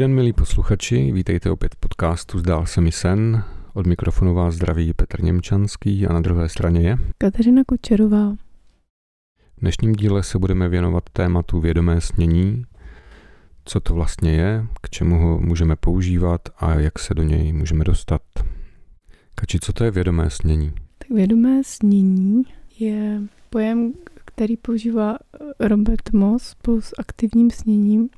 Dobrý 0.00 0.08
den, 0.08 0.14
milí 0.14 0.32
posluchači, 0.32 1.12
vítejte 1.12 1.50
opět 1.50 1.74
v 1.74 1.78
podcastu 1.78 2.38
Zdál 2.38 2.66
se 2.66 2.80
mi 2.80 2.92
sen. 2.92 3.44
Od 3.74 3.86
mikrofonu 3.86 4.34
vás 4.34 4.54
zdraví 4.54 4.92
Petr 4.92 5.22
Němčanský 5.22 6.06
a 6.06 6.12
na 6.12 6.20
druhé 6.20 6.48
straně 6.48 6.80
je 6.80 6.98
Kateřina 7.18 7.62
Kučerová. 7.66 8.32
V 9.56 9.60
dnešním 9.60 9.92
díle 9.92 10.22
se 10.22 10.38
budeme 10.38 10.68
věnovat 10.68 11.04
tématu 11.12 11.60
vědomé 11.60 12.00
snění, 12.00 12.64
co 13.64 13.80
to 13.80 13.94
vlastně 13.94 14.32
je, 14.32 14.66
k 14.82 14.90
čemu 14.90 15.18
ho 15.18 15.40
můžeme 15.40 15.76
používat 15.76 16.40
a 16.56 16.74
jak 16.74 16.98
se 16.98 17.14
do 17.14 17.22
něj 17.22 17.52
můžeme 17.52 17.84
dostat. 17.84 18.22
Kači, 19.34 19.58
co 19.60 19.72
to 19.72 19.84
je 19.84 19.90
vědomé 19.90 20.30
snění? 20.30 20.72
Tak 20.98 21.10
vědomé 21.10 21.62
snění 21.64 22.42
je 22.78 23.20
pojem, 23.50 23.92
který 24.14 24.56
používá 24.56 25.18
Robert 25.60 26.12
Moss 26.12 26.44
spolu 26.44 26.80
s 26.80 26.92
aktivním 26.98 27.50
sněním. 27.50 28.08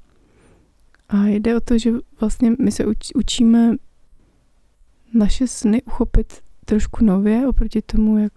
A 1.12 1.26
jde 1.26 1.56
o 1.56 1.60
to, 1.60 1.78
že 1.78 1.92
vlastně 2.20 2.52
my 2.58 2.72
se 2.72 2.86
uč, 2.86 3.10
učíme 3.14 3.76
naše 5.14 5.46
sny 5.46 5.82
uchopit 5.82 6.40
trošku 6.64 7.04
nově 7.04 7.46
oproti 7.46 7.82
tomu, 7.82 8.18
jak 8.18 8.32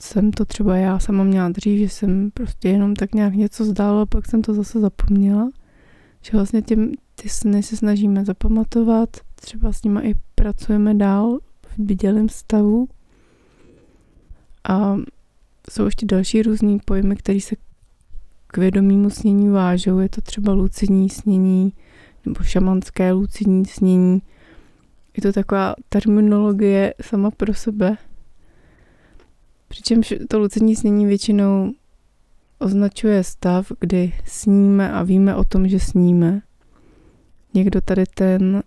jsem 0.00 0.30
to 0.30 0.44
třeba 0.44 0.76
já 0.76 0.98
sama 0.98 1.24
měla 1.24 1.48
dřív, 1.48 1.78
že 1.78 1.88
jsem 1.88 2.30
prostě 2.30 2.68
jenom 2.68 2.96
tak 2.96 3.14
nějak 3.14 3.34
něco 3.34 3.64
zdála 3.64 4.02
a 4.02 4.06
pak 4.06 4.26
jsem 4.26 4.42
to 4.42 4.54
zase 4.54 4.80
zapomněla. 4.80 5.50
Že 6.22 6.30
vlastně 6.32 6.62
těm, 6.62 6.92
ty 7.14 7.28
sny 7.28 7.62
se 7.62 7.76
snažíme 7.76 8.24
zapamatovat, 8.24 9.08
třeba 9.34 9.72
s 9.72 9.82
nimi 9.82 10.00
i 10.00 10.14
pracujeme 10.34 10.94
dál 10.94 11.38
v 11.68 11.78
bdělém 11.78 12.28
stavu. 12.28 12.88
A 14.68 14.96
jsou 15.70 15.84
ještě 15.84 16.06
další 16.06 16.42
různý 16.42 16.80
pojmy, 16.84 17.16
které 17.16 17.40
se 17.40 17.56
k 18.56 18.58
vědomímu 18.58 19.10
snění 19.10 19.48
vážou. 19.48 19.98
Je 19.98 20.08
to 20.08 20.20
třeba 20.20 20.52
lucidní 20.52 21.08
snění 21.08 21.72
nebo 22.26 22.42
šamanské 22.42 23.12
lucidní 23.12 23.64
snění. 23.64 24.22
Je 25.16 25.22
to 25.22 25.32
taková 25.32 25.74
terminologie 25.88 26.94
sama 27.02 27.30
pro 27.30 27.54
sebe. 27.54 27.96
Přičemž 29.68 30.14
to 30.28 30.38
lucidní 30.38 30.76
snění 30.76 31.06
většinou 31.06 31.72
označuje 32.58 33.24
stav, 33.24 33.72
kdy 33.80 34.12
sníme 34.24 34.92
a 34.92 35.02
víme 35.02 35.36
o 35.36 35.44
tom, 35.44 35.68
že 35.68 35.80
sníme. 35.80 36.42
Někdo 37.54 37.80
tady 37.80 38.04
ten 38.14 38.62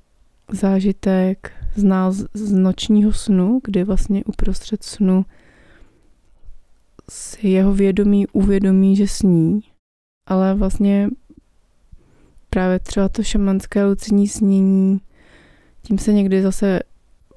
zážitek 0.52 1.52
zná 1.76 2.12
z 2.12 2.52
nočního 2.52 3.14
snu, 3.14 3.59
kdy 3.64 3.84
vlastně 3.84 4.24
uprostřed 4.24 4.84
snu 4.84 5.26
si 7.09 7.48
jeho 7.48 7.74
vědomí 7.74 8.28
uvědomí, 8.28 8.96
že 8.96 9.08
sní, 9.08 9.62
ale 10.30 10.55
vlastně 10.55 11.09
právě 12.49 12.80
třeba 12.80 13.09
to 13.09 13.23
šamanské 13.23 13.85
lucidní 13.85 14.27
snění, 14.27 15.02
tím 15.81 15.97
se 15.97 16.13
někdy 16.13 16.41
zase 16.41 16.80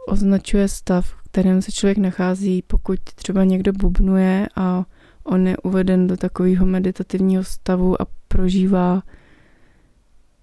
označuje 0.08 0.68
stav, 0.68 1.06
v 1.06 1.24
kterém 1.24 1.62
se 1.62 1.72
člověk 1.72 1.98
nachází, 1.98 2.62
pokud 2.62 2.98
třeba 3.14 3.44
někdo 3.44 3.72
bubnuje 3.72 4.48
a 4.56 4.84
on 5.24 5.46
je 5.46 5.56
uveden 5.56 6.06
do 6.06 6.16
takového 6.16 6.66
meditativního 6.66 7.44
stavu 7.44 8.02
a 8.02 8.06
prožívá 8.28 9.02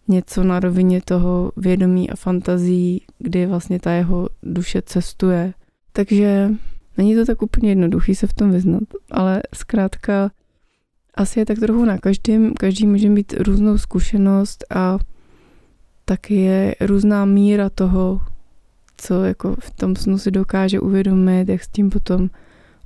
něco 0.07 0.43
na 0.43 0.59
rovině 0.59 1.01
toho 1.01 1.51
vědomí 1.57 2.09
a 2.09 2.15
fantazí, 2.15 3.01
kdy 3.19 3.45
vlastně 3.45 3.79
ta 3.79 3.91
jeho 3.91 4.29
duše 4.43 4.81
cestuje. 4.81 5.53
Takže 5.91 6.49
není 6.97 7.15
to 7.15 7.25
tak 7.25 7.41
úplně 7.41 7.69
jednoduchý 7.69 8.15
se 8.15 8.27
v 8.27 8.33
tom 8.33 8.51
vyznat, 8.51 8.83
ale 9.11 9.41
zkrátka 9.53 10.31
asi 11.19 11.39
je 11.39 11.45
tak 11.45 11.59
trochu 11.59 11.85
na 11.85 11.97
každém, 11.97 12.53
každý 12.53 12.87
může 12.87 13.09
mít 13.09 13.33
různou 13.33 13.77
zkušenost 13.77 14.65
a 14.75 14.97
taky 16.05 16.35
je 16.35 16.75
různá 16.81 17.25
míra 17.25 17.69
toho, 17.69 18.21
co 18.97 19.23
jako 19.23 19.55
v 19.59 19.71
tom 19.71 19.95
snu 19.95 20.17
si 20.17 20.31
dokáže 20.31 20.79
uvědomit, 20.79 21.49
jak 21.49 21.63
s 21.63 21.67
tím 21.67 21.89
potom 21.89 22.29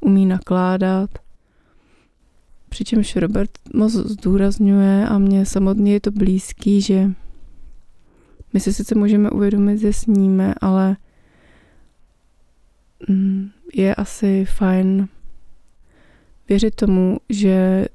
umí 0.02 0.26
nakládat. 0.26 1.10
Přičemž 2.70 3.16
Robert 3.16 3.52
moc 3.74 3.94
zdůrazňuje 3.94 5.08
a 5.08 5.18
mě 5.18 5.46
samotně 5.46 5.94
je 5.94 6.00
to 6.00 6.12
blízký, 6.12 6.82
že 6.82 7.12
my 8.54 8.60
si 8.60 8.74
sice 8.74 8.96
můžeme 8.96 9.30
uvědomit, 9.30 9.78
že 9.78 9.94
sníme, 9.94 10.54
ale 10.62 10.98
mm, 13.10 13.50
je 13.74 13.96
asi 13.96 14.46
fajn 14.46 15.08
věřit 16.50 16.76
tomu, 16.76 17.18
že 17.30 17.86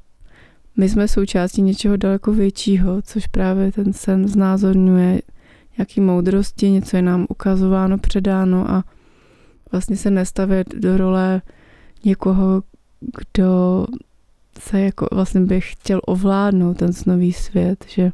my 0.79 0.89
jsme 0.89 1.09
součástí 1.09 1.63
něčeho 1.63 1.97
daleko 1.97 2.33
většího, 2.33 3.03
což 3.03 3.27
právě 3.27 3.73
ten 3.73 3.93
sen 3.93 4.29
znázorňuje, 4.29 5.23
nějaký 5.79 6.01
moudrosti, 6.01 6.71
něco 6.71 6.97
je 6.97 7.03
nám 7.03 7.27
ukazováno, 7.29 7.99
předáno 7.99 8.71
a 8.71 8.85
vlastně 9.73 9.97
se 9.97 10.11
nestavět 10.11 10.75
do 10.75 10.97
role 10.97 11.43
někoho, 12.05 12.63
kdo 13.01 13.87
se 14.61 14.81
jako 14.81 15.09
vlastně 15.13 15.41
by 15.41 15.61
chtěl 15.61 16.01
ovládnout 16.07 16.77
ten 16.77 16.93
snový 16.93 17.33
svět, 17.33 17.85
že 17.89 18.11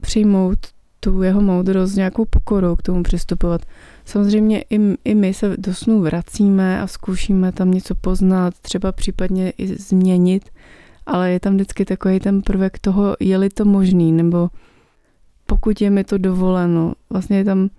přijmout 0.00 0.58
tu 1.00 1.22
jeho 1.22 1.40
moudrost 1.40 1.96
nějakou 1.96 2.24
pokorou 2.24 2.76
k 2.76 2.82
tomu 2.82 3.02
přistupovat. 3.02 3.60
Samozřejmě 4.10 4.62
i, 4.70 4.96
i 5.04 5.14
my 5.14 5.34
se 5.34 5.56
do 5.56 5.74
snů 5.74 6.00
vracíme 6.00 6.82
a 6.82 6.86
zkoušíme 6.86 7.52
tam 7.52 7.70
něco 7.70 7.94
poznat, 7.94 8.54
třeba 8.62 8.92
případně 8.92 9.50
i 9.50 9.66
změnit, 9.76 10.50
ale 11.06 11.30
je 11.30 11.40
tam 11.40 11.54
vždycky 11.54 11.84
takový 11.84 12.20
ten 12.20 12.42
prvek 12.42 12.78
toho, 12.78 13.16
je-li 13.20 13.50
to 13.50 13.64
možný, 13.64 14.12
nebo 14.12 14.48
pokud 15.46 15.80
je 15.80 15.90
mi 15.90 16.04
to 16.04 16.18
dovoleno. 16.18 16.92
Vlastně 17.10 17.36
je 17.36 17.44
tam 17.44 17.70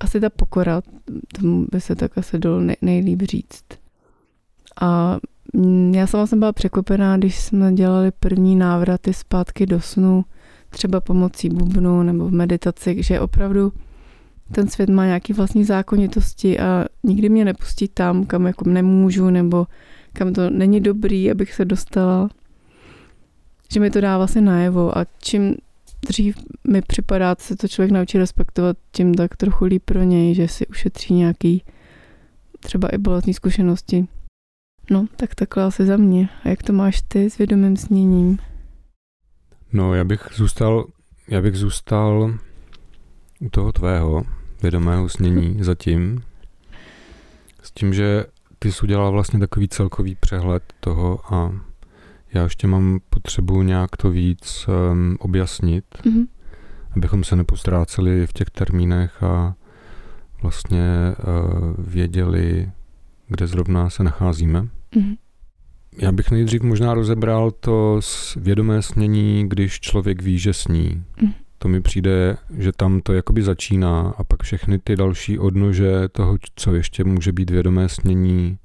asi 0.00 0.20
ta 0.20 0.30
pokora, 0.30 0.82
tomu 1.40 1.66
by 1.72 1.80
se 1.80 1.94
tak 1.94 2.18
asi 2.18 2.38
dalo 2.38 2.60
nejlíp 2.82 3.22
říct. 3.22 3.64
A 4.80 5.18
já 5.92 6.06
sama 6.06 6.26
jsem 6.26 6.38
byla 6.38 6.52
překvapená, 6.52 7.16
když 7.16 7.40
jsme 7.40 7.72
dělali 7.72 8.10
první 8.10 8.56
návraty 8.56 9.14
zpátky 9.14 9.66
do 9.66 9.80
snu, 9.80 10.24
třeba 10.70 11.00
pomocí 11.00 11.48
bubnu 11.48 12.02
nebo 12.02 12.28
v 12.28 12.32
meditaci, 12.32 13.02
že 13.02 13.20
opravdu 13.20 13.72
ten 14.52 14.68
svět 14.68 14.90
má 14.90 15.06
nějaký 15.06 15.32
vlastní 15.32 15.64
zákonitosti 15.64 16.58
a 16.58 16.84
nikdy 17.02 17.28
mě 17.28 17.44
nepustí 17.44 17.88
tam, 17.88 18.26
kam 18.26 18.46
jako 18.46 18.68
nemůžu 18.68 19.30
nebo 19.30 19.66
kam 20.12 20.32
to 20.32 20.50
není 20.50 20.80
dobrý, 20.80 21.30
abych 21.30 21.54
se 21.54 21.64
dostala. 21.64 22.28
Že 23.72 23.80
mi 23.80 23.90
to 23.90 24.00
dá 24.00 24.16
vlastně 24.16 24.40
najevo 24.40 24.98
a 24.98 25.06
čím 25.18 25.54
dřív 26.08 26.36
mi 26.68 26.82
připadá, 26.82 27.36
se 27.38 27.56
to 27.56 27.68
člověk 27.68 27.92
naučí 27.92 28.18
respektovat, 28.18 28.76
tím 28.92 29.14
tak 29.14 29.36
trochu 29.36 29.64
líp 29.64 29.82
pro 29.84 30.02
něj, 30.02 30.34
že 30.34 30.48
si 30.48 30.66
ušetří 30.66 31.14
nějaký 31.14 31.64
třeba 32.60 32.88
i 32.88 32.98
bolestní 32.98 33.34
zkušenosti. 33.34 34.06
No, 34.90 35.06
tak 35.16 35.34
takhle 35.34 35.64
asi 35.64 35.86
za 35.86 35.96
mě. 35.96 36.28
A 36.44 36.48
jak 36.48 36.62
to 36.62 36.72
máš 36.72 37.02
ty 37.08 37.30
s 37.30 37.38
vědomým 37.38 37.76
sněním? 37.76 38.38
No, 39.72 39.94
já 39.94 40.04
bych 40.04 40.28
zůstal, 40.34 40.86
já 41.28 41.42
bych 41.42 41.54
zůstal 41.54 42.38
u 43.40 43.48
toho 43.48 43.72
tvého 43.72 44.24
vědomého 44.62 45.08
snění 45.08 45.56
zatím. 45.60 46.22
S 47.62 47.70
tím, 47.70 47.94
že 47.94 48.24
ty 48.58 48.72
jsi 48.72 48.82
udělal 48.82 49.12
vlastně 49.12 49.38
takový 49.38 49.68
celkový 49.68 50.14
přehled 50.14 50.62
toho 50.80 51.34
a 51.34 51.52
já 52.34 52.42
ještě 52.42 52.66
mám 52.66 53.00
potřebu 53.10 53.62
nějak 53.62 53.96
to 53.96 54.10
víc 54.10 54.66
um, 54.68 55.16
objasnit, 55.20 55.84
mm-hmm. 56.04 56.26
abychom 56.96 57.24
se 57.24 57.36
nepostráceli 57.36 58.26
v 58.26 58.32
těch 58.32 58.50
termínech 58.50 59.22
a 59.22 59.54
vlastně 60.42 61.14
uh, 61.18 61.74
věděli, 61.78 62.70
kde 63.28 63.46
zrovna 63.46 63.90
se 63.90 64.04
nacházíme. 64.04 64.62
Mm-hmm. 64.62 65.16
Já 65.98 66.12
bych 66.12 66.30
nejdřív 66.30 66.62
možná 66.62 66.94
rozebral 66.94 67.50
to 67.50 68.00
vědomé 68.36 68.82
snění, 68.82 69.48
když 69.48 69.80
člověk 69.80 70.22
ví, 70.22 70.38
že 70.38 70.52
sní. 70.52 71.04
Mm. 71.22 71.32
To 71.64 71.68
mi 71.68 71.80
přijde, 71.80 72.36
že 72.58 72.72
tam 72.72 73.00
to 73.00 73.12
jakoby 73.12 73.42
začíná 73.42 74.14
a 74.18 74.24
pak 74.24 74.42
všechny 74.42 74.78
ty 74.78 74.96
další 74.96 75.38
odnože 75.38 76.08
toho, 76.08 76.38
co 76.56 76.74
ještě 76.74 77.04
může 77.04 77.32
být 77.32 77.50
vědomé 77.50 77.88
snění, 77.88 78.58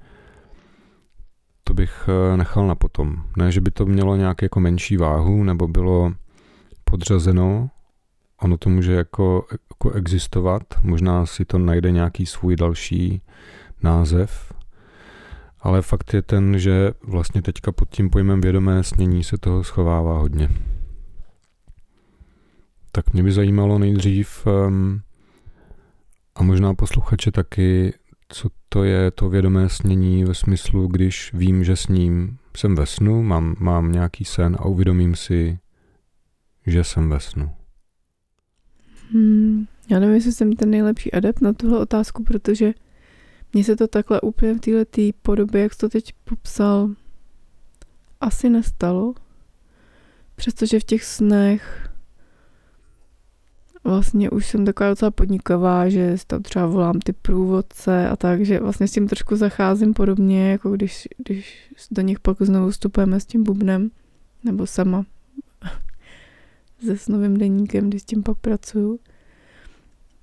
to 1.64 1.74
bych 1.74 2.10
eh, 2.34 2.38
nechal 2.38 2.68
na 2.68 2.76
potom. 2.76 3.24
Ne, 3.38 3.52
že 3.52 3.62
by 3.62 3.72
to 3.72 3.86
mělo 3.86 4.16
nějak 4.16 4.42
jako 4.42 4.60
menší 4.60 4.98
váhu 4.98 5.44
nebo 5.44 5.68
bylo 5.68 6.14
podřazeno, 6.84 7.70
ono 8.42 8.58
to 8.58 8.70
může 8.70 8.94
jako, 8.94 9.46
jako 9.72 9.92
existovat, 9.92 10.64
možná 10.84 11.26
si 11.26 11.46
to 11.46 11.58
najde 11.58 11.92
nějaký 11.92 12.26
svůj 12.26 12.56
další 12.56 13.22
název, 13.84 14.54
ale 15.62 15.82
fakt 15.82 16.14
je 16.14 16.22
ten, 16.22 16.60
že 16.60 16.92
vlastně 17.04 17.42
teďka 17.42 17.72
pod 17.72 17.90
tím 17.90 18.10
pojmem 18.10 18.42
vědomé 18.42 18.84
snění 18.84 19.24
se 19.24 19.38
toho 19.38 19.64
schovává 19.64 20.18
hodně. 20.20 20.50
Tak 23.00 23.14
mě 23.14 23.24
by 23.24 23.32
zajímalo 23.32 23.80
nejdřív, 23.80 24.48
um, 24.48 25.02
a 26.36 26.44
možná 26.44 26.74
posluchače 26.74 27.32
taky, 27.32 27.94
co 28.30 28.50
to 28.70 28.84
je 28.84 29.12
to 29.12 29.30
vědomé 29.30 29.70
snění 29.70 30.24
ve 30.24 30.34
smyslu, 30.34 30.88
když 30.88 31.34
vím, 31.34 31.64
že 31.64 31.76
sním, 31.76 32.38
jsem 32.58 32.76
ve 32.76 32.86
snu, 32.86 33.24
mám, 33.24 33.56
mám 33.60 33.92
nějaký 33.92 34.26
sen 34.26 34.58
a 34.60 34.66
uvědomím 34.66 35.16
si, 35.16 35.60
že 36.68 36.84
jsem 36.84 37.10
ve 37.10 37.20
snu. 37.20 37.52
Hmm, 39.12 39.66
já 39.90 40.00
nevím, 40.00 40.16
jestli 40.16 40.32
jsem 40.32 40.56
ten 40.56 40.70
nejlepší 40.70 41.12
adept 41.12 41.42
na 41.42 41.54
tuhle 41.54 41.80
otázku, 41.80 42.24
protože 42.24 42.74
mně 43.54 43.64
se 43.64 43.76
to 43.76 43.88
takhle 43.88 44.22
úplně 44.22 44.54
v 44.54 44.60
této 44.60 45.18
podobě, 45.22 45.62
jak 45.62 45.74
jsi 45.74 45.80
to 45.80 45.90
teď 45.90 46.14
popsal, 46.24 46.90
asi 48.22 48.50
nestalo. 48.50 49.14
Přestože 50.36 50.80
v 50.80 50.84
těch 50.84 51.04
snech 51.04 51.89
vlastně 53.84 54.30
už 54.30 54.48
jsem 54.48 54.66
taková 54.66 54.90
docela 54.90 55.12
podniková, 55.12 55.90
že 55.90 56.16
tam 56.28 56.44
třeba 56.44 56.66
volám 56.66 57.00
ty 57.00 57.14
průvodce 57.14 58.10
a 58.10 58.16
tak, 58.16 58.46
že 58.46 58.60
vlastně 58.60 58.88
s 58.88 58.92
tím 58.92 59.08
trošku 59.08 59.36
zacházím 59.36 59.94
podobně, 59.94 60.52
jako 60.52 60.72
když, 60.72 61.08
když 61.18 61.72
do 61.92 62.02
nich 62.02 62.20
pak 62.20 62.38
znovu 62.42 62.70
vstupujeme 62.70 63.20
s 63.20 63.26
tím 63.26 63.44
bubnem, 63.44 63.92
nebo 64.44 64.68
sama 64.68 65.06
se 66.86 66.98
snovým 66.98 67.38
deníkem, 67.38 67.90
když 67.90 68.02
s 68.02 68.06
tím 68.06 68.24
pak 68.24 68.38
pracuju. 68.38 69.00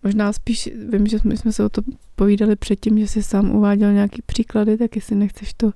Možná 0.03 0.33
spíš, 0.33 0.71
vím, 0.91 1.07
že 1.07 1.19
jsme, 1.19 1.37
jsme 1.37 1.53
se 1.53 1.65
o 1.65 1.69
to 1.69 1.83
povídali 2.17 2.57
předtím, 2.57 2.99
že 2.99 3.09
jsi 3.09 3.23
sám 3.23 3.51
uváděl 3.51 3.93
nějaký 3.93 4.23
příklady, 4.27 4.79
tak 4.79 4.97
jestli 4.97 5.17
nechceš 5.17 5.55
to 5.55 5.73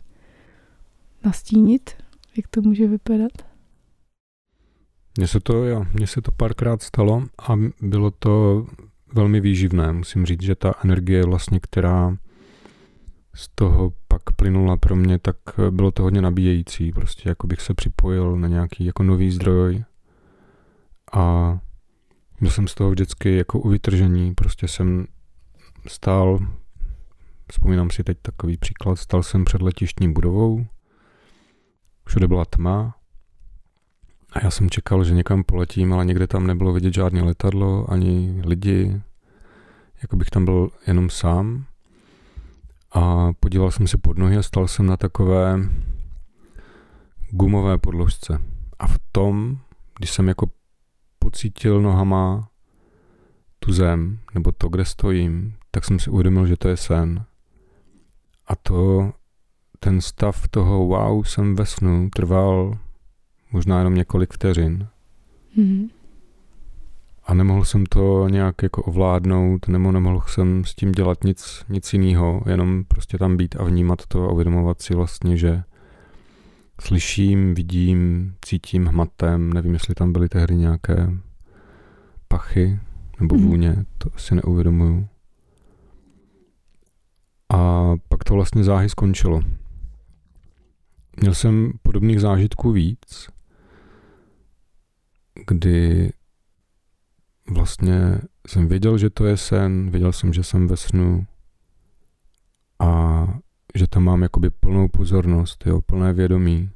nastínit, 1.25 1.91
jak 2.37 2.49
to 2.49 2.63
může 2.63 2.87
vypadat? 2.87 3.50
Mně 5.19 5.29
se 5.29 5.41
to, 5.41 5.65
jo, 5.65 5.85
mně 5.93 6.07
se 6.07 6.23
to 6.23 6.33
párkrát 6.33 6.83
stalo 6.83 7.23
a 7.49 7.57
bylo 7.83 8.11
to 8.11 8.67
velmi 9.15 9.41
výživné. 9.41 9.93
Musím 9.93 10.27
říct, 10.27 10.43
že 10.43 10.55
ta 10.55 10.75
energie 10.85 11.25
vlastně, 11.25 11.61
která 11.61 12.17
z 13.35 13.49
toho 13.55 13.93
pak 14.09 14.23
plynula 14.37 14.77
pro 14.77 14.97
mě, 14.97 15.19
tak 15.19 15.37
bylo 15.71 15.91
to 15.91 16.03
hodně 16.03 16.23
nabíjející. 16.23 16.93
Prostě 16.93 17.29
jako 17.29 17.47
bych 17.47 17.61
se 17.61 17.75
připojil 17.75 18.37
na 18.37 18.49
nějaký 18.49 18.85
jako 18.85 19.03
nový 19.03 19.31
zdroj 19.31 19.85
a 21.13 21.59
byl 22.41 22.51
jsem 22.51 22.69
z 22.69 22.75
toho 22.75 22.91
vždycky 22.91 23.37
jako 23.37 23.61
u 23.61 23.69
vytržení. 23.69 24.35
Prostě 24.35 24.69
jsem 24.69 25.07
stál, 25.87 26.39
vzpomínám 27.53 27.91
si 27.91 28.05
teď 28.05 28.19
takový 28.23 28.57
příklad, 28.57 28.97
stál 28.97 29.23
jsem 29.23 29.45
před 29.45 29.63
letištní 29.63 30.13
budovou, 30.13 30.67
všude 32.07 32.29
byla 32.29 32.45
tma 32.45 32.97
a 34.33 34.45
já 34.45 34.51
jsem 34.51 34.71
čekal, 34.71 35.05
že 35.05 35.15
někam 35.15 35.45
poletím, 35.45 35.93
ale 35.93 36.05
někde 36.05 36.27
tam 36.27 36.47
nebylo 36.47 36.73
vidět 36.73 36.95
žádné 36.95 37.23
letadlo, 37.23 37.91
ani 37.91 38.43
lidi, 38.45 39.01
jako 40.03 40.17
bych 40.17 40.31
tam 40.31 40.45
byl 40.45 40.71
jenom 40.87 41.11
sám. 41.11 41.65
A 42.93 43.33
podíval 43.41 43.71
jsem 43.71 43.87
se 43.87 43.99
pod 43.99 44.19
nohy 44.19 44.37
a 44.37 44.43
stal 44.43 44.69
jsem 44.69 44.87
na 44.87 44.97
takové 44.97 45.59
gumové 47.31 47.79
podložce. 47.79 48.39
A 48.79 48.87
v 48.87 48.99
tom, 49.13 49.59
když 49.99 50.11
jsem 50.11 50.29
jako 50.29 50.51
pocítil 51.19 51.83
nohama 51.83 52.49
tu 53.59 53.73
zem, 53.73 54.19
nebo 54.35 54.53
to, 54.53 54.69
kde 54.69 54.85
stojím, 54.85 55.55
tak 55.71 55.85
jsem 55.85 55.99
si 55.99 56.11
uvědomil, 56.11 56.47
že 56.47 56.57
to 56.57 56.69
je 56.69 56.77
sen. 56.77 57.25
A 58.47 58.57
to, 58.57 59.13
ten 59.81 60.01
stav 60.01 60.49
toho 60.49 60.87
wow, 60.87 61.25
jsem 61.25 61.57
ve 61.57 61.67
snu, 61.67 62.11
trval 62.11 62.79
možná 63.53 63.79
jenom 63.79 63.95
několik 63.95 64.33
vteřin. 64.33 64.87
Mm-hmm. 65.59 65.89
A 67.25 67.35
nemohl 67.35 67.65
jsem 67.65 67.87
to 67.87 68.29
nějak 68.29 68.63
jako 68.63 68.83
ovládnout, 68.83 69.69
nebo 69.69 69.93
nemohl 69.93 70.23
jsem 70.27 70.65
s 70.65 70.75
tím 70.75 70.93
dělat 70.93 71.25
nic, 71.25 71.65
nic 71.69 71.93
jiného, 71.93 72.43
jenom 72.47 72.85
prostě 72.89 73.19
tam 73.19 73.37
být 73.37 73.57
a 73.57 73.65
vnímat 73.65 74.07
to 74.07 74.29
a 74.29 74.33
uvědomovat 74.33 74.83
si 74.83 74.95
vlastně, 74.95 75.37
že 75.37 75.63
slyším, 76.81 77.55
vidím, 77.55 78.33
cítím 78.45 78.87
hmatem, 78.87 79.53
nevím, 79.53 79.73
jestli 79.73 79.95
tam 79.95 80.13
byly 80.13 80.29
tehdy 80.29 80.57
nějaké 80.57 81.11
pachy 82.29 82.79
nebo 83.21 83.35
mm-hmm. 83.35 83.47
vůně, 83.47 83.85
to 83.99 84.11
si 84.17 84.35
neuvědomuju. 84.35 85.09
A 87.53 87.93
pak 88.09 88.25
to 88.25 88.35
vlastně 88.35 88.65
záhy 88.65 88.89
skončilo. 88.89 89.41
Měl 91.21 91.35
jsem 91.35 91.73
podobných 91.83 92.21
zážitků 92.21 92.73
víc, 92.73 93.29
kdy 95.47 96.13
vlastně 97.51 98.21
jsem 98.47 98.69
věděl, 98.69 98.99
že 98.99 99.11
to 99.11 99.27
je 99.27 99.37
sen, 99.37 99.91
věděl 99.91 100.13
jsem, 100.13 100.33
že 100.33 100.43
jsem 100.43 100.69
ve 100.69 100.77
snu 100.77 101.27
a 102.79 103.27
že 103.75 103.87
tam 103.87 104.03
mám 104.05 104.23
jakoby 104.23 104.51
plnou 104.51 104.89
pozornost, 104.89 105.67
jo, 105.67 105.81
plné 105.81 106.13
vědomí. 106.13 106.71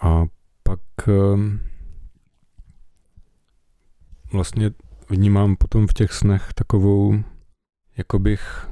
A 0.00 0.24
pak 0.62 0.80
ehm, 1.08 1.60
vlastně 4.32 4.70
vnímám 5.10 5.56
potom 5.56 5.86
v 5.86 5.92
těch 5.92 6.12
snech 6.12 6.52
takovou, 6.54 7.22
jako 7.96 8.18
bych 8.18 8.68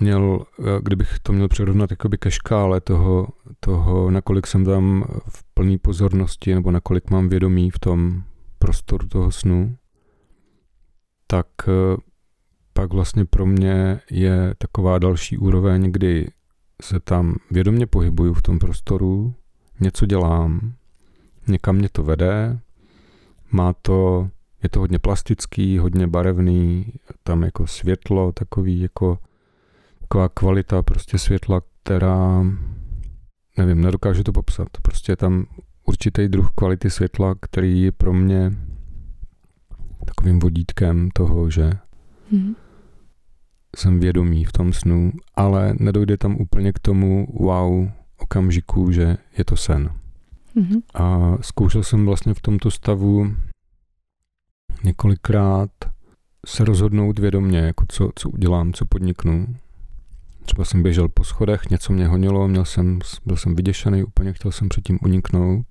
měl, 0.00 0.46
eh, 0.58 0.62
kdybych 0.82 1.18
to 1.22 1.32
měl 1.32 1.48
přirovnat 1.48 1.90
jakoby 1.90 2.18
ke 2.18 2.30
škále 2.30 2.80
toho, 2.80 3.28
toho, 3.60 4.10
nakolik 4.10 4.46
jsem 4.46 4.64
tam 4.64 5.04
v 5.28 5.44
plné 5.54 5.78
pozornosti, 5.78 6.54
nebo 6.54 6.70
nakolik 6.70 7.10
mám 7.10 7.28
vědomí 7.28 7.70
v 7.70 7.78
tom 7.78 8.22
prostoru 8.58 9.08
toho 9.08 9.30
snu, 9.30 9.76
tak 11.26 11.46
eh, 11.68 11.96
pak 12.72 12.92
vlastně 12.92 13.24
pro 13.24 13.46
mě 13.46 14.00
je 14.10 14.54
taková 14.58 14.98
další 14.98 15.38
úroveň, 15.38 15.92
kdy 15.92 16.30
se 16.82 17.00
tam 17.00 17.36
vědomě 17.50 17.86
pohybuju 17.86 18.34
v 18.34 18.42
tom 18.42 18.58
prostoru, 18.58 19.34
něco 19.80 20.06
dělám, 20.06 20.72
někam 21.48 21.76
mě 21.76 21.88
to 21.88 22.02
vede, 22.02 22.58
má 23.52 23.72
to, 23.72 24.28
je 24.62 24.68
to 24.68 24.80
hodně 24.80 24.98
plastický, 24.98 25.78
hodně 25.78 26.06
barevný, 26.06 26.92
tam 27.22 27.42
jako 27.42 27.66
světlo, 27.66 28.32
takový 28.32 28.80
jako 28.80 29.18
taková 30.10 30.28
kvalita 30.28 30.82
prostě 30.82 31.18
světla, 31.18 31.62
která, 31.82 32.44
nevím, 33.58 33.80
nedokážu 33.80 34.22
to 34.22 34.32
popsat. 34.32 34.68
Prostě 34.82 35.12
je 35.12 35.16
tam 35.16 35.46
určitý 35.86 36.28
druh 36.28 36.50
kvality 36.54 36.90
světla, 36.90 37.34
který 37.42 37.82
je 37.82 37.92
pro 37.92 38.12
mě 38.12 38.52
takovým 40.04 40.38
vodítkem 40.38 41.10
toho, 41.10 41.50
že 41.50 41.72
hmm. 42.32 42.54
jsem 43.76 44.00
vědomý 44.00 44.44
v 44.44 44.52
tom 44.52 44.72
snu, 44.72 45.12
ale 45.34 45.74
nedojde 45.78 46.16
tam 46.16 46.36
úplně 46.36 46.72
k 46.72 46.78
tomu 46.78 47.26
wow 47.40 47.90
okamžiku, 48.18 48.92
že 48.92 49.16
je 49.38 49.44
to 49.44 49.56
sen. 49.56 49.90
Hmm. 50.56 50.80
A 50.94 51.36
zkoušel 51.40 51.82
jsem 51.82 52.06
vlastně 52.06 52.34
v 52.34 52.40
tomto 52.40 52.70
stavu 52.70 53.34
několikrát 54.84 55.70
se 56.46 56.64
rozhodnout 56.64 57.18
vědomě, 57.18 57.58
jako 57.58 57.84
co, 57.88 58.10
co 58.14 58.28
udělám, 58.28 58.72
co 58.72 58.84
podniknu. 58.84 59.46
Třeba 60.50 60.64
jsem 60.64 60.82
běžel 60.82 61.08
po 61.08 61.24
schodech, 61.24 61.70
něco 61.70 61.92
mě 61.92 62.06
honilo, 62.06 62.48
měl 62.48 62.64
jsem, 62.64 62.98
byl 63.26 63.36
jsem 63.36 63.54
vyděšený, 63.54 64.04
úplně 64.04 64.32
chtěl 64.32 64.52
jsem 64.52 64.68
předtím 64.68 64.98
uniknout 65.02 65.66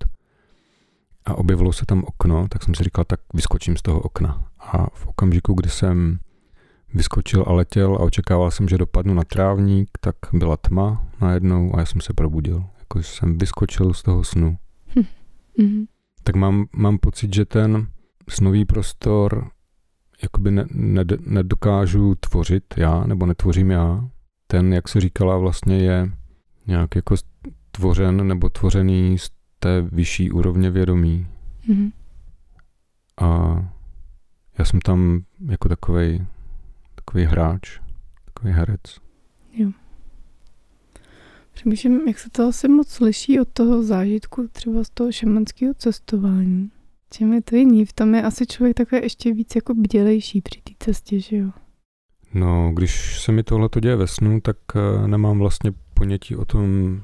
a 1.25 1.35
objevilo 1.35 1.73
se 1.73 1.85
tam 1.85 2.03
okno, 2.03 2.47
tak 2.49 2.63
jsem 2.63 2.75
si 2.75 2.83
říkal, 2.83 3.05
tak 3.05 3.19
vyskočím 3.33 3.77
z 3.77 3.81
toho 3.81 3.99
okna. 3.99 4.47
A 4.59 4.89
v 4.89 5.07
okamžiku, 5.07 5.53
kdy 5.53 5.69
jsem 5.69 6.19
vyskočil 6.93 7.43
a 7.47 7.53
letěl 7.53 7.95
a 7.95 7.99
očekával 7.99 8.51
jsem, 8.51 8.67
že 8.67 8.77
dopadnu 8.77 9.13
na 9.13 9.23
trávník, 9.23 9.89
tak 9.99 10.15
byla 10.33 10.57
tma 10.57 11.07
najednou 11.21 11.75
a 11.75 11.79
já 11.79 11.85
jsem 11.85 12.01
se 12.01 12.13
probudil. 12.13 12.63
Jako 12.79 13.03
jsem 13.03 13.37
vyskočil 13.37 13.93
z 13.93 14.03
toho 14.03 14.23
snu. 14.23 14.57
Mm-hmm. 15.57 15.87
Tak 16.23 16.35
mám, 16.35 16.65
mám 16.73 16.97
pocit, 16.97 17.35
že 17.35 17.45
ten 17.45 17.87
snový 18.29 18.65
prostor 18.65 19.51
jakoby 20.23 20.51
ne, 20.51 20.65
ne, 20.71 21.03
nedokážu 21.19 22.15
tvořit 22.15 22.63
já, 22.77 23.03
nebo 23.03 23.25
netvořím 23.25 23.71
já, 23.71 24.09
ten, 24.51 24.73
jak 24.73 24.87
se 24.87 25.01
říkala, 25.01 25.37
vlastně 25.37 25.77
je 25.77 26.11
nějak 26.67 26.95
jako 26.95 27.15
tvořen 27.71 28.27
nebo 28.27 28.49
tvořený 28.49 29.17
z 29.17 29.29
té 29.59 29.81
vyšší 29.81 30.31
úrovně 30.31 30.69
vědomí. 30.71 31.27
Mm-hmm. 31.67 31.91
A 33.21 33.59
já 34.57 34.65
jsem 34.65 34.79
tam 34.79 35.21
jako 35.49 35.69
takový 35.69 36.27
takový 36.95 37.23
hráč, 37.25 37.79
takový 38.25 38.53
herec. 38.53 38.81
Jo. 39.53 39.71
Přemýšlím, 41.53 42.07
jak 42.07 42.19
se 42.19 42.29
to 42.29 42.47
asi 42.47 42.67
moc 42.67 42.99
liší 42.99 43.39
od 43.39 43.47
toho 43.53 43.83
zážitku 43.83 44.47
třeba 44.51 44.83
z 44.83 44.89
toho 44.89 45.11
šamanského 45.11 45.73
cestování. 45.73 46.71
Čím 47.11 47.33
je 47.33 47.41
to 47.41 47.55
jiný? 47.55 47.85
V 47.85 47.93
tom 47.93 48.15
je 48.15 48.23
asi 48.23 48.45
člověk 48.47 48.77
takový 48.77 49.01
ještě 49.01 49.33
víc 49.33 49.55
jako 49.55 49.73
bdělejší 49.73 50.41
při 50.41 50.61
té 50.61 50.73
cestě, 50.79 51.19
že 51.19 51.37
jo? 51.37 51.51
No, 52.33 52.71
když 52.73 53.21
se 53.21 53.31
mi 53.31 53.43
tohle 53.43 53.69
děje 53.81 53.95
ve 53.95 54.07
snu, 54.07 54.41
tak 54.41 54.57
eh, 54.75 55.07
nemám 55.07 55.39
vlastně 55.39 55.71
ponětí 55.93 56.35
o 56.35 56.45
tom, 56.45 57.01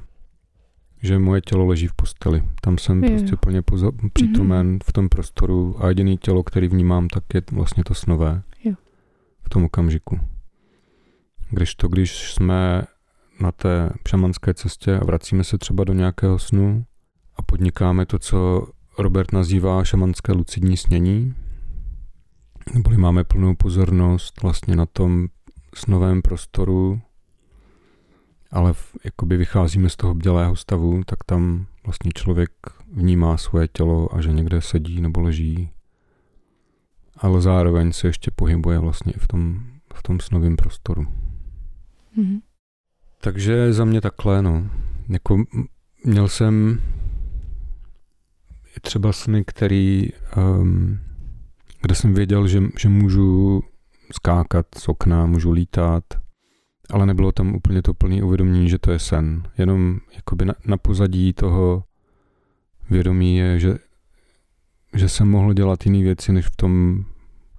že 1.02 1.18
moje 1.18 1.40
tělo 1.40 1.66
leží 1.66 1.86
v 1.86 1.94
posteli. 1.94 2.42
Tam 2.60 2.78
jsem 2.78 3.04
je. 3.04 3.10
prostě 3.10 3.36
plně 3.36 3.60
poza- 3.60 4.10
přítomen 4.12 4.76
mm-hmm. 4.76 4.84
v 4.86 4.92
tom 4.92 5.08
prostoru 5.08 5.84
a 5.84 5.88
jediný 5.88 6.18
tělo, 6.18 6.42
který 6.42 6.68
vnímám, 6.68 7.08
tak 7.08 7.24
je 7.34 7.42
vlastně 7.52 7.84
to 7.84 7.94
snové. 7.94 8.42
Jo. 8.64 8.74
V 9.42 9.48
tom 9.48 9.64
okamžiku. 9.64 10.20
Když 11.50 11.74
to, 11.74 11.88
když 11.88 12.32
jsme 12.32 12.82
na 13.40 13.52
té 13.52 13.90
šamanské 14.08 14.54
cestě 14.54 14.98
a 14.98 15.04
vracíme 15.04 15.44
se 15.44 15.58
třeba 15.58 15.84
do 15.84 15.92
nějakého 15.92 16.38
snu 16.38 16.84
a 17.36 17.42
podnikáme 17.42 18.06
to, 18.06 18.18
co 18.18 18.66
Robert 18.98 19.32
nazývá 19.32 19.84
šamanské 19.84 20.32
lucidní 20.32 20.76
snění, 20.76 21.34
neboli 22.74 22.96
máme 22.96 23.24
plnou 23.24 23.54
pozornost 23.54 24.42
vlastně 24.42 24.76
na 24.76 24.86
tom 24.86 25.28
snovém 25.74 26.22
prostoru, 26.22 27.00
ale 28.50 28.72
v, 28.72 28.96
jakoby 29.04 29.36
vycházíme 29.36 29.88
z 29.88 29.96
toho 29.96 30.14
bdělého 30.14 30.56
stavu, 30.56 31.04
tak 31.06 31.24
tam 31.24 31.66
vlastně 31.84 32.10
člověk 32.14 32.50
vnímá 32.92 33.36
svoje 33.36 33.68
tělo 33.68 34.14
a 34.14 34.20
že 34.20 34.32
někde 34.32 34.60
sedí 34.60 35.00
nebo 35.00 35.20
leží, 35.20 35.70
ale 37.16 37.40
zároveň 37.40 37.92
se 37.92 38.06
ještě 38.06 38.30
pohybuje 38.30 38.78
vlastně 38.78 39.12
i 39.12 39.18
v 39.18 39.28
tom, 39.28 39.64
v 39.94 40.02
tom 40.02 40.20
snovém 40.20 40.56
prostoru. 40.56 41.06
Mm-hmm. 42.18 42.40
Takže 43.20 43.72
za 43.72 43.84
mě 43.84 44.00
takhle, 44.00 44.42
no. 44.42 44.70
Jako 45.08 45.44
měl 46.04 46.28
jsem 46.28 46.80
třeba 48.80 49.12
sny, 49.12 49.44
který, 49.44 50.08
um, 50.36 50.98
kde 51.86 51.94
jsem 51.94 52.14
věděl, 52.14 52.48
že, 52.48 52.62
že 52.78 52.88
můžu 52.88 53.62
skákat 54.12 54.66
z 54.76 54.88
okna, 54.88 55.26
můžu 55.26 55.50
lítat, 55.52 56.04
ale 56.90 57.06
nebylo 57.06 57.32
tam 57.32 57.54
úplně 57.54 57.82
to 57.82 57.94
plné 57.94 58.22
uvědomění, 58.22 58.68
že 58.68 58.78
to 58.78 58.92
je 58.92 58.98
sen. 58.98 59.42
Jenom 59.58 59.98
jakoby 60.16 60.44
na, 60.44 60.54
na 60.64 60.76
pozadí 60.76 61.32
toho 61.32 61.84
vědomí 62.90 63.36
je, 63.36 63.60
že, 63.60 63.78
že 64.94 65.08
jsem 65.08 65.30
mohl 65.30 65.54
dělat 65.54 65.86
jiné 65.86 66.02
věci, 66.02 66.32
než 66.32 66.46
v 66.46 66.56
tom 66.56 67.04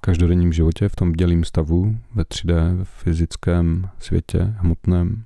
každodenním 0.01 0.53
životě, 0.53 0.89
v 0.89 0.95
tom 0.95 1.13
dělým 1.13 1.43
stavu, 1.43 1.97
ve 2.15 2.23
3D, 2.23 2.83
v 2.83 2.89
fyzickém 2.89 3.89
světě, 3.99 4.55
hmotném. 4.57 5.23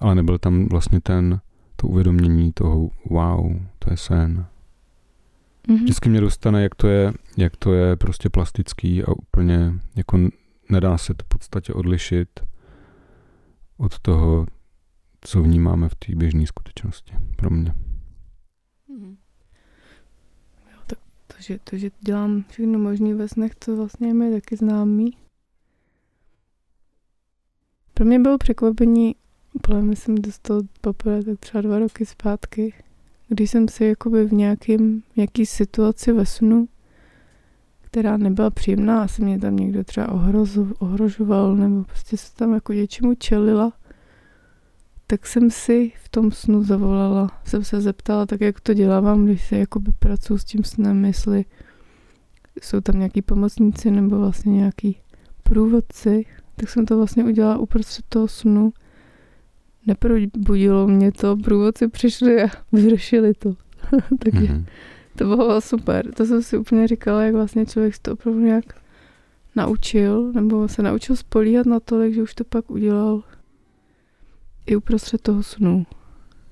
Ale 0.00 0.14
nebyl 0.14 0.38
tam 0.38 0.68
vlastně 0.68 1.00
ten, 1.00 1.40
to 1.76 1.86
uvědomění 1.86 2.52
toho 2.52 2.90
wow, 3.10 3.56
to 3.78 3.90
je 3.90 3.96
sen. 3.96 4.46
Mm-hmm. 5.68 5.82
Vždycky 5.82 6.08
mě 6.08 6.20
dostane, 6.20 6.62
jak 6.62 6.74
to 6.74 6.88
je, 6.88 7.12
jak 7.36 7.56
to 7.56 7.72
je 7.72 7.96
prostě 7.96 8.30
plastický 8.30 9.04
a 9.04 9.12
úplně 9.12 9.72
jako 9.96 10.18
nedá 10.70 10.98
se 10.98 11.14
to 11.14 11.24
v 11.24 11.28
podstatě 11.28 11.72
odlišit 11.72 12.40
od 13.76 13.98
toho, 13.98 14.46
co 15.20 15.42
vnímáme 15.42 15.88
v 15.88 15.94
té 15.94 16.14
běžné 16.14 16.46
skutečnosti 16.46 17.14
pro 17.36 17.50
mě. 17.50 17.74
Mm-hmm. 18.90 19.16
Jo, 20.72 20.78
tak 20.86 20.98
to, 21.26 21.34
že, 21.38 21.58
to, 21.58 21.78
že 21.78 21.90
dělám 22.00 22.44
všechno 22.48 22.78
možné 22.78 23.14
ve 23.14 23.28
snech, 23.28 23.54
to 23.54 23.76
vlastně 23.76 24.14
mi 24.14 24.32
taky 24.32 24.56
známý. 24.56 25.16
Pro 27.94 28.04
mě 28.04 28.18
bylo 28.18 28.38
překvapení, 28.38 29.16
úplně 29.52 29.82
myslím, 29.82 30.14
dostal 30.14 30.60
poprvé 30.80 31.22
tak 31.22 31.38
třeba 31.38 31.60
dva 31.60 31.78
roky 31.78 32.06
zpátky, 32.06 32.74
když 33.28 33.50
jsem 33.50 33.68
si 33.68 33.84
jakoby 33.84 34.24
v 34.24 34.32
nějakým, 34.32 35.02
nějaký 35.16 35.46
situaci 35.46 36.12
ve 36.12 36.26
snu, 36.26 36.68
která 37.80 38.16
nebyla 38.16 38.50
příjemná, 38.50 39.02
asi 39.02 39.24
mě 39.24 39.38
tam 39.38 39.56
někdo 39.56 39.84
třeba 39.84 40.12
ohrozu, 40.12 40.74
ohrožoval, 40.78 41.56
nebo 41.56 41.84
prostě 41.84 42.16
se 42.16 42.34
tam 42.34 42.54
jako 42.54 42.72
něčemu 42.72 43.14
čelila, 43.14 43.72
tak 45.06 45.26
jsem 45.26 45.50
si 45.50 45.92
v 46.04 46.08
tom 46.08 46.32
snu 46.32 46.62
zavolala, 46.64 47.40
jsem 47.44 47.64
se 47.64 47.80
zeptala, 47.80 48.26
tak 48.26 48.40
jak 48.40 48.60
to 48.60 48.74
dělávám, 48.74 49.24
když 49.24 49.48
se 49.48 49.58
jakoby 49.58 49.92
pracuji 49.98 50.38
s 50.38 50.44
tím 50.44 50.64
snem, 50.64 51.04
jestli 51.04 51.44
jsou 52.62 52.80
tam 52.80 52.98
nějaký 52.98 53.22
pomocníci 53.22 53.90
nebo 53.90 54.18
vlastně 54.18 54.52
nějaký 54.52 55.00
průvodci, 55.42 56.24
tak 56.56 56.68
jsem 56.68 56.86
to 56.86 56.96
vlastně 56.96 57.24
udělala 57.24 57.58
uprostřed 57.58 58.04
toho 58.08 58.28
snu, 58.28 58.72
neprobudilo 59.86 60.86
mě 60.86 61.12
to, 61.12 61.36
průvodci 61.36 61.88
přišli 61.88 62.42
a 62.42 62.46
vyřešili 62.72 63.34
to. 63.34 63.54
Takže 64.18 64.40
mm-hmm. 64.40 64.64
to 65.16 65.24
bylo 65.24 65.60
super. 65.60 66.12
To 66.14 66.26
jsem 66.26 66.42
si 66.42 66.58
úplně 66.58 66.88
říkala, 66.88 67.22
jak 67.22 67.34
vlastně 67.34 67.66
člověk 67.66 67.98
to 67.98 68.12
opravdu 68.12 68.40
nějak 68.40 68.64
naučil, 69.56 70.32
nebo 70.32 70.68
se 70.68 70.82
naučil 70.82 71.16
spolíhat 71.16 71.66
na 71.66 71.80
to, 71.80 72.10
že 72.10 72.22
už 72.22 72.34
to 72.34 72.44
pak 72.44 72.70
udělal 72.70 73.22
i 74.66 74.76
uprostřed 74.76 75.20
toho 75.20 75.42
snu. 75.42 75.86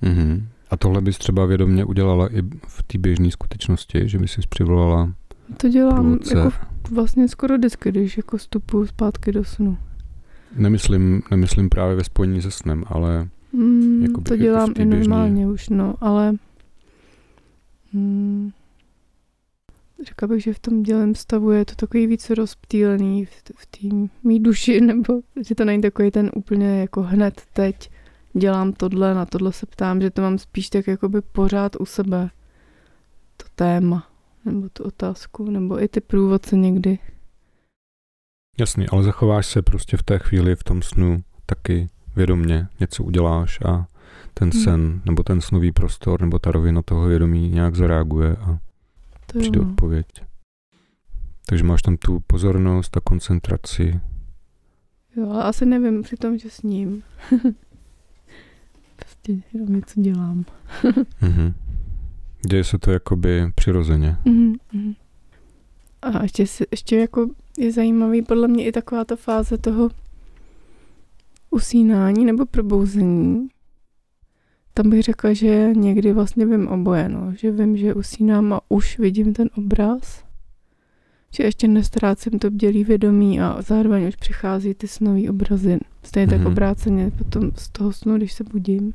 Mm-hmm. 0.03 0.43
A 0.69 0.77
tohle 0.77 1.01
bys 1.01 1.17
třeba 1.17 1.45
vědomě 1.45 1.85
udělala 1.85 2.35
i 2.35 2.41
v 2.67 2.83
té 2.83 2.97
běžné 2.97 3.31
skutečnosti, 3.31 4.09
že 4.09 4.17
by 4.19 4.27
si 4.27 4.41
přivolala 4.49 5.13
To 5.57 5.69
dělám 5.69 5.95
průvodce. 5.95 6.37
jako 6.37 6.51
vlastně 6.91 7.27
skoro 7.27 7.57
vždycky, 7.57 7.91
když 7.91 8.17
jako 8.17 8.37
vstupuji 8.37 8.87
zpátky 8.87 9.31
do 9.31 9.43
snu. 9.43 9.77
Nemyslím, 10.55 11.21
nemyslím 11.31 11.69
právě 11.69 11.95
ve 11.95 12.03
spojení 12.03 12.41
se 12.41 12.51
snem, 12.51 12.83
ale... 12.87 13.27
Mm, 13.53 14.05
to 14.23 14.37
dělám 14.37 14.73
i 14.77 14.85
normálně 14.85 15.47
už, 15.47 15.69
no, 15.69 15.95
ale... 16.01 16.35
Mm, 17.93 18.51
řekla 20.03 20.27
bych, 20.27 20.43
že 20.43 20.53
v 20.53 20.59
tom 20.59 20.83
dělem 20.83 21.15
stavu 21.15 21.51
je 21.51 21.65
to 21.65 21.75
takový 21.75 22.07
víc 22.07 22.29
rozptýlený 22.29 23.25
v, 23.25 23.29
v 23.57 23.65
té 23.65 24.07
mý 24.23 24.39
duši, 24.39 24.81
nebo 24.85 25.21
že 25.47 25.55
to 25.55 25.65
není 25.65 25.81
takový 25.81 26.11
ten 26.11 26.31
úplně 26.35 26.79
jako 26.79 27.01
hned 27.01 27.41
teď 27.53 27.89
dělám 28.33 28.73
tohle, 28.73 29.13
na 29.13 29.25
tohle 29.25 29.53
se 29.53 29.65
ptám, 29.65 30.01
že 30.01 30.11
to 30.11 30.21
mám 30.21 30.37
spíš 30.37 30.69
tak 30.69 30.87
jakoby 30.87 31.21
pořád 31.21 31.75
u 31.79 31.85
sebe. 31.85 32.29
To 33.37 33.45
téma, 33.55 34.07
nebo 34.45 34.69
tu 34.69 34.83
otázku, 34.83 35.49
nebo 35.49 35.83
i 35.83 35.87
ty 35.87 36.01
průvodce 36.01 36.57
někdy. 36.57 36.99
Jasný, 38.57 38.87
ale 38.87 39.03
zachováš 39.03 39.47
se 39.47 39.61
prostě 39.61 39.97
v 39.97 40.03
té 40.03 40.19
chvíli 40.19 40.55
v 40.55 40.63
tom 40.63 40.81
snu 40.81 41.23
taky 41.45 41.89
vědomně, 42.15 42.67
něco 42.79 43.03
uděláš 43.03 43.59
a 43.65 43.87
ten 44.33 44.49
hmm. 44.51 44.63
sen, 44.63 44.81
hmm. 44.85 45.01
nebo 45.05 45.23
ten 45.23 45.41
snový 45.41 45.71
prostor, 45.71 46.21
nebo 46.21 46.39
ta 46.39 46.51
rovina 46.51 46.81
toho 46.81 47.07
vědomí 47.07 47.49
nějak 47.49 47.75
zareaguje 47.75 48.35
a 48.35 48.59
to 49.31 49.39
přijde 49.39 49.59
jo. 49.59 49.65
odpověď. 49.69 50.07
Takže 51.45 51.63
máš 51.63 51.81
tam 51.81 51.97
tu 51.97 52.19
pozornost 52.27 52.97
a 52.97 52.99
koncentraci. 52.99 53.99
Jo, 55.15 55.29
ale 55.29 55.43
asi 55.43 55.65
nevím 55.65 56.01
při 56.03 56.15
tom, 56.15 56.37
že 56.37 56.49
s 56.49 56.61
ním. 56.61 57.03
prostě 58.95 59.33
jenom 59.53 59.75
něco 59.75 60.01
dělám. 60.01 60.45
mm-hmm. 61.21 61.53
Děje 62.47 62.63
se 62.63 62.77
to 62.77 62.91
jakoby 62.91 63.51
přirozeně. 63.55 64.17
Mm-hmm. 64.25 64.95
A 66.05 66.23
ještě, 66.23 66.45
ještě 66.71 66.97
jako 66.97 67.29
je 67.57 67.71
zajímavý 67.71 68.21
podle 68.21 68.47
mě 68.47 68.65
i 68.65 68.71
taková 68.71 69.05
ta 69.05 69.15
fáze 69.15 69.57
toho 69.57 69.89
usínání 71.51 72.25
nebo 72.25 72.45
probouzení. 72.45 73.47
Tam 74.73 74.89
bych 74.89 75.03
řekla, 75.03 75.33
že 75.33 75.71
někdy 75.75 76.13
vlastně 76.13 76.45
vím 76.45 76.67
oboje, 76.67 77.09
no. 77.09 77.33
že 77.35 77.51
vím, 77.51 77.77
že 77.77 77.93
usínám 77.93 78.53
a 78.53 78.61
už 78.69 78.99
vidím 78.99 79.33
ten 79.33 79.49
obraz, 79.57 80.23
že 81.31 81.43
ještě 81.43 81.67
nestrácím 81.67 82.39
to 82.39 82.51
bdělý 82.51 82.83
vědomí 82.83 83.41
a 83.41 83.61
zároveň 83.61 84.07
už 84.07 84.15
přichází 84.15 84.73
ty 84.73 84.87
snový 84.87 85.29
obrazy. 85.29 85.79
Stejně 86.03 86.27
mm-hmm. 86.27 86.29
tak 86.29 86.39
mhm. 86.39 86.47
obráceně 86.47 87.11
potom 87.17 87.51
z 87.55 87.69
toho 87.69 87.93
snu, 87.93 88.17
když 88.17 88.33
se 88.33 88.43
budím. 88.43 88.93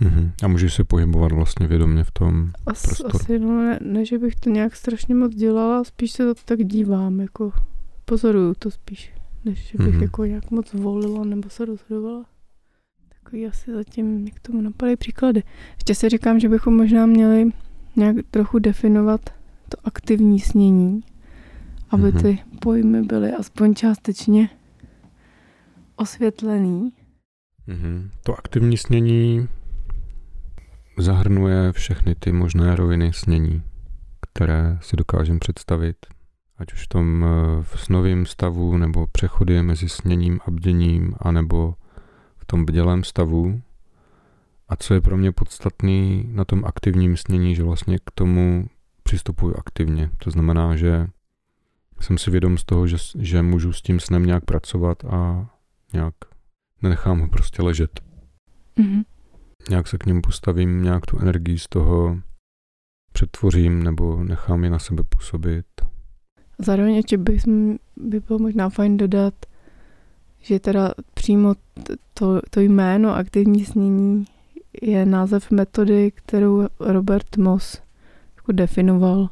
Mm-hmm. 0.00 0.30
A 0.42 0.48
můžeš 0.48 0.74
se 0.74 0.84
pohybovat 0.84 1.32
vlastně 1.32 1.66
vědomě 1.66 2.04
v 2.04 2.10
tom 2.10 2.50
As, 2.66 2.82
prostoru? 2.82 3.16
Asi, 3.16 3.38
no, 3.38 3.62
ne, 3.62 3.78
ne, 3.82 4.04
že 4.04 4.18
bych 4.18 4.34
to 4.34 4.50
nějak 4.50 4.76
strašně 4.76 5.14
moc 5.14 5.34
dělala, 5.34 5.84
spíš 5.84 6.10
se 6.10 6.34
to 6.34 6.40
tak 6.44 6.64
dívám, 6.64 7.20
jako 7.20 7.52
pozoruju 8.04 8.54
to 8.58 8.70
spíš, 8.70 9.12
než 9.44 9.58
že 9.58 9.78
bych 9.78 9.94
mm-hmm. 9.94 10.02
jako 10.02 10.24
nějak 10.24 10.50
moc 10.50 10.72
volila 10.72 11.24
nebo 11.24 11.48
se 11.48 11.64
rozhodovala. 11.64 12.24
Takový 13.08 13.46
asi 13.46 13.72
zatím, 13.72 14.26
jak 14.26 14.40
tomu 14.40 14.60
napadají 14.60 14.96
příklady. 14.96 15.42
Ještě 15.74 15.94
si 15.94 16.08
říkám, 16.08 16.40
že 16.40 16.48
bychom 16.48 16.76
možná 16.76 17.06
měli 17.06 17.50
nějak 17.96 18.16
trochu 18.30 18.58
definovat 18.58 19.20
to 19.68 19.76
aktivní 19.84 20.40
snění, 20.40 21.00
aby 21.90 22.02
mm-hmm. 22.02 22.22
ty 22.22 22.38
pojmy 22.60 23.02
byly 23.02 23.32
aspoň 23.32 23.74
částečně 23.74 24.48
osvětlený. 25.96 26.92
Mm-hmm. 27.68 28.10
To 28.22 28.38
aktivní 28.38 28.76
snění 28.76 29.48
zahrnuje 30.98 31.72
všechny 31.72 32.14
ty 32.14 32.32
možné 32.32 32.76
roviny 32.76 33.12
snění, 33.12 33.62
které 34.20 34.78
si 34.80 34.96
dokážeme 34.96 35.38
představit, 35.38 35.96
ať 36.58 36.72
už 36.72 36.84
v 36.84 36.88
tom 36.88 37.24
eh, 37.24 37.62
v 37.62 37.80
snovém 37.80 38.26
stavu, 38.26 38.76
nebo 38.76 39.06
přechody 39.06 39.62
mezi 39.62 39.88
sněním 39.88 40.40
a 40.46 40.50
bděním, 40.50 41.14
anebo 41.18 41.74
v 42.36 42.44
tom 42.44 42.64
bdělém 42.64 43.04
stavu. 43.04 43.62
A 44.68 44.76
co 44.76 44.94
je 44.94 45.00
pro 45.00 45.16
mě 45.16 45.32
podstatný 45.32 46.24
na 46.28 46.44
tom 46.44 46.64
aktivním 46.64 47.16
snění, 47.16 47.54
že 47.54 47.62
vlastně 47.62 47.98
k 47.98 48.10
tomu 48.14 48.66
přistupuji 49.02 49.54
aktivně. 49.54 50.10
To 50.18 50.30
znamená, 50.30 50.76
že 50.76 51.06
jsem 52.00 52.18
si 52.18 52.30
vědom 52.30 52.58
z 52.58 52.64
toho, 52.64 52.86
že, 52.86 52.96
že 53.18 53.42
můžu 53.42 53.72
s 53.72 53.82
tím 53.82 54.00
snem 54.00 54.26
nějak 54.26 54.44
pracovat 54.44 55.04
a 55.04 55.50
nějak 55.92 56.14
nenechám 56.82 57.20
ho 57.20 57.28
prostě 57.28 57.62
ležet. 57.62 58.00
Mm-hmm 58.78 59.04
nějak 59.70 59.88
se 59.88 59.98
k 59.98 60.06
němu 60.06 60.22
postavím, 60.22 60.82
nějak 60.82 61.06
tu 61.06 61.18
energii 61.18 61.58
z 61.58 61.68
toho 61.68 62.18
přetvořím 63.12 63.82
nebo 63.82 64.24
nechám 64.24 64.64
je 64.64 64.70
na 64.70 64.78
sebe 64.78 65.02
působit. 65.08 65.66
Zároveň 66.58 66.94
ještě 66.94 67.18
by, 67.18 67.38
by 67.96 68.20
bylo 68.20 68.38
možná 68.38 68.68
fajn 68.68 68.96
dodat, 68.96 69.34
že 70.40 70.60
teda 70.60 70.94
přímo 71.14 71.54
to, 72.14 72.40
to 72.50 72.60
jméno 72.60 73.14
aktivní 73.14 73.64
snění 73.64 74.24
je 74.82 75.06
název 75.06 75.50
metody, 75.50 76.10
kterou 76.10 76.66
Robert 76.80 77.36
Moss 77.36 77.82
jako 78.36 78.52
definoval. 78.52 79.28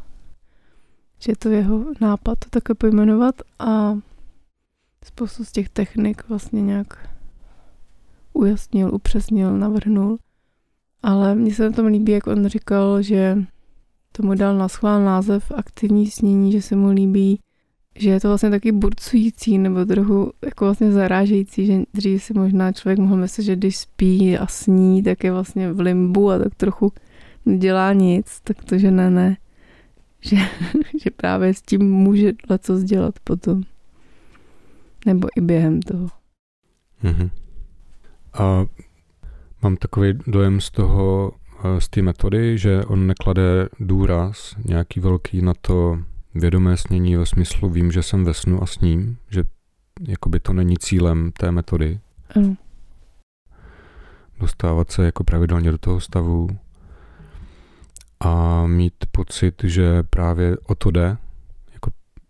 Že 1.18 1.32
je 1.32 1.36
to 1.36 1.48
jeho 1.48 1.84
nápad 2.00 2.38
to 2.38 2.50
také 2.50 2.74
pojmenovat 2.74 3.34
a 3.58 3.98
spoustu 5.04 5.44
z 5.44 5.52
těch 5.52 5.68
technik 5.68 6.28
vlastně 6.28 6.62
nějak 6.62 7.08
ujasnil, 8.32 8.94
upřesnil, 8.94 9.58
navrhnul. 9.58 10.18
Ale 11.02 11.34
mně 11.34 11.54
se 11.54 11.62
na 11.62 11.70
tom 11.70 11.86
líbí, 11.86 12.12
jak 12.12 12.26
on 12.26 12.46
říkal, 12.46 13.02
že 13.02 13.38
tomu 14.12 14.34
dal 14.34 14.58
na 14.58 14.68
schvál 14.68 15.04
název 15.04 15.52
aktivní 15.54 16.06
snění, 16.06 16.52
že 16.52 16.62
se 16.62 16.76
mu 16.76 16.90
líbí, 16.90 17.40
že 17.96 18.10
je 18.10 18.20
to 18.20 18.28
vlastně 18.28 18.50
taky 18.50 18.72
burcující 18.72 19.58
nebo 19.58 19.84
trochu 19.84 20.32
jako 20.44 20.64
vlastně 20.64 20.92
zarážející, 20.92 21.66
že 21.66 21.82
dřív 21.94 22.22
si 22.22 22.34
možná 22.34 22.72
člověk 22.72 22.98
mohl 22.98 23.16
myslet, 23.16 23.44
že 23.44 23.56
když 23.56 23.76
spí 23.76 24.38
a 24.38 24.46
sní, 24.46 25.02
tak 25.02 25.24
je 25.24 25.32
vlastně 25.32 25.72
v 25.72 25.80
limbu 25.80 26.30
a 26.30 26.38
tak 26.38 26.54
trochu 26.54 26.92
nedělá 27.46 27.92
nic, 27.92 28.40
tak 28.42 28.64
to, 28.64 28.78
že 28.78 28.90
ne, 28.90 29.10
ne. 29.10 29.36
Že, 30.24 30.36
že 31.02 31.10
právě 31.10 31.54
s 31.54 31.62
tím 31.62 31.92
může 31.92 32.32
co 32.58 32.82
dělat 32.82 33.14
potom. 33.24 33.62
Nebo 35.06 35.28
i 35.36 35.40
během 35.40 35.82
toho. 35.82 36.08
Mm-hmm. 37.04 37.30
A 38.34 38.64
mám 39.62 39.76
takový 39.76 40.18
dojem 40.26 40.60
z 40.60 40.70
toho, 40.70 41.32
eh, 41.64 41.80
z 41.80 41.88
té 41.88 42.02
metody, 42.02 42.58
že 42.58 42.84
on 42.84 43.06
neklade 43.06 43.68
důraz 43.80 44.56
nějaký 44.64 45.00
velký 45.00 45.42
na 45.42 45.52
to 45.60 45.98
vědomé 46.34 46.76
snění 46.76 47.16
ve 47.16 47.26
smyslu 47.26 47.68
vím, 47.68 47.92
že 47.92 48.02
jsem 48.02 48.24
ve 48.24 48.34
snu 48.34 48.62
a 48.62 48.66
sním, 48.66 49.16
že 49.30 49.44
jakoby 50.08 50.40
to 50.40 50.52
není 50.52 50.78
cílem 50.78 51.32
té 51.32 51.52
metody. 51.52 52.00
Ano. 52.36 52.56
Dostávat 54.40 54.90
se 54.90 55.04
jako 55.04 55.24
pravidelně 55.24 55.70
do 55.70 55.78
toho 55.78 56.00
stavu 56.00 56.48
a 58.20 58.66
mít 58.66 58.94
pocit, 59.10 59.54
že 59.64 60.02
právě 60.02 60.56
o 60.58 60.74
to 60.74 60.90
jde, 60.90 61.16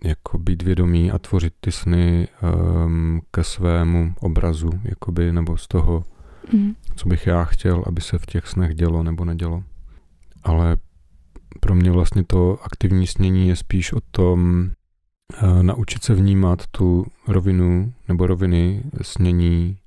jako, 0.05 0.39
být 0.39 0.63
vědomý 0.63 1.11
a 1.11 1.19
tvořit 1.19 1.55
ty 1.61 1.73
sny 1.73 2.29
um, 2.43 3.21
ke 3.31 3.45
svému 3.45 4.15
obrazu, 4.21 4.71
jakoby, 4.85 5.33
nebo 5.33 5.57
z 5.57 5.69
toho, 5.69 6.05
mm. 6.53 6.75
co 6.97 7.09
bych 7.09 7.27
já 7.27 7.45
chtěl, 7.45 7.85
aby 7.87 8.01
se 8.01 8.19
v 8.19 8.27
těch 8.27 8.47
snech 8.47 8.75
dělo 8.75 9.03
nebo 9.03 9.25
nedělo. 9.25 9.65
Ale 10.43 10.77
pro 11.61 11.75
mě 11.75 11.91
vlastně 11.91 12.25
to 12.25 12.59
aktivní 12.63 13.07
snění 13.07 13.49
je 13.49 13.57
spíš 13.57 13.93
o 13.93 14.01
tom 14.11 14.71
uh, 15.43 15.63
naučit 15.63 16.05
se 16.05 16.15
vnímat 16.15 16.67
tu 16.67 17.07
rovinu 17.29 17.93
nebo 18.09 18.27
roviny 18.27 18.83
snění 19.03 19.79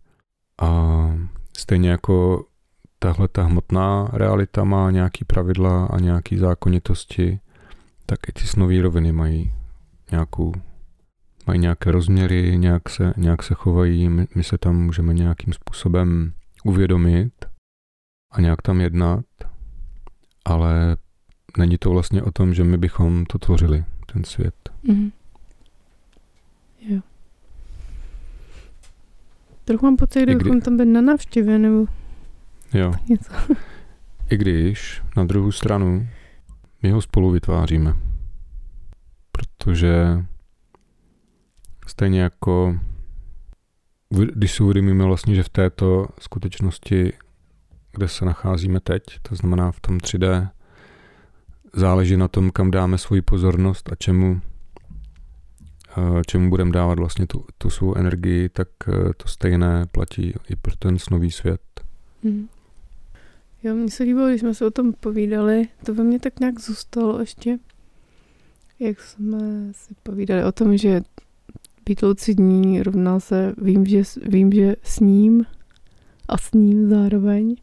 a 0.61 1.09
stejně 1.57 1.89
jako 1.89 2.45
tahle 2.99 3.27
ta 3.27 3.43
hmotná 3.43 4.09
realita 4.13 4.63
má 4.63 4.91
nějaký 4.91 5.25
pravidla 5.25 5.85
a 5.85 5.99
nějaký 5.99 6.37
zákonitosti, 6.37 7.39
tak 8.05 8.29
i 8.29 8.31
ty 8.31 8.41
snové 8.41 8.81
roviny 8.81 9.11
mají 9.11 9.53
nějakou 10.15 10.53
mají 11.47 11.59
nějaké 11.59 11.91
rozměry, 11.91 12.57
nějak 12.57 12.89
se, 12.89 13.13
nějak 13.17 13.43
se 13.43 13.53
chovají, 13.53 14.09
my, 14.09 14.27
my 14.35 14.43
se 14.43 14.57
tam 14.57 14.75
můžeme 14.75 15.13
nějakým 15.13 15.53
způsobem 15.53 16.33
uvědomit 16.63 17.33
a 18.31 18.41
nějak 18.41 18.61
tam 18.61 18.81
jednat, 18.81 19.25
ale 20.45 20.97
není 21.57 21.77
to 21.77 21.89
vlastně 21.89 22.23
o 22.23 22.31
tom, 22.31 22.53
že 22.53 22.63
my 22.63 22.77
bychom 22.77 23.25
to 23.25 23.37
tvořili, 23.39 23.85
ten 24.13 24.23
svět. 24.23 24.55
Mm. 24.83 25.11
Jo. 26.81 27.01
Trochu 29.65 29.85
mám 29.85 29.97
pocit, 29.97 30.23
kdybychom 30.23 30.57
kdy... 30.57 30.61
tam 30.61 30.77
byli 30.77 30.89
na 30.89 31.01
návštěvě, 31.01 31.59
nebo 31.59 31.85
jo. 32.73 32.93
něco. 33.09 33.33
I 34.29 34.37
když 34.37 35.01
na 35.17 35.23
druhou 35.23 35.51
stranu 35.51 36.07
my 36.83 36.91
ho 36.91 37.01
spolu 37.01 37.31
vytváříme. 37.31 37.93
Protože 39.35 40.25
stejně 41.87 42.21
jako 42.21 42.79
když 44.09 44.51
si 44.51 44.63
uvědomíme 44.63 45.05
vlastně, 45.05 45.35
že 45.35 45.43
v 45.43 45.49
této 45.49 46.07
skutečnosti, 46.19 47.13
kde 47.91 48.07
se 48.07 48.25
nacházíme 48.25 48.79
teď, 48.79 49.03
to 49.21 49.35
znamená 49.35 49.71
v 49.71 49.79
tom 49.79 49.97
3D, 49.97 50.49
záleží 51.73 52.17
na 52.17 52.27
tom, 52.27 52.51
kam 52.51 52.71
dáme 52.71 52.97
svoji 52.97 53.21
pozornost 53.21 53.91
a 53.91 53.95
čemu, 53.95 54.41
eh, 55.97 56.21
čemu 56.27 56.49
budeme 56.49 56.71
dávat 56.71 56.99
vlastně 56.99 57.27
tu, 57.27 57.45
tu 57.57 57.69
svou 57.69 57.95
energii, 57.95 58.49
tak 58.49 58.67
eh, 58.87 59.13
to 59.17 59.27
stejné 59.27 59.85
platí 59.91 60.33
i 60.49 60.55
pro 60.55 60.75
ten 60.75 60.99
snový 60.99 61.31
svět. 61.31 61.61
Hmm. 62.23 62.47
Jo, 63.63 63.75
mně 63.75 63.91
se 63.91 64.03
líbilo, 64.03 64.27
když 64.27 64.41
jsme 64.41 64.53
se 64.53 64.65
o 64.65 64.71
tom 64.71 64.93
povídali, 64.93 65.67
to 65.85 65.93
ve 65.93 66.03
mně 66.03 66.19
tak 66.19 66.39
nějak 66.39 66.59
zůstalo 66.59 67.19
ještě, 67.19 67.57
jak 68.79 69.01
jsme 69.01 69.39
si 69.71 69.95
povídali 70.03 70.43
o 70.43 70.51
tom, 70.51 70.77
že 70.77 71.01
být 71.85 72.01
lucidní 72.01 72.83
rovná 72.83 73.19
se 73.19 73.53
vím, 73.57 73.85
že, 73.85 74.01
vím, 74.27 74.51
že 74.51 74.75
sním 74.83 75.45
a 76.27 76.37
sním 76.37 76.89
zároveň. 76.89 77.55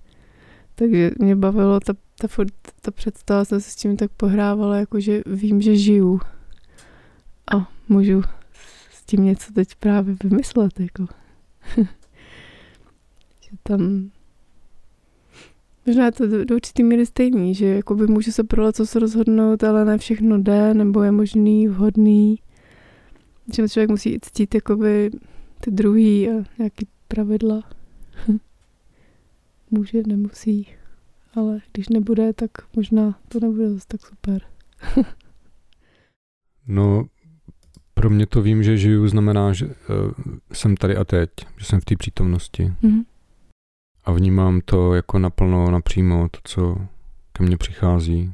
Takže 0.74 1.10
mě 1.18 1.36
bavilo 1.36 1.80
ta 1.80 1.94
ta, 2.22 2.28
furt, 2.28 2.52
ta 2.80 2.90
představa 2.90 3.44
jsem 3.44 3.60
se 3.60 3.70
s 3.70 3.76
tím 3.76 3.96
tak 3.96 4.10
pohrávala, 4.12 4.76
jako 4.76 5.00
že 5.00 5.22
vím, 5.26 5.62
že 5.62 5.76
žiju 5.76 6.20
a 7.54 7.68
můžu 7.88 8.22
s 8.92 9.04
tím 9.04 9.24
něco 9.24 9.52
teď 9.52 9.74
právě 9.74 10.16
vymyslet, 10.24 10.80
jako. 10.80 11.06
že 13.40 13.50
tam 13.62 14.10
Možná 15.86 16.04
je 16.04 16.12
to 16.12 16.26
do, 16.26 16.44
do 16.44 16.54
určitý 16.54 16.82
míry 16.82 17.06
stejný, 17.06 17.54
že 17.54 17.66
jakoby 17.66 18.06
můžu 18.06 18.32
se 18.32 18.44
pro 18.44 18.72
co 18.72 18.86
se 18.86 18.98
rozhodnout, 18.98 19.64
ale 19.64 19.84
ne 19.84 19.98
všechno 19.98 20.38
jde, 20.38 20.74
nebo 20.74 21.02
je 21.02 21.10
možný, 21.10 21.68
vhodný. 21.68 22.38
Že 23.54 23.68
člověk 23.68 23.90
musí 23.90 24.18
ctít 24.20 24.54
jakoby 24.54 25.10
ty 25.60 25.70
druhý 25.70 26.30
a 26.30 26.32
nějaký 26.58 26.86
pravidla. 27.08 27.62
Může, 29.70 30.02
nemusí 30.06 30.66
ale 31.34 31.60
když 31.72 31.88
nebude, 31.88 32.32
tak 32.32 32.50
možná 32.76 33.18
to 33.28 33.40
nebude 33.40 33.70
zase 33.70 33.86
tak 33.88 34.00
super. 34.00 34.42
no, 36.66 37.06
pro 37.94 38.10
mě 38.10 38.26
to 38.26 38.42
vím, 38.42 38.62
že 38.62 38.78
žiju, 38.78 39.08
znamená, 39.08 39.52
že 39.52 39.66
uh, 39.66 39.72
jsem 40.52 40.76
tady 40.76 40.96
a 40.96 41.04
teď, 41.04 41.30
že 41.56 41.64
jsem 41.64 41.80
v 41.80 41.84
té 41.84 41.96
přítomnosti. 41.96 42.72
Mm-hmm. 42.82 43.04
A 44.04 44.12
vnímám 44.12 44.60
to 44.64 44.94
jako 44.94 45.18
naplno, 45.18 45.70
napřímo, 45.70 46.28
to, 46.28 46.38
co 46.44 46.76
ke 47.32 47.44
mně 47.44 47.56
přichází. 47.56 48.32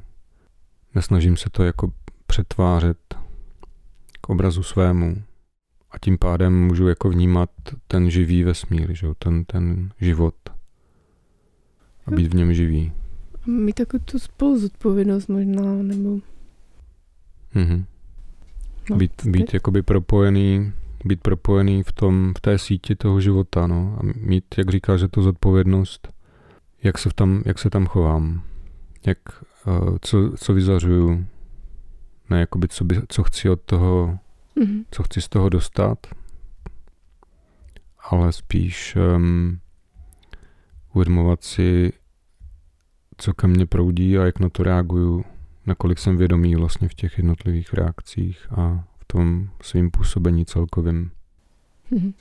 Nesnažím 0.94 1.36
se 1.36 1.50
to 1.50 1.64
jako 1.64 1.92
přetvářet 2.26 2.98
k 4.20 4.28
obrazu 4.28 4.62
svému. 4.62 5.22
A 5.90 5.98
tím 5.98 6.18
pádem 6.18 6.66
můžu 6.66 6.88
jako 6.88 7.10
vnímat 7.10 7.50
ten 7.88 8.10
živý 8.10 8.44
vesmír, 8.44 8.94
že? 8.94 9.06
Ten, 9.18 9.44
ten 9.44 9.90
život 10.00 10.34
a 12.06 12.10
být 12.10 12.32
v 12.32 12.36
něm 12.36 12.54
živý. 12.54 12.92
Mít 13.46 13.72
takovou 13.72 14.04
tu 14.04 14.18
spolu 14.18 14.58
zodpovědnost 14.58 15.28
možná, 15.28 15.62
nebo... 15.82 16.18
Mm-hmm. 17.54 17.84
No, 18.90 18.96
být, 18.96 19.12
být 19.26 19.54
jakoby 19.54 19.82
propojený, 19.82 20.72
být 21.04 21.20
propojený 21.20 21.82
v, 21.82 21.92
tom, 21.92 22.32
v 22.38 22.40
té 22.40 22.58
síti 22.58 22.96
toho 22.96 23.20
života, 23.20 23.66
no. 23.66 23.96
A 23.98 24.00
mít, 24.16 24.44
jak 24.58 24.70
říkáš, 24.70 25.00
že 25.00 25.08
to 25.08 25.22
zodpovědnost, 25.22 26.08
jak 26.82 26.98
se, 26.98 27.10
tam, 27.14 27.42
jak 27.46 27.58
se 27.58 27.70
tam 27.70 27.86
chovám, 27.86 28.42
jak, 29.06 29.18
uh, 29.66 29.96
co, 30.00 30.32
co 30.36 30.54
vyzařuju, 30.54 31.26
ne 32.30 32.40
jakoby, 32.40 32.68
co, 32.68 32.84
by, 32.84 33.00
co 33.08 33.22
chci 33.22 33.50
od 33.50 33.60
toho, 33.60 34.18
mm-hmm. 34.56 34.84
co 34.90 35.02
chci 35.02 35.20
z 35.20 35.28
toho 35.28 35.48
dostat, 35.48 36.06
ale 38.10 38.32
spíš 38.32 38.96
um, 39.16 39.58
uvědomovat 40.94 41.44
si, 41.44 41.92
co 43.16 43.34
ke 43.34 43.46
mně 43.46 43.66
proudí 43.66 44.18
a 44.18 44.24
jak 44.24 44.40
na 44.40 44.48
to 44.48 44.62
reaguju, 44.62 45.24
nakolik 45.66 45.98
jsem 45.98 46.16
vědomý 46.16 46.54
vlastně 46.54 46.88
v 46.88 46.94
těch 46.94 47.18
jednotlivých 47.18 47.72
reakcích 47.72 48.46
a 48.50 48.84
v 48.97 48.97
tom 49.12 49.48
svým 49.62 49.90
působení 49.90 50.46
celkovým. 50.46 51.10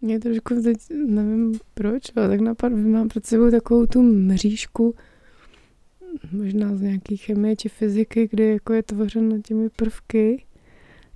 Mě 0.00 0.20
trošku 0.20 0.62
teď, 0.62 0.76
nevím 1.06 1.60
proč, 1.74 2.02
ale 2.16 2.28
tak 2.28 2.40
napad, 2.40 2.68
mám 2.72 3.08
před 3.08 3.26
sebou 3.26 3.50
takovou 3.50 3.86
tu 3.86 4.02
mřížku, 4.02 4.94
možná 6.32 6.76
z 6.76 6.80
nějaké 6.80 7.16
chemie 7.16 7.56
či 7.56 7.68
fyziky, 7.68 8.28
kde 8.30 8.46
jako 8.46 8.72
je 8.72 8.82
tvořena 8.82 9.36
těmi 9.44 9.70
prvky. 9.70 10.44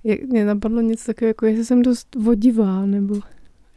Jak, 0.03 0.21
mě 0.21 0.45
napadlo 0.45 0.81
něco 0.81 1.05
takového, 1.05 1.29
jako 1.29 1.45
jestli 1.45 1.65
jsem 1.65 1.81
dost 1.81 2.15
vodivá, 2.15 2.85
nebo 2.85 3.19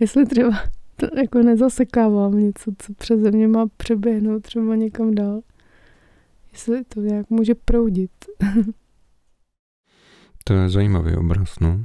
jestli 0.00 0.26
třeba 0.26 0.58
to 0.96 1.06
jako 1.18 1.42
nezasekávám 1.42 2.38
něco, 2.38 2.72
co 2.78 2.94
přeze 2.94 3.30
mě 3.30 3.48
má 3.48 3.66
přeběhnout 3.76 4.42
třeba 4.42 4.74
někam 4.74 5.14
dál. 5.14 5.40
Jestli 6.52 6.84
to 6.84 7.00
nějak 7.00 7.30
může 7.30 7.54
proudit. 7.54 8.10
to 10.48 10.54
je 10.54 10.68
zajímavý 10.68 11.16
obraz, 11.16 11.54
no. 11.60 11.84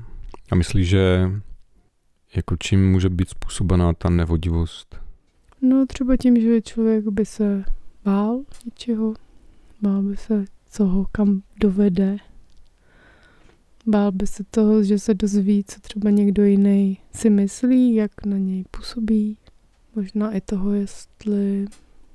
A 0.52 0.56
myslíš, 0.56 0.89
že 0.89 1.32
Jako 2.36 2.56
čím 2.60 2.91
může 2.91 3.10
být 3.10 3.30
způsobená 3.30 3.93
ta 3.93 4.10
nevodivost? 4.10 4.95
No 5.62 5.86
třeba 5.86 6.17
tím, 6.17 6.41
že 6.41 6.62
člověk 6.62 7.06
by 7.06 7.26
se 7.26 7.63
bál 8.06 8.43
něčeho, 8.65 9.13
bál 9.82 10.02
by 10.02 10.17
se, 10.17 10.45
co 10.69 10.86
ho 10.86 11.06
kam 11.12 11.41
dovede. 11.60 12.17
Bál 13.86 14.12
by 14.12 14.28
se 14.28 14.43
toho, 14.52 14.84
že 14.84 15.00
se 15.00 15.13
dozví, 15.13 15.63
co 15.67 15.80
třeba 15.80 16.10
někdo 16.10 16.43
jiný 16.43 16.97
si 17.13 17.30
myslí, 17.30 17.95
jak 17.95 18.26
na 18.26 18.38
něj 18.38 18.65
působí. 18.71 19.38
Možná 19.95 20.32
i 20.32 20.41
toho, 20.41 20.74
jestli 20.74 21.65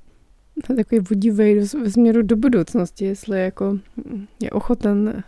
takový 0.76 1.00
vodivý 1.10 1.54
ve 1.54 1.90
směru 1.90 2.22
do 2.22 2.36
budoucnosti, 2.36 3.04
jestli 3.04 3.40
jako 3.40 3.78
je 4.40 4.50
ochoten 4.50 5.24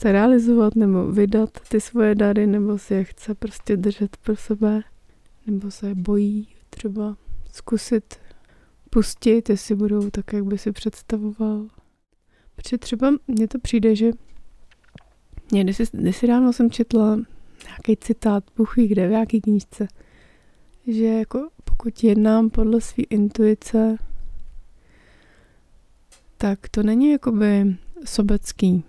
se 0.00 0.12
realizovat 0.12 0.76
nebo 0.76 1.12
vydat 1.12 1.50
ty 1.68 1.80
svoje 1.80 2.14
dary, 2.14 2.46
nebo 2.46 2.78
si 2.78 2.94
je 2.94 3.04
chce 3.04 3.34
prostě 3.34 3.76
držet 3.76 4.16
pro 4.16 4.36
sebe, 4.36 4.82
nebo 5.46 5.70
se 5.70 5.94
bojí 5.94 6.48
třeba 6.70 7.16
zkusit 7.52 8.14
pustit, 8.90 9.48
jestli 9.48 9.74
budou 9.74 10.10
tak, 10.10 10.32
jak 10.32 10.44
by 10.44 10.58
si 10.58 10.72
představoval. 10.72 11.66
Protože 12.56 12.78
třeba 12.78 13.12
mně 13.28 13.48
to 13.48 13.58
přijde, 13.58 13.96
že 13.96 14.10
mě 15.50 15.64
kdysi, 15.64 15.84
kdysi 15.92 16.26
ráno 16.26 16.52
jsem 16.52 16.70
četla 16.70 17.18
nějaký 17.66 17.96
citát, 17.96 18.44
buchví 18.56 18.88
kde, 18.88 19.08
v 19.08 19.10
nějaký 19.10 19.40
knížce, 19.40 19.88
že 20.86 21.04
jako 21.04 21.48
pokud 21.64 22.04
jednám 22.04 22.50
podle 22.50 22.80
své 22.80 23.04
intuice, 23.04 23.96
tak 26.36 26.68
to 26.68 26.82
není 26.82 27.10
jakoby 27.10 27.76
sobecký. 28.04 28.84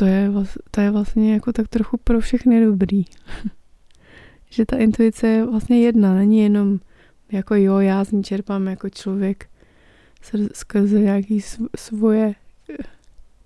To 0.00 0.04
je, 0.04 0.30
to 0.70 0.80
je 0.80 0.90
vlastně 0.90 1.32
jako 1.32 1.52
tak 1.52 1.68
trochu 1.68 1.96
pro 1.96 2.20
všechny 2.20 2.64
dobrý. 2.64 3.04
že 4.50 4.66
ta 4.66 4.76
intuice 4.76 5.28
je 5.28 5.46
vlastně 5.46 5.80
jedna, 5.80 6.14
není 6.14 6.40
jenom 6.40 6.78
jako 7.32 7.54
jo, 7.54 7.78
já 7.78 8.04
z 8.04 8.12
ní 8.12 8.24
čerpám 8.24 8.66
jako 8.66 8.90
člověk 8.90 9.46
skrze 10.54 11.00
nějaký 11.00 11.40
svoje 11.76 12.34
eh, 12.70 12.76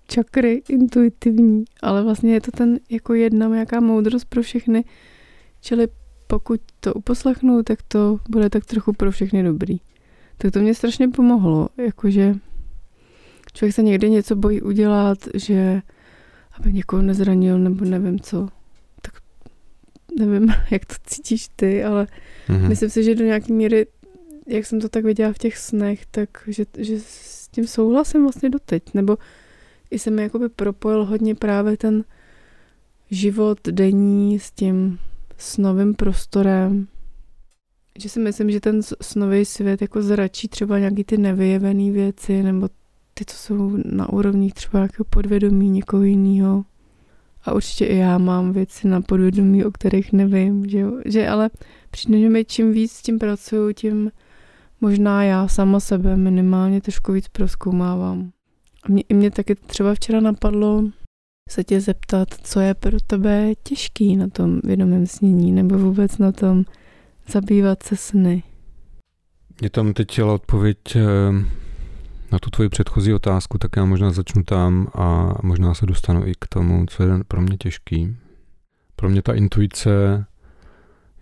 čakry 0.07 0.63
intuitivní, 0.69 1.65
ale 1.81 2.03
vlastně 2.03 2.33
je 2.33 2.41
to 2.41 2.51
ten 2.51 2.79
jako 2.89 3.13
jedna 3.13 3.47
nějaká 3.47 3.79
moudrost 3.79 4.25
pro 4.25 4.41
všechny, 4.41 4.83
čili 5.61 5.87
pokud 6.27 6.61
to 6.79 6.93
uposlechnu, 6.93 7.63
tak 7.63 7.79
to 7.87 8.19
bude 8.29 8.49
tak 8.49 8.65
trochu 8.65 8.93
pro 8.93 9.11
všechny 9.11 9.43
dobrý. 9.43 9.77
Tak 10.37 10.51
to 10.51 10.59
mě 10.59 10.75
strašně 10.75 11.07
pomohlo, 11.07 11.69
jakože 11.77 12.35
člověk 13.53 13.75
se 13.75 13.83
někdy 13.83 14.09
něco 14.09 14.35
bojí 14.35 14.61
udělat, 14.61 15.17
že 15.33 15.81
aby 16.59 16.73
někoho 16.73 17.01
nezranil 17.01 17.59
nebo 17.59 17.85
nevím 17.85 18.19
co. 18.19 18.49
Tak 19.01 19.13
nevím, 20.19 20.53
jak 20.71 20.85
to 20.85 20.93
cítíš 21.05 21.49
ty, 21.55 21.83
ale 21.83 22.07
mm-hmm. 22.47 22.67
myslím 22.67 22.89
si, 22.89 23.03
že 23.03 23.15
do 23.15 23.25
nějaké 23.25 23.53
míry, 23.53 23.87
jak 24.47 24.65
jsem 24.65 24.81
to 24.81 24.89
tak 24.89 25.05
viděla 25.05 25.33
v 25.33 25.37
těch 25.37 25.57
snech, 25.57 26.05
tak 26.05 26.29
že, 26.47 26.65
že 26.77 26.99
s 26.99 27.47
tím 27.47 27.67
souhlasím 27.67 28.21
vlastně 28.21 28.49
doteď. 28.49 28.83
Nebo 28.93 29.17
i 29.91 29.99
se 29.99 30.11
mi 30.11 30.21
jakoby 30.21 30.49
propojil 30.49 31.05
hodně 31.05 31.35
právě 31.35 31.77
ten 31.77 32.03
život 33.11 33.59
denní 33.67 34.39
s 34.39 34.51
tím 34.51 34.99
snovým 35.37 35.93
prostorem. 35.93 36.87
Že 37.99 38.09
si 38.09 38.19
myslím, 38.19 38.51
že 38.51 38.59
ten 38.59 38.81
snový 39.01 39.45
svět 39.45 39.81
jako 39.81 40.01
zračí 40.01 40.47
třeba 40.47 40.79
nějaký 40.79 41.03
ty 41.03 41.17
nevyjevené 41.17 41.91
věci 41.91 42.43
nebo 42.43 42.69
ty, 43.13 43.25
co 43.25 43.37
jsou 43.37 43.77
na 43.85 44.09
úrovni 44.09 44.51
třeba 44.51 44.79
nějakého 44.79 45.05
podvědomí 45.09 45.69
někoho 45.69 46.03
jiného. 46.03 46.65
A 47.45 47.53
určitě 47.53 47.85
i 47.85 47.97
já 47.97 48.17
mám 48.17 48.53
věci 48.53 48.87
na 48.87 49.01
podvědomí, 49.01 49.65
o 49.65 49.71
kterých 49.71 50.13
nevím, 50.13 50.69
že, 50.69 50.85
že 51.05 51.27
ale 51.27 51.49
přijde, 51.91 52.19
že 52.19 52.29
mi 52.29 52.45
čím 52.45 52.73
víc 52.73 52.91
s 52.91 53.01
tím 53.01 53.19
pracuju, 53.19 53.73
tím 53.73 54.11
možná 54.81 55.23
já 55.23 55.47
sama 55.47 55.79
sebe 55.79 56.17
minimálně 56.17 56.81
trošku 56.81 57.11
víc 57.11 57.27
proskoumávám. 57.27 58.31
A 58.83 58.91
mě, 58.91 59.03
i 59.09 59.13
mě 59.13 59.31
taky 59.31 59.55
třeba 59.55 59.93
včera 59.93 60.19
napadlo 60.19 60.83
se 61.49 61.63
tě 61.63 61.81
zeptat, 61.81 62.27
co 62.43 62.59
je 62.59 62.73
pro 62.73 62.99
tebe 63.07 63.53
těžký 63.63 64.15
na 64.15 64.27
tom 64.27 64.59
vědomém 64.63 65.07
snění, 65.07 65.51
nebo 65.51 65.77
vůbec 65.77 66.17
na 66.17 66.31
tom 66.31 66.63
zabývat 67.27 67.83
se 67.83 67.95
sny. 67.97 68.43
Mě 69.61 69.69
tam 69.69 69.93
teď 69.93 70.11
chtěla 70.11 70.33
odpověď 70.33 70.77
eh, 70.95 71.01
na 72.33 72.39
tu 72.39 72.49
tvoji 72.49 72.69
předchozí 72.69 73.13
otázku, 73.13 73.57
tak 73.57 73.75
já 73.75 73.85
možná 73.85 74.11
začnu 74.11 74.43
tam 74.43 74.87
a 74.93 75.33
možná 75.43 75.73
se 75.73 75.85
dostanu 75.85 76.27
i 76.27 76.33
k 76.39 76.47
tomu, 76.47 76.85
co 76.85 77.03
je 77.03 77.23
pro 77.27 77.41
mě 77.41 77.57
těžký. 77.57 78.15
Pro 78.95 79.09
mě 79.09 79.21
ta 79.21 79.33
intuice 79.33 80.25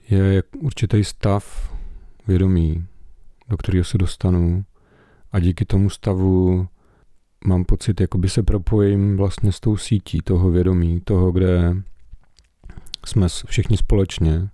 je 0.10 0.44
určitý 0.58 1.04
stav 1.04 1.76
vědomí, 2.28 2.86
do 3.50 3.58
kterého 3.58 3.84
se 3.84 3.98
dostanu 3.98 4.64
a 5.32 5.40
díky 5.40 5.66
tomu 5.66 5.90
stavu 5.90 6.68
mám 7.46 7.66
pocit, 7.66 8.02
jako 8.02 8.18
by 8.18 8.30
se 8.30 8.44
propojím 8.44 9.18
vlastně 9.18 9.52
s 9.52 9.60
tou 9.60 9.78
sítí 9.78 10.22
toho 10.22 10.52
vědomí, 10.52 11.02
toho, 11.02 11.32
kde 11.32 11.76
jsme 13.06 13.28
všichni 13.46 13.78
společně, 13.78 14.50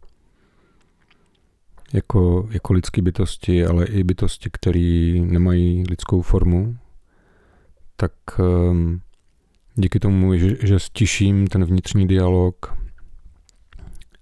jako, 1.93 2.47
jako 2.51 2.73
lidské 2.73 3.01
bytosti, 3.01 3.65
ale 3.65 3.85
i 3.85 4.03
bytosti, 4.03 4.49
které 4.53 5.13
nemají 5.25 5.83
lidskou 5.89 6.21
formu, 6.21 6.77
tak 7.95 8.11
um, 8.39 9.01
díky 9.75 9.99
tomu, 9.99 10.35
že, 10.35 10.67
že 10.67 10.79
stiším 10.79 11.47
ten 11.47 11.65
vnitřní 11.65 12.07
dialog 12.07 12.77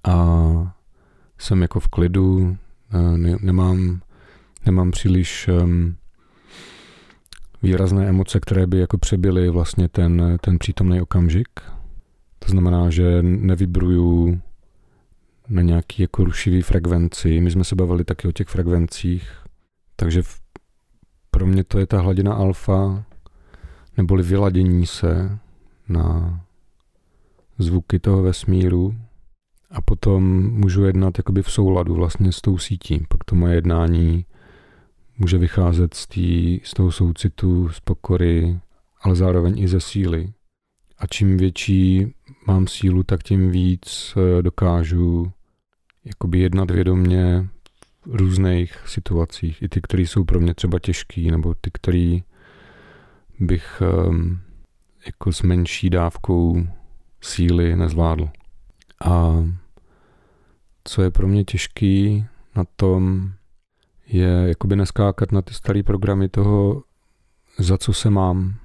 a 0.04 0.76
jsem 1.38 1.62
jako 1.62 1.80
v 1.80 1.88
klidu, 1.88 2.58
ne, 3.16 3.38
nemám, 3.42 4.02
nemám 4.66 4.92
příliš 4.92 5.48
um, 5.48 5.96
výrazné 7.64 8.08
emoce, 8.08 8.40
které 8.40 8.68
by 8.68 8.80
jako 8.80 8.98
přebyly 8.98 9.50
vlastně 9.50 9.88
ten, 9.88 10.38
ten 10.42 10.60
přítomný 10.60 11.02
okamžik. 11.02 11.50
To 12.40 12.52
znamená, 12.52 12.90
že 12.90 13.22
nevybruju 13.22 14.42
na 15.48 15.62
nějaký 15.62 16.02
jako 16.02 16.24
rušivý 16.24 16.62
frekvenci. 16.62 17.42
My 17.42 17.52
jsme 17.52 17.64
se 17.64 17.76
bavili 17.76 18.04
taky 18.04 18.28
o 18.28 18.32
těch 18.32 18.48
frekvencích, 18.48 19.32
takže 19.96 20.22
v, 20.22 20.40
pro 21.32 21.46
mě 21.46 21.64
to 21.64 21.80
je 21.80 21.88
ta 21.88 22.02
hladina 22.02 22.34
alfa, 22.34 23.04
neboli 23.98 24.24
vyladění 24.24 24.86
se 24.86 25.40
na 25.90 26.40
zvuky 27.58 28.00
toho 28.00 28.22
vesmíru 28.22 28.96
a 29.72 29.82
potom 29.82 30.50
můžu 30.52 30.86
jednat 30.86 31.18
jakoby 31.18 31.42
v 31.42 31.52
souladu 31.52 31.94
vlastně 31.94 32.32
s 32.32 32.42
tou 32.42 32.58
sítí. 32.58 33.06
Pak 33.10 33.24
to 33.24 33.36
moje 33.36 33.56
jednání 33.56 34.26
může 35.18 35.38
vycházet 35.38 35.94
z, 35.94 36.08
tý, 36.08 36.60
z 36.64 36.74
toho 36.74 36.92
soucitu, 36.92 37.70
z 37.70 37.80
pokory, 37.80 38.60
ale 39.02 39.16
zároveň 39.16 39.60
i 39.60 39.68
ze 39.68 39.80
síly. 39.80 40.34
A 40.98 41.08
čím 41.08 41.38
větší 41.38 42.14
mám 42.48 42.68
sílu, 42.68 43.04
tak 43.04 43.24
tím 43.24 43.52
víc 43.52 44.14
eh, 44.18 44.42
dokážu 44.42 45.32
jakoby 46.06 46.40
jednat 46.40 46.72
vědomně 46.72 47.48
v 48.06 48.16
různých 48.16 48.78
situacích. 48.86 49.62
I 49.62 49.70
ty, 49.70 49.82
které 49.82 50.04
jsou 50.04 50.24
pro 50.24 50.40
mě 50.40 50.54
třeba 50.54 50.80
těžký, 50.80 51.32
nebo 51.32 51.54
ty, 51.62 51.72
které 51.74 52.20
bych 53.40 53.82
um, 54.08 54.40
jako 55.06 55.34
s 55.34 55.42
menší 55.42 55.90
dávkou 55.90 56.68
síly 57.22 57.76
nezvládl. 57.76 58.30
A 59.06 59.44
co 60.84 61.02
je 61.02 61.12
pro 61.12 61.28
mě 61.28 61.44
těžký 61.44 62.26
na 62.56 62.64
tom, 62.76 63.32
je 64.08 64.30
jakoby 64.48 64.76
neskákat 64.76 65.32
na 65.32 65.42
ty 65.42 65.54
staré 65.54 65.84
programy 65.84 66.30
toho, 66.30 66.84
za 67.60 67.78
co 67.78 67.94
se 67.94 68.10
mám. 68.10 68.56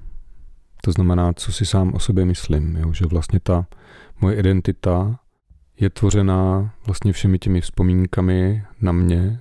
To 0.83 0.93
znamená, 0.93 1.33
co 1.33 1.53
si 1.53 1.67
sám 1.67 1.95
o 1.95 1.99
sobě 1.99 2.25
myslím. 2.25 2.77
Jo? 2.77 2.93
Že 2.93 3.07
vlastně 3.07 3.41
ta 3.41 3.67
moje 4.21 4.37
identita 4.37 5.19
je 5.81 5.91
tvořená 5.91 6.73
vlastně 6.87 7.13
všemi 7.13 7.39
těmi 7.39 7.61
vzpomínkami 7.61 8.65
na 8.81 8.93
mě. 8.93 9.41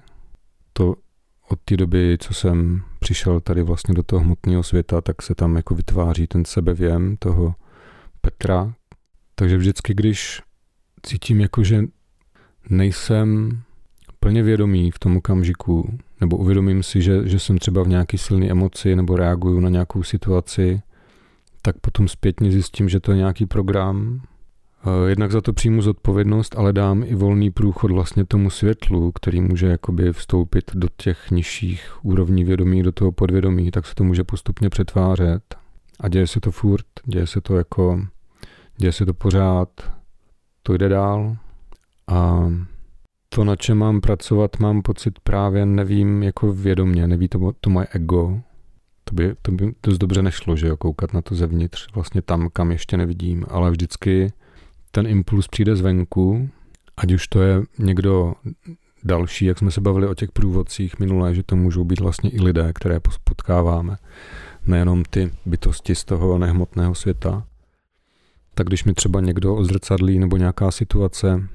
To 0.74 0.96
od 1.50 1.60
té 1.66 1.78
doby, 1.78 2.18
co 2.20 2.34
jsem 2.34 2.84
přišel 3.00 3.40
tady 3.40 3.64
vlastně 3.64 3.94
do 3.94 4.04
toho 4.04 4.20
hmotného 4.20 4.64
světa, 4.64 5.02
tak 5.02 5.22
se 5.22 5.36
tam 5.36 5.56
jako 5.56 5.76
vytváří 5.76 6.28
ten 6.28 6.46
sebevěm 6.46 7.18
toho 7.20 7.56
Petra. 8.22 8.74
Takže 9.36 9.58
vždycky, 9.58 9.94
když 9.94 10.42
cítím 11.04 11.42
jako, 11.42 11.64
že 11.64 11.84
nejsem 12.70 13.60
plně 14.20 14.44
vědomý 14.44 14.92
v 14.92 15.00
tom 15.00 15.18
okamžiku, 15.18 15.98
nebo 16.22 16.38
uvědomím 16.38 16.84
si, 16.84 17.02
že, 17.02 17.28
že 17.28 17.40
jsem 17.40 17.58
třeba 17.58 17.84
v 17.84 17.88
nějaký 17.88 18.18
silné 18.18 18.46
emoci 18.46 18.96
nebo 18.96 19.16
reaguju 19.16 19.60
na 19.60 19.70
nějakou 19.70 20.04
situaci, 20.04 20.82
tak 21.62 21.80
potom 21.80 22.08
zpětně 22.08 22.52
zjistím, 22.52 22.90
že 22.90 23.00
to 23.00 23.12
je 23.12 23.18
nějaký 23.18 23.46
program. 23.46 24.22
Eh, 24.86 25.10
jednak 25.10 25.32
za 25.32 25.42
to 25.42 25.54
přijmu 25.54 25.82
zodpovědnost, 25.82 26.56
ale 26.58 26.74
dám 26.74 27.04
i 27.04 27.16
volný 27.16 27.52
průchod 27.52 27.92
vlastně 27.92 28.26
tomu 28.26 28.50
světlu, 28.50 29.12
který 29.12 29.42
může 29.42 29.68
jakoby 29.68 30.14
vstoupit 30.14 30.72
do 30.74 30.88
těch 30.98 31.32
nižších 31.32 32.06
úrovní 32.06 32.44
vědomí, 32.44 32.84
do 32.84 32.92
toho 32.92 33.12
podvědomí, 33.12 33.72
tak 33.72 33.86
se 33.86 33.96
to 33.96 34.04
může 34.04 34.24
postupně 34.24 34.70
přetvářet. 34.70 35.56
A 36.00 36.08
děje 36.08 36.28
se 36.28 36.40
to 36.40 36.52
furt, 36.52 36.86
děje 37.06 37.28
se 37.28 37.42
to 37.42 37.58
jako, 37.58 38.02
děje 38.78 38.92
se 38.92 39.06
to 39.06 39.14
pořád, 39.14 39.70
to 40.64 40.78
jde 40.78 40.90
dál. 40.90 41.38
A 42.08 42.50
to, 43.30 43.44
na 43.44 43.56
čem 43.56 43.78
mám 43.78 44.02
pracovat, 44.02 44.60
mám 44.60 44.82
pocit 44.82 45.20
právě 45.20 45.66
nevím 45.66 46.24
jako 46.24 46.54
vědomě, 46.54 47.08
neví 47.08 47.28
to, 47.28 47.52
to 47.62 47.70
moje 47.70 47.88
ego. 47.92 48.42
To 49.04 49.16
by, 49.16 49.36
to 49.42 49.52
by 49.52 49.74
dost 49.84 49.98
dobře 49.98 50.22
nešlo, 50.22 50.56
že 50.56 50.68
jo, 50.68 50.78
koukat 50.78 51.14
na 51.14 51.22
to 51.22 51.36
zevnitř, 51.36 51.88
vlastně 51.96 52.22
tam, 52.22 52.50
kam 52.54 52.72
ještě 52.72 52.98
nevidím, 52.98 53.46
ale 53.50 53.72
vždycky 53.72 54.32
ten 54.92 55.08
impuls 55.08 55.48
přijde 55.48 55.76
zvenku, 55.76 56.50
ať 56.98 57.12
už 57.12 57.28
to 57.28 57.42
je 57.42 57.62
někdo 57.80 58.34
další, 59.04 59.46
jak 59.46 59.58
jsme 59.58 59.72
se 59.72 59.82
bavili 59.82 60.08
o 60.08 60.16
těch 60.16 60.32
průvodcích 60.32 61.00
minulé, 61.00 61.36
že 61.36 61.44
to 61.44 61.56
můžou 61.56 61.84
být 61.84 62.00
vlastně 62.00 62.30
i 62.30 62.42
lidé, 62.42 62.74
které 62.74 63.00
potkáváme, 63.24 63.98
nejenom 64.66 65.04
ty 65.10 65.32
bytosti 65.46 65.96
z 65.96 66.06
toho 66.06 66.38
nehmotného 66.38 66.96
světa. 66.96 67.46
Tak 68.54 68.68
když 68.68 68.84
mi 68.84 68.94
třeba 68.94 69.22
někdo 69.22 69.56
ozrcadlí 69.56 70.20
nebo 70.20 70.38
nějaká 70.38 70.72
situace, 70.72 71.48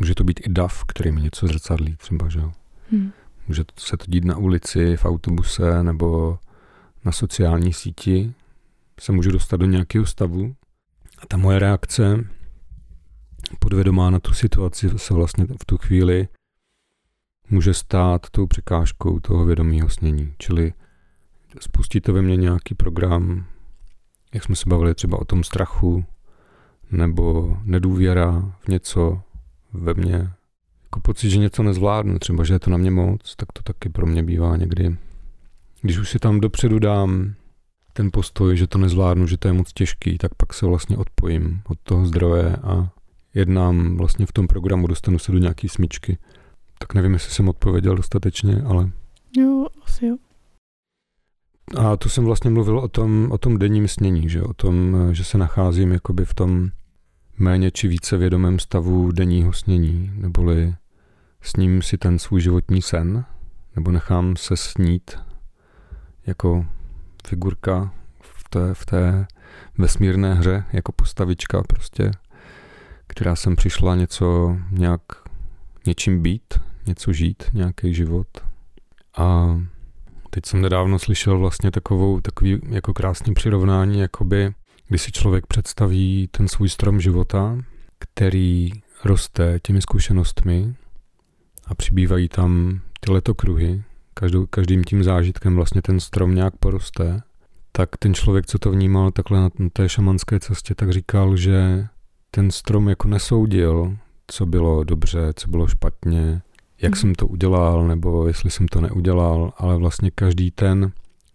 může 0.00 0.14
to 0.14 0.24
být 0.24 0.40
i 0.46 0.48
dav, 0.48 0.84
který 0.84 1.12
mi 1.12 1.22
něco 1.22 1.46
zrcadlí 1.46 1.96
třeba, 1.96 2.28
že 2.28 2.38
jo. 2.38 2.52
Hmm. 2.90 3.12
Může 3.48 3.64
se 3.78 3.96
to 3.96 4.04
dít 4.08 4.24
na 4.24 4.36
ulici, 4.36 4.96
v 4.96 5.04
autobuse 5.04 5.82
nebo 5.82 6.38
na 7.04 7.12
sociální 7.12 7.72
síti, 7.72 8.32
se 9.00 9.12
můžu 9.12 9.30
dostat 9.30 9.56
do 9.56 9.66
nějakého 9.66 10.06
stavu 10.06 10.54
a 11.18 11.26
ta 11.26 11.36
moje 11.36 11.58
reakce 11.58 12.24
podvědomá 13.58 14.10
na 14.10 14.20
tu 14.20 14.32
situaci 14.32 14.90
se 14.96 15.14
vlastně 15.14 15.44
v 15.44 15.64
tu 15.66 15.78
chvíli 15.78 16.28
může 17.50 17.74
stát 17.74 18.30
tou 18.30 18.46
překážkou 18.46 19.20
toho 19.20 19.44
vědomího 19.44 19.88
snění. 19.88 20.34
Čili 20.38 20.72
spustí 21.60 22.00
to 22.00 22.12
ve 22.12 22.22
mně 22.22 22.36
nějaký 22.36 22.74
program, 22.74 23.46
jak 24.34 24.44
jsme 24.44 24.56
se 24.56 24.68
bavili 24.68 24.94
třeba 24.94 25.18
o 25.18 25.24
tom 25.24 25.44
strachu, 25.44 26.04
nebo 26.90 27.56
nedůvěra 27.62 28.52
v 28.60 28.68
něco 28.68 29.22
ve 29.72 29.94
mně. 29.94 30.30
Jako 30.82 31.00
pocit, 31.00 31.30
že 31.30 31.38
něco 31.38 31.62
nezvládnu, 31.62 32.18
třeba, 32.18 32.44
že 32.44 32.54
je 32.54 32.58
to 32.58 32.70
na 32.70 32.76
mě 32.76 32.90
moc, 32.90 33.36
tak 33.36 33.52
to 33.52 33.62
taky 33.62 33.88
pro 33.88 34.06
mě 34.06 34.22
bývá 34.22 34.56
někdy. 34.56 34.96
Když 35.82 35.98
už 35.98 36.10
si 36.10 36.18
tam 36.18 36.40
dopředu 36.40 36.78
dám 36.78 37.34
ten 37.92 38.10
postoj, 38.12 38.56
že 38.56 38.66
to 38.66 38.78
nezvládnu, 38.78 39.26
že 39.26 39.36
to 39.36 39.48
je 39.48 39.52
moc 39.52 39.72
těžký, 39.72 40.18
tak 40.18 40.34
pak 40.34 40.54
se 40.54 40.66
vlastně 40.66 40.96
odpojím 40.96 41.62
od 41.68 41.78
toho 41.82 42.06
zdroje 42.06 42.56
a 42.56 42.90
jednám 43.34 43.96
vlastně 43.96 44.26
v 44.26 44.32
tom 44.32 44.46
programu, 44.46 44.86
dostanu 44.86 45.18
se 45.18 45.32
do 45.32 45.38
nějaký 45.38 45.68
smyčky. 45.68 46.18
Tak 46.78 46.94
nevím, 46.94 47.12
jestli 47.12 47.30
jsem 47.30 47.48
odpověděl 47.48 47.96
dostatečně, 47.96 48.62
ale... 48.62 48.90
Jo, 49.36 49.66
asi 49.84 50.06
jo. 50.06 50.16
A 51.76 51.96
tu 51.96 52.08
jsem 52.08 52.24
vlastně 52.24 52.50
mluvil 52.50 52.78
o 52.78 52.88
tom, 52.88 53.28
o 53.32 53.38
tom 53.38 53.58
denním 53.58 53.88
snění, 53.88 54.28
že? 54.28 54.42
o 54.42 54.54
tom, 54.54 54.96
že 55.12 55.24
se 55.24 55.38
nacházím 55.38 55.92
jakoby 55.92 56.24
v 56.24 56.34
tom 56.34 56.70
méně 57.38 57.70
či 57.70 57.88
více 57.88 58.16
vědomém 58.16 58.58
stavu 58.58 59.12
denního 59.12 59.52
snění, 59.52 60.12
neboli 60.14 60.74
sním 61.42 61.82
si 61.82 61.98
ten 61.98 62.18
svůj 62.18 62.40
životní 62.40 62.82
sen, 62.82 63.24
nebo 63.76 63.90
nechám 63.90 64.36
se 64.36 64.56
snít 64.56 65.18
jako 66.26 66.66
figurka 67.26 67.92
v 68.20 68.48
té, 68.50 68.74
v 68.74 68.86
té 68.86 69.26
vesmírné 69.78 70.34
hře, 70.34 70.64
jako 70.72 70.92
postavička 70.92 71.62
prostě, 71.62 72.10
která 73.10 73.36
jsem 73.36 73.56
přišla 73.56 73.96
něco 73.96 74.56
nějak 74.70 75.02
něčím 75.86 76.22
být, 76.22 76.54
něco 76.86 77.12
žít, 77.12 77.44
nějaký 77.52 77.94
život. 77.94 78.26
A 79.16 79.58
teď 80.30 80.46
jsem 80.46 80.60
nedávno 80.60 80.98
slyšel 80.98 81.38
vlastně 81.38 81.70
takovou, 81.70 82.20
takový 82.20 82.60
jako 82.68 82.94
krásný 82.94 83.34
přirovnání, 83.34 84.00
jakoby, 84.00 84.54
když 84.88 85.02
si 85.02 85.12
člověk 85.12 85.46
představí 85.46 86.28
ten 86.30 86.48
svůj 86.48 86.68
strom 86.68 87.00
života, 87.00 87.58
který 87.98 88.70
roste 89.04 89.58
těmi 89.62 89.82
zkušenostmi 89.82 90.74
a 91.66 91.74
přibývají 91.74 92.28
tam 92.28 92.80
ty 93.00 93.12
letokruhy, 93.12 93.82
každou, 94.14 94.46
každým 94.46 94.84
tím 94.84 95.04
zážitkem 95.04 95.54
vlastně 95.54 95.82
ten 95.82 96.00
strom 96.00 96.34
nějak 96.34 96.56
poroste, 96.56 97.22
tak 97.72 97.96
ten 97.96 98.14
člověk, 98.14 98.46
co 98.46 98.58
to 98.58 98.70
vnímal 98.70 99.10
takhle 99.10 99.40
na 99.40 99.50
té 99.72 99.88
šamanské 99.88 100.40
cestě, 100.40 100.74
tak 100.74 100.90
říkal, 100.90 101.36
že 101.36 101.88
ten 102.30 102.50
strom 102.50 102.88
jako 102.88 103.08
nesoudil, 103.08 103.96
co 104.26 104.46
bylo 104.46 104.84
dobře, 104.84 105.32
co 105.36 105.50
bylo 105.50 105.66
špatně, 105.66 106.42
jak 106.82 106.92
hmm. 106.92 107.00
jsem 107.00 107.14
to 107.14 107.26
udělal, 107.26 107.88
nebo 107.88 108.26
jestli 108.26 108.50
jsem 108.50 108.68
to 108.68 108.80
neudělal, 108.80 109.52
ale 109.56 109.76
vlastně 109.76 110.10
každý 110.10 110.50
ten 110.50 110.92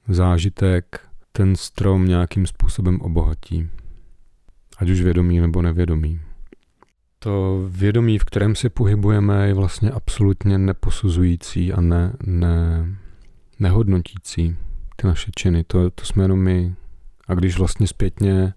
zážitek 0.08 1.01
ten 1.31 1.55
strom 1.55 2.08
nějakým 2.08 2.47
způsobem 2.47 3.01
obohatí. 3.01 3.69
Ať 4.77 4.89
už 4.89 5.01
vědomý 5.01 5.39
nebo 5.39 5.62
nevědomý. 5.62 6.19
To 7.19 7.65
vědomí, 7.69 8.19
v 8.19 8.25
kterém 8.25 8.55
se 8.55 8.69
pohybujeme, 8.69 9.47
je 9.47 9.53
vlastně 9.53 9.91
absolutně 9.91 10.58
neposuzující 10.58 11.73
a 11.73 11.81
ne, 11.81 12.13
ne, 12.25 12.86
nehodnotící 13.60 14.55
ty 14.95 15.08
naše 15.08 15.31
činy. 15.36 15.63
To, 15.63 15.89
to 15.89 16.05
jsme 16.05 16.23
jenom 16.23 16.39
my. 16.39 16.75
A 17.27 17.34
když 17.34 17.58
vlastně 17.58 17.88
zpětně, 17.88 18.53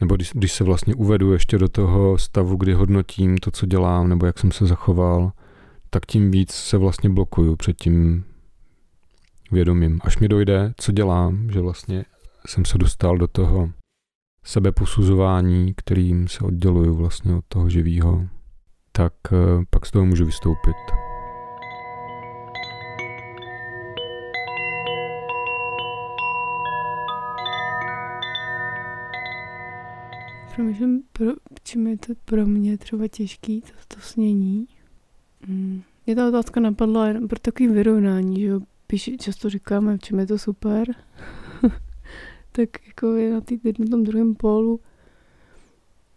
nebo 0.00 0.16
když, 0.16 0.30
když 0.34 0.52
se 0.52 0.64
vlastně 0.64 0.94
uvedu 0.94 1.32
ještě 1.32 1.58
do 1.58 1.68
toho 1.68 2.18
stavu, 2.18 2.56
kdy 2.56 2.72
hodnotím 2.72 3.38
to, 3.38 3.50
co 3.50 3.66
dělám, 3.66 4.08
nebo 4.08 4.26
jak 4.26 4.38
jsem 4.38 4.52
se 4.52 4.66
zachoval, 4.66 5.32
tak 5.90 6.06
tím 6.06 6.30
víc 6.30 6.52
se 6.52 6.78
vlastně 6.78 7.10
blokuju 7.10 7.56
před 7.56 7.76
tím 7.76 8.24
vědomím. 9.52 10.00
Až 10.04 10.18
mi 10.18 10.28
dojde, 10.28 10.72
co 10.76 10.92
dělám, 10.92 11.50
že 11.50 11.60
vlastně 11.60 12.04
jsem 12.46 12.64
se 12.64 12.78
dostal 12.78 13.18
do 13.18 13.26
toho 13.26 13.70
sebeposuzování, 14.44 15.74
kterým 15.76 16.28
se 16.28 16.44
odděluju 16.44 16.94
vlastně 16.94 17.34
od 17.34 17.44
toho 17.48 17.70
živého, 17.70 18.28
tak 18.92 19.12
eh, 19.32 19.36
pak 19.70 19.86
z 19.86 19.90
toho 19.90 20.06
můžu 20.06 20.26
vystoupit. 20.26 21.09
Přemýšlím, 30.60 31.02
pro, 31.12 31.32
čím 31.62 31.86
je 31.86 31.98
to 31.98 32.12
pro 32.24 32.46
mě 32.46 32.78
třeba 32.78 33.08
těžký, 33.08 33.60
to, 33.60 33.94
to 33.94 34.00
snění. 34.00 34.68
Hmm. 35.40 35.82
Mě 36.06 36.16
ta 36.16 36.28
otázka 36.28 36.60
napadla 36.60 37.06
jen 37.06 37.28
pro 37.28 37.38
takový 37.38 37.68
vyrovnání, 37.68 38.40
že 38.40 38.52
píši, 38.86 39.16
často 39.16 39.50
říkáme, 39.50 39.96
v 39.96 40.00
čem 40.00 40.18
je 40.18 40.26
to 40.26 40.38
super. 40.38 40.88
tak 42.52 42.68
jako 42.86 43.14
je 43.14 43.32
na, 43.32 43.40
tý, 43.40 43.60
na 43.78 43.86
tom 43.90 44.04
druhém 44.04 44.34
pólu 44.34 44.80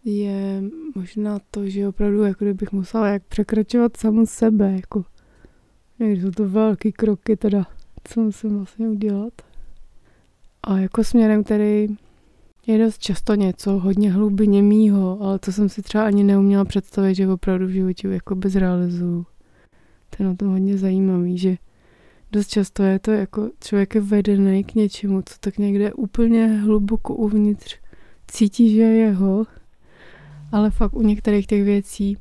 je 0.04 0.62
možná 0.94 1.38
to, 1.50 1.68
že 1.68 1.88
opravdu 1.88 2.22
jako 2.22 2.44
kdybych 2.44 2.72
musela 2.72 3.08
jak 3.08 3.22
překračovat 3.22 3.96
samu 3.96 4.26
sebe, 4.26 4.72
jako 4.72 5.04
někdy 5.98 6.22
jsou 6.22 6.30
to 6.30 6.48
velký 6.48 6.92
kroky 6.92 7.36
teda, 7.36 7.66
co 8.04 8.20
musím 8.20 8.56
vlastně 8.56 8.88
udělat. 8.88 9.32
A 10.62 10.78
jako 10.78 11.04
směrem, 11.04 11.44
který 11.44 11.96
je 12.66 12.78
dost 12.78 12.98
často 12.98 13.34
něco 13.34 13.78
hodně 13.78 14.12
hlubně 14.12 14.62
mýho, 14.62 15.22
ale 15.22 15.38
to 15.38 15.52
jsem 15.52 15.68
si 15.68 15.82
třeba 15.82 16.04
ani 16.04 16.24
neuměla 16.24 16.64
představit, 16.64 17.14
že 17.14 17.28
opravdu 17.28 17.66
v 17.66 17.70
životě 17.70 18.08
jako 18.08 18.34
bezrealizuju. 18.34 19.26
To 20.10 20.22
je 20.22 20.28
na 20.28 20.34
tom 20.34 20.48
hodně 20.48 20.78
zajímavý, 20.78 21.38
že 21.38 21.56
dost 22.32 22.48
často 22.48 22.82
je 22.82 22.98
to 22.98 23.10
jako 23.10 23.50
člověk 23.64 23.94
je 23.94 24.00
vedený 24.00 24.64
k 24.64 24.74
něčemu, 24.74 25.22
co 25.22 25.34
tak 25.40 25.58
někde 25.58 25.92
úplně 25.92 26.46
hluboko 26.46 27.14
uvnitř 27.14 27.78
cítí, 28.26 28.74
že 28.74 28.82
je 28.82 28.96
jeho, 28.96 29.46
ale 30.52 30.70
fakt 30.70 30.94
u 30.94 31.02
některých 31.02 31.46
těch 31.46 31.64
věcí 31.64 32.16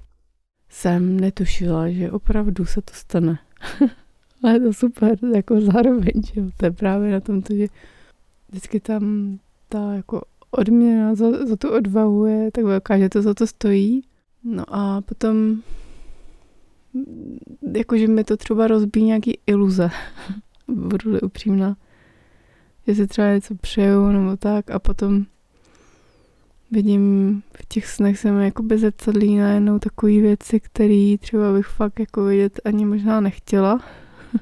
jsem 0.70 1.20
netušila, 1.20 1.90
že 1.90 2.12
opravdu 2.12 2.66
se 2.66 2.82
to 2.82 2.94
stane. 2.94 3.40
ale 4.44 4.54
je 4.54 4.60
to 4.60 4.74
super, 4.74 5.18
jako 5.36 5.62
zároveň, 5.62 6.14
že 6.34 6.42
to 6.58 6.66
je 6.66 6.72
právě 6.72 7.12
na 7.12 7.20
tom, 7.20 7.42
že 7.50 7.68
vždycky 8.50 8.80
tam 8.80 9.38
ta 9.70 9.94
jako 9.94 10.22
odměna 10.54 11.16
za, 11.16 11.46
za 11.46 11.56
tu 11.56 11.70
odvahu 11.70 12.26
je 12.26 12.52
tak 12.52 12.66
velká, 12.66 12.98
že 12.98 13.10
to 13.10 13.22
za 13.22 13.34
to 13.34 13.48
stojí. 13.48 14.04
No 14.44 14.64
a 14.68 15.02
potom 15.02 15.62
jakože 17.74 18.08
mi 18.08 18.24
to 18.24 18.38
třeba 18.38 18.68
rozbíjí 18.68 19.06
nějaký 19.06 19.38
iluze. 19.48 19.90
Budu-li 20.68 21.22
upřímná. 21.22 21.78
Že 22.88 22.96
si 22.96 23.08
třeba 23.08 23.34
něco 23.34 23.56
přeju 23.56 24.08
nebo 24.08 24.38
tak 24.38 24.72
a 24.72 24.80
potom 24.80 25.26
vidím 26.72 27.42
v 27.54 27.66
těch 27.66 27.88
snech 27.88 28.20
se 28.20 28.32
mi 28.32 28.46
jako 28.46 28.64
zrcadlí 28.76 29.38
najednou 29.38 29.80
takové 29.80 30.12
věci, 30.12 30.60
které 30.60 31.16
třeba 31.20 31.54
bych 31.54 31.66
fakt 31.66 32.00
jako 32.00 32.26
vidět 32.26 32.60
ani 32.66 32.86
možná 32.86 33.22
nechtěla. 33.22 33.80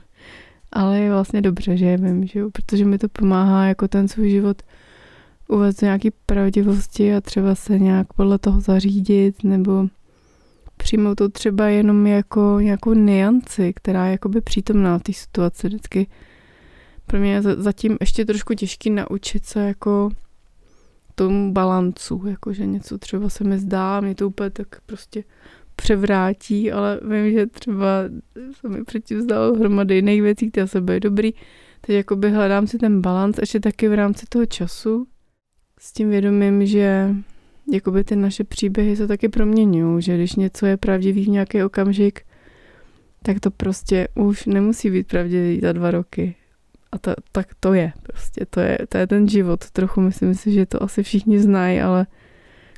Ale 0.72 1.00
je 1.00 1.12
vlastně 1.12 1.42
dobře, 1.42 1.78
že 1.78 1.86
je 1.86 1.98
vím, 1.98 2.28
že 2.28 2.40
jo? 2.40 2.50
protože 2.52 2.86
mi 2.86 2.98
to 2.98 3.10
pomáhá 3.10 3.66
jako 3.66 3.88
ten 3.88 4.08
svůj 4.08 4.30
život 4.30 4.62
uvést 5.52 5.82
nějaký 5.82 6.12
pravdivosti 6.26 7.16
a 7.16 7.22
třeba 7.22 7.56
se 7.56 7.80
nějak 7.80 8.14
podle 8.14 8.38
toho 8.40 8.62
zařídit 8.62 9.44
nebo 9.44 9.88
přijmout 10.78 11.16
to 11.16 11.30
třeba 11.30 11.68
jenom 11.68 12.08
jako 12.08 12.58
nějakou 12.60 12.94
nianci, 12.94 13.74
která 13.76 14.06
je 14.06 14.12
jakoby 14.12 14.42
přítomná 14.42 15.00
v 15.00 15.04
té 15.04 15.14
situaci 15.14 15.68
vždycky. 15.68 16.08
Pro 17.06 17.20
mě 17.20 17.34
je 17.34 17.42
zatím 17.42 17.98
ještě 18.00 18.26
trošku 18.26 18.54
těžký 18.54 18.90
naučit 18.90 19.46
se 19.46 19.68
jako 19.68 20.10
tomu 21.16 21.52
balancu, 21.52 22.24
jakože 22.28 22.66
něco 22.66 22.98
třeba 22.98 23.30
se 23.30 23.44
mi 23.44 23.60
zdá, 23.60 24.02
mě 24.02 24.16
to 24.16 24.28
úplně 24.28 24.50
tak 24.50 24.82
prostě 24.86 25.24
převrátí, 25.76 26.72
ale 26.72 27.00
vím, 27.10 27.32
že 27.32 27.48
třeba 27.48 27.86
se 28.52 28.70
mi 28.70 28.84
předtím 28.84 29.22
zdalo 29.22 29.56
hromady 29.56 29.96
jiných 29.96 30.22
věcí, 30.22 30.52
které 30.52 30.68
se 30.68 30.82
byly 30.82 31.00
dobrý. 31.00 31.32
Teď 31.82 31.96
jakoby 31.96 32.32
hledám 32.32 32.68
si 32.68 32.78
ten 32.78 33.02
balans 33.02 33.38
ještě 33.40 33.60
taky 33.60 33.90
v 33.90 33.94
rámci 33.94 34.26
toho 34.30 34.46
času 34.46 35.08
s 35.84 35.94
tím 35.94 36.10
vědomím, 36.10 36.66
že 36.66 37.10
jakoby 37.72 38.04
ty 38.04 38.16
naše 38.16 38.44
příběhy 38.44 38.96
se 38.96 39.08
taky 39.08 39.30
proměňují, 39.30 40.02
že 40.02 40.16
když 40.18 40.36
něco 40.36 40.66
je 40.66 40.78
pravdivý 40.78 41.26
v 41.26 41.30
nějaký 41.30 41.64
okamžik, 41.64 42.22
tak 43.24 43.40
to 43.40 43.52
prostě 43.52 44.08
už 44.16 44.46
nemusí 44.46 44.90
být 44.90 45.08
pravdivý 45.08 45.60
za 45.60 45.74
dva 45.74 45.92
roky. 45.92 46.36
A 46.92 46.98
to, 46.98 47.14
tak 47.32 47.48
to 47.60 47.74
je 47.74 47.94
prostě, 48.04 48.46
to 48.50 48.60
je, 48.60 48.78
to 48.90 48.98
je 48.98 49.08
ten 49.08 49.28
život. 49.28 49.70
Trochu 49.72 50.02
myslím 50.02 50.36
si, 50.36 50.52
že 50.52 50.66
to 50.66 50.84
asi 50.84 51.04
všichni 51.04 51.40
znají, 51.40 51.82
ale 51.82 52.08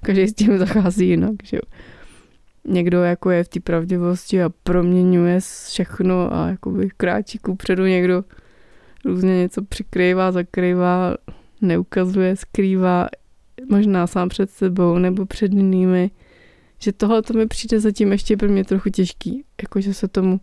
každý 0.03 0.27
s 0.27 0.33
tím 0.33 0.57
zachází 0.63 1.07
jinak, 1.07 1.35
že. 1.43 1.59
Někdo 2.67 3.03
jako 3.03 3.31
je 3.31 3.43
v 3.43 3.47
té 3.47 3.59
pravdivosti 3.59 4.43
a 4.43 4.49
proměňuje 4.49 5.39
všechno 5.67 6.33
a 6.33 6.47
jakoby 6.47 6.89
kráčí 6.97 7.39
předu 7.57 7.83
někdo 7.83 8.23
různě 9.05 9.37
něco 9.37 9.61
přikrývá, 9.63 10.31
zakrývá, 10.31 11.15
neukazuje, 11.63 12.35
skrývá, 12.35 13.07
možná 13.69 14.07
sám 14.07 14.29
před 14.29 14.49
sebou 14.51 14.97
nebo 14.97 15.25
před 15.25 15.53
jinými. 15.53 16.11
Že 16.79 16.91
tohle 16.91 17.21
to 17.21 17.33
mi 17.33 17.47
přijde 17.47 17.79
zatím 17.79 18.11
ještě 18.11 18.37
pro 18.37 18.49
mě 18.49 18.63
trochu 18.63 18.89
těžký, 18.89 19.43
jakože 19.61 19.93
se 19.93 20.07
tomu, 20.07 20.39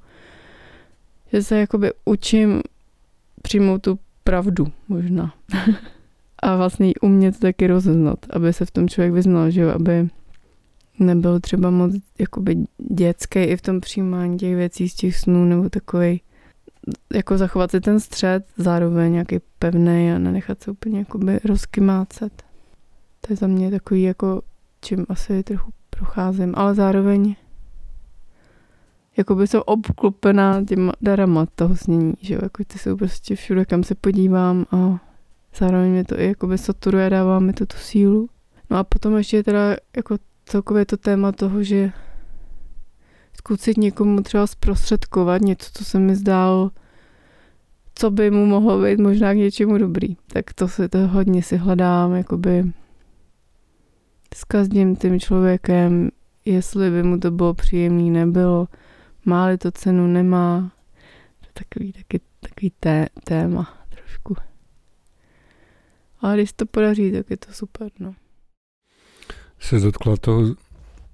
že 1.33 1.43
se 1.43 1.59
jakoby 1.59 1.93
učím 2.05 2.63
přijmout 3.43 3.83
tu 3.83 3.99
pravdu 4.25 4.67
možná. 4.89 5.35
a 6.43 6.57
vlastně 6.57 6.87
ji 6.87 6.95
umět 6.95 7.39
taky 7.39 7.67
rozeznat, 7.67 8.19
aby 8.31 8.53
se 8.53 8.65
v 8.65 8.71
tom 8.71 8.89
člověk 8.89 9.13
vyznal, 9.13 9.51
že 9.51 9.61
jo, 9.61 9.71
aby 9.71 10.09
nebyl 10.99 11.41
třeba 11.41 11.71
moc 11.71 11.93
jakoby 12.19 12.57
dětský 12.79 13.39
i 13.39 13.57
v 13.57 13.63
tom 13.63 13.81
přijímání 13.81 14.39
těch 14.39 14.57
věcí 14.57 14.89
z 14.89 14.95
těch 14.95 15.17
snů 15.17 15.45
nebo 15.45 15.69
takový 15.69 16.21
jako 17.15 17.39
zachovat 17.39 17.71
si 17.71 17.81
ten 17.81 18.01
střed, 18.01 18.45
zároveň 18.57 19.13
nějaký 19.13 19.39
pevný 19.59 20.13
a 20.13 20.19
nenechat 20.19 20.63
se 20.63 20.71
úplně 20.71 20.99
jakoby 20.99 21.41
rozkymácet. 21.45 22.43
To 23.21 23.33
je 23.33 23.37
za 23.37 23.47
mě 23.47 23.71
takový 23.71 24.03
jako, 24.03 24.43
čím 24.81 25.07
asi 25.09 25.43
trochu 25.43 25.73
procházím, 25.91 26.55
ale 26.57 26.75
zároveň 26.75 27.35
jakoby 29.17 29.47
jsem 29.47 29.63
obklopená 29.67 30.65
těma 30.65 30.93
darama 31.01 31.47
toho 31.55 31.77
snění, 31.77 32.15
že 32.21 32.35
jo, 32.35 32.41
jako 32.43 32.65
ty 32.65 32.79
jsou 32.79 32.97
prostě 32.97 33.37
všude, 33.37 33.65
kam 33.65 33.83
se 33.83 33.95
podívám 33.95 34.67
a 34.71 35.01
zároveň 35.57 35.91
mě 35.91 36.05
to 36.05 36.21
i 36.21 36.27
jakoby 36.27 36.59
saturuje, 36.59 37.11
dává 37.11 37.39
mi 37.39 37.53
to 37.53 37.67
tu 37.67 37.77
sílu. 37.77 38.29
No 38.71 38.79
a 38.79 38.85
potom 38.85 39.17
ještě 39.17 39.43
teda 39.43 39.77
jako 39.97 40.17
celkově 40.45 40.87
to 40.87 40.97
téma 40.97 41.33
toho, 41.33 41.63
že 41.63 41.93
zkusit 43.41 43.77
někomu 43.77 44.23
třeba 44.23 44.47
zprostředkovat 44.47 45.43
něco, 45.43 45.71
co 45.73 45.85
se 45.85 45.99
mi 45.99 46.17
zdálo, 46.17 46.71
co 47.95 48.11
by 48.11 48.31
mu 48.31 48.47
mohlo 48.47 48.83
být 48.83 48.99
možná 48.99 49.33
k 49.33 49.37
něčemu 49.37 49.79
dobrý. 49.79 50.17
Tak 50.33 50.53
to 50.55 50.69
se 50.69 50.89
to 50.89 50.99
hodně 51.09 51.43
si 51.43 51.57
hledám, 51.57 52.15
jakoby 52.15 52.73
s 54.35 54.45
každým 54.45 54.97
tím 54.97 55.21
člověkem, 55.21 56.11
jestli 56.45 56.91
by 56.91 57.03
mu 57.03 57.21
to 57.21 57.31
bylo 57.31 57.55
příjemný, 57.55 58.11
nebylo, 58.11 58.69
má-li 59.25 59.59
to 59.59 59.71
cenu, 59.71 60.07
nemá. 60.07 60.73
To 61.41 61.47
je 61.47 61.53
takový, 61.53 61.93
taky, 61.93 62.21
takový 62.41 62.73
té, 62.81 63.07
téma 63.25 63.79
trošku. 63.89 64.37
Ale 66.21 66.35
když 66.35 66.53
to 66.53 66.67
podaří, 66.67 67.13
tak 67.13 67.31
je 67.31 67.37
to 67.37 67.53
super, 67.53 67.91
no. 67.99 68.15
Se 69.59 69.79
dotkla 69.79 70.17
toho 70.17 70.43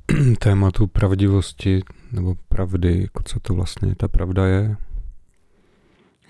tématu 0.39 0.87
pravdivosti 0.87 1.83
nebo 2.13 2.35
pravdy, 2.49 3.01
jako 3.01 3.23
co 3.25 3.41
to 3.41 3.55
vlastně 3.55 3.95
ta 3.95 4.09
pravda 4.09 4.47
je. 4.47 4.77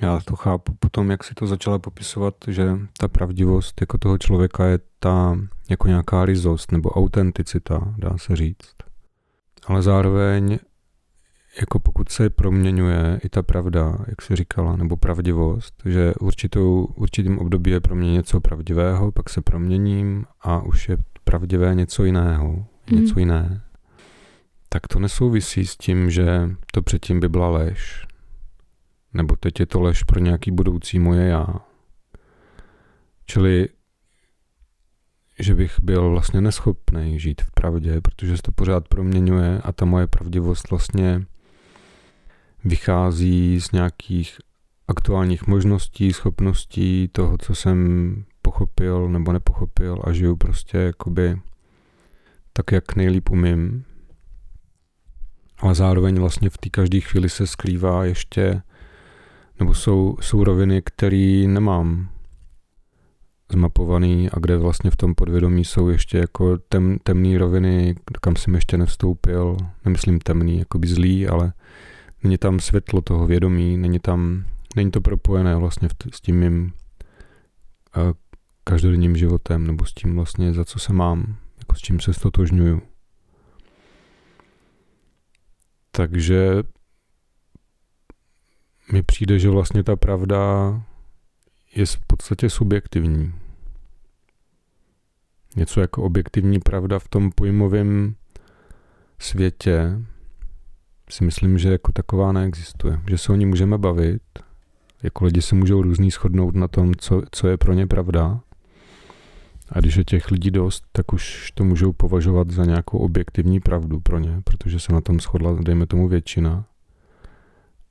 Já 0.00 0.20
to 0.24 0.36
chápu 0.36 0.74
potom, 0.78 1.10
jak 1.10 1.24
si 1.24 1.34
to 1.34 1.46
začala 1.46 1.78
popisovat, 1.78 2.34
že 2.48 2.78
ta 2.98 3.08
pravdivost 3.08 3.80
jako 3.80 3.98
toho 3.98 4.18
člověka 4.18 4.66
je 4.66 4.78
ta 4.98 5.38
jako 5.70 5.88
nějaká 5.88 6.24
rizost 6.24 6.72
nebo 6.72 6.90
autenticita, 6.90 7.94
dá 7.98 8.18
se 8.18 8.36
říct. 8.36 8.74
Ale 9.66 9.82
zároveň 9.82 10.58
jako 11.60 11.78
pokud 11.78 12.08
se 12.08 12.30
proměňuje 12.30 13.20
i 13.24 13.28
ta 13.28 13.42
pravda, 13.42 13.98
jak 14.06 14.22
jsi 14.22 14.36
říkala, 14.36 14.76
nebo 14.76 14.96
pravdivost, 14.96 15.82
že 15.84 16.14
určitou, 16.20 16.84
určitým 16.84 17.38
období 17.38 17.70
je 17.70 17.80
pro 17.80 17.94
mě 17.94 18.12
něco 18.12 18.40
pravdivého, 18.40 19.12
pak 19.12 19.30
se 19.30 19.40
proměním 19.40 20.24
a 20.42 20.62
už 20.62 20.88
je 20.88 20.98
pravdivé 21.24 21.74
něco 21.74 22.04
jiného, 22.04 22.66
mm. 22.90 23.00
něco 23.00 23.18
jiné, 23.18 23.62
tak 24.68 24.86
to 24.86 24.98
nesouvisí 24.98 25.66
s 25.66 25.76
tím, 25.76 26.10
že 26.10 26.50
to 26.72 26.82
předtím 26.82 27.20
by 27.20 27.28
byla 27.28 27.48
lež. 27.48 28.06
Nebo 29.14 29.36
teď 29.36 29.60
je 29.60 29.66
to 29.66 29.80
lež 29.80 30.02
pro 30.02 30.20
nějaký 30.20 30.50
budoucí 30.50 30.98
moje 30.98 31.26
já. 31.26 31.46
Čili, 33.26 33.68
že 35.38 35.54
bych 35.54 35.80
byl 35.82 36.10
vlastně 36.10 36.40
neschopný 36.40 37.20
žít 37.20 37.42
v 37.42 37.50
pravdě, 37.50 38.00
protože 38.00 38.36
se 38.36 38.42
to 38.42 38.52
pořád 38.52 38.88
proměňuje 38.88 39.60
a 39.64 39.72
ta 39.72 39.84
moje 39.84 40.06
pravdivost 40.06 40.70
vlastně 40.70 41.26
vychází 42.64 43.60
z 43.60 43.72
nějakých 43.72 44.38
aktuálních 44.88 45.46
možností, 45.46 46.12
schopností, 46.12 47.08
toho, 47.12 47.38
co 47.38 47.54
jsem 47.54 48.24
pochopil 48.42 49.08
nebo 49.08 49.32
nepochopil 49.32 50.02
a 50.04 50.12
žiju 50.12 50.36
prostě 50.36 50.78
jakoby 50.78 51.40
tak, 52.52 52.72
jak 52.72 52.96
nejlíp 52.96 53.30
umím. 53.30 53.84
Ale 55.58 55.74
zároveň 55.74 56.18
vlastně 56.18 56.50
v 56.50 56.58
té 56.58 56.70
každé 56.70 57.00
chvíli 57.00 57.28
se 57.28 57.46
skrývá 57.46 58.04
ještě, 58.04 58.62
nebo 59.60 59.74
jsou, 59.74 60.16
jsou 60.20 60.44
roviny, 60.44 60.82
které 60.82 61.44
nemám 61.46 62.08
zmapovaný 63.52 64.30
a 64.30 64.38
kde 64.38 64.56
vlastně 64.56 64.90
v 64.90 64.96
tom 64.96 65.14
podvědomí 65.14 65.64
jsou 65.64 65.88
ještě 65.88 66.18
jako 66.18 66.58
tem, 66.58 66.98
temné 67.02 67.38
roviny, 67.38 67.94
kam 68.20 68.36
jsem 68.36 68.54
ještě 68.54 68.78
nevstoupil, 68.78 69.56
nemyslím 69.84 70.18
temný, 70.18 70.58
jako 70.58 70.78
by 70.78 70.88
zlý, 70.88 71.28
ale 71.28 71.52
není 72.22 72.38
tam 72.38 72.60
světlo 72.60 73.00
toho 73.00 73.26
vědomí, 73.26 73.76
není 73.76 73.98
tam, 73.98 74.44
není 74.76 74.90
to 74.90 75.00
propojené 75.00 75.56
vlastně 75.56 75.88
s 76.12 76.20
tím 76.20 76.36
mým 76.36 76.72
každodenním 78.64 79.16
životem, 79.16 79.66
nebo 79.66 79.84
s 79.84 79.92
tím 79.94 80.16
vlastně, 80.16 80.54
za 80.54 80.64
co 80.64 80.78
se 80.78 80.92
mám, 80.92 81.36
jako 81.58 81.74
s 81.74 81.78
čím 81.78 82.00
se 82.00 82.12
stotožňuju. 82.12 82.82
Takže 85.96 86.62
mi 88.92 89.02
přijde, 89.02 89.38
že 89.38 89.50
vlastně 89.50 89.82
ta 89.82 89.96
pravda 89.96 90.36
je 91.74 91.86
v 91.86 92.06
podstatě 92.06 92.50
subjektivní. 92.50 93.34
Něco 95.56 95.80
jako 95.80 96.02
objektivní 96.02 96.58
pravda 96.58 96.98
v 96.98 97.08
tom 97.08 97.30
pojmovém 97.30 98.14
světě 99.18 100.00
si 101.10 101.24
myslím, 101.24 101.58
že 101.58 101.68
jako 101.72 101.92
taková 101.92 102.32
neexistuje. 102.32 103.00
Že 103.08 103.18
se 103.18 103.32
o 103.32 103.36
ní 103.36 103.46
můžeme 103.46 103.78
bavit, 103.78 104.22
jako 105.02 105.24
lidi 105.24 105.42
se 105.42 105.54
můžou 105.54 105.82
různý 105.82 106.10
shodnout 106.10 106.54
na 106.54 106.68
tom, 106.68 106.94
co, 106.94 107.22
co 107.30 107.48
je 107.48 107.56
pro 107.56 107.72
ně 107.72 107.86
pravda, 107.86 108.40
a 109.68 109.80
když 109.80 109.96
je 109.96 110.04
těch 110.04 110.30
lidí 110.30 110.50
dost, 110.50 110.84
tak 110.92 111.12
už 111.12 111.50
to 111.54 111.64
můžou 111.64 111.92
považovat 111.92 112.50
za 112.50 112.64
nějakou 112.64 112.98
objektivní 112.98 113.60
pravdu 113.60 114.00
pro 114.00 114.18
ně, 114.18 114.40
protože 114.44 114.80
se 114.80 114.92
na 114.92 115.00
tom 115.00 115.20
shodla, 115.20 115.52
dejme 115.62 115.86
tomu, 115.86 116.08
většina. 116.08 116.64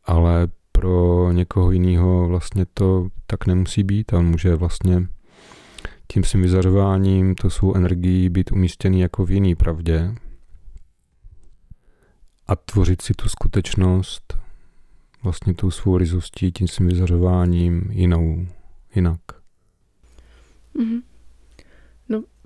Ale 0.03 0.47
pro 0.71 1.31
někoho 1.31 1.71
jiného 1.71 2.27
vlastně 2.27 2.65
to 2.73 3.07
tak 3.27 3.47
nemusí 3.47 3.83
být 3.83 4.13
on 4.13 4.25
může 4.25 4.55
vlastně 4.55 5.07
tím 6.07 6.23
svým 6.23 6.41
vyzařováním, 6.41 7.35
to 7.35 7.49
svou 7.49 7.75
energií 7.75 8.29
být 8.29 8.51
umístěný 8.51 8.99
jako 8.99 9.25
v 9.25 9.31
jiný 9.31 9.55
pravdě 9.55 10.15
a 12.47 12.55
tvořit 12.55 13.01
si 13.01 13.13
tu 13.13 13.29
skutečnost 13.29 14.37
vlastně 15.23 15.53
tou 15.53 15.71
svou 15.71 15.97
rizostí, 15.97 16.51
tím 16.51 16.67
svým 16.67 16.87
vyzařováním 16.87 17.81
jinou, 17.91 18.47
jinak. 18.95 19.19
Mm-hmm 20.79 21.01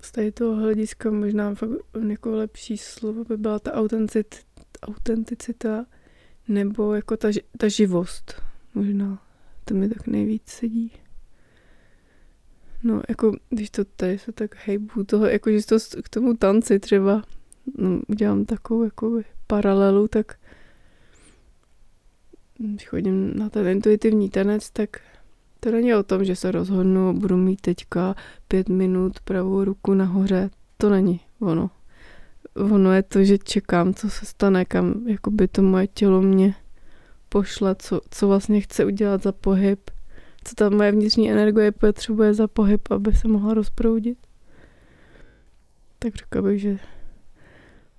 z 0.01 0.11
tady 0.11 0.31
toho 0.31 0.55
hlediska 0.55 1.11
možná 1.11 1.55
fakt 1.55 1.71
jako 2.07 2.31
lepší 2.31 2.77
slovo 2.77 3.23
by 3.23 3.37
byla 3.37 3.59
ta 3.59 3.73
autenticita, 3.73 4.45
autenticita 4.83 5.85
nebo 6.47 6.93
jako 6.93 7.17
ta, 7.17 7.27
ta 7.57 7.67
živost 7.67 8.41
možná. 8.73 9.23
To 9.65 9.73
mi 9.73 9.89
tak 9.89 10.07
nejvíc 10.07 10.47
sedí. 10.47 10.91
No, 12.83 13.01
jako 13.09 13.35
když 13.49 13.69
to 13.69 13.85
tady 13.85 14.19
se 14.19 14.31
tak 14.31 14.55
hejbu 14.65 15.03
toho, 15.03 15.25
jako 15.25 15.51
že 15.51 15.65
to 15.65 15.77
k 16.03 16.09
tomu 16.09 16.37
tanci 16.37 16.79
třeba 16.79 17.23
no, 17.77 18.01
udělám 18.07 18.45
takovou 18.45 18.83
jako 18.83 19.21
paralelu, 19.47 20.07
tak 20.07 20.39
když 22.57 22.87
chodím 22.87 23.37
na 23.37 23.49
ten 23.49 23.67
intuitivní 23.67 24.29
tanec, 24.29 24.69
tak 24.69 25.01
to 25.60 25.72
není 25.72 25.95
o 25.95 26.03
tom, 26.03 26.26
že 26.26 26.36
se 26.36 26.51
rozhodnu, 26.51 27.14
budu 27.14 27.38
mít 27.38 27.62
teďka 27.62 28.16
pět 28.47 28.70
minut 28.70 29.20
pravou 29.20 29.64
ruku 29.64 29.93
nahoře. 29.93 30.49
To 30.78 30.89
není 30.89 31.20
ono. 31.39 31.70
ono 32.55 32.93
je 32.93 33.03
to, 33.03 33.24
že 33.24 33.38
čekám, 33.38 33.93
co 33.93 34.10
se 34.10 34.26
stane, 34.26 34.66
kam 34.66 35.07
jakoby 35.07 35.47
to 35.47 35.62
moje 35.62 35.88
tělo 35.88 36.22
mě 36.22 36.55
pošle, 37.30 37.76
co, 37.76 38.01
co 38.10 38.28
vlastně 38.28 38.62
chce 38.62 38.86
udělat 38.86 39.24
za 39.24 39.32
pohyb, 39.32 39.91
co 40.43 40.55
ta 40.55 40.70
moje 40.70 40.91
vnitřní 40.91 41.32
energie 41.32 41.72
potřebuje 41.72 42.34
za 42.34 42.47
pohyb, 42.47 42.91
aby 42.91 43.14
se 43.14 43.28
mohla 43.28 43.53
rozproudit. 43.53 44.18
Tak 45.99 46.16
řekla 46.16 46.41
bych, 46.41 46.62
že 46.62 46.78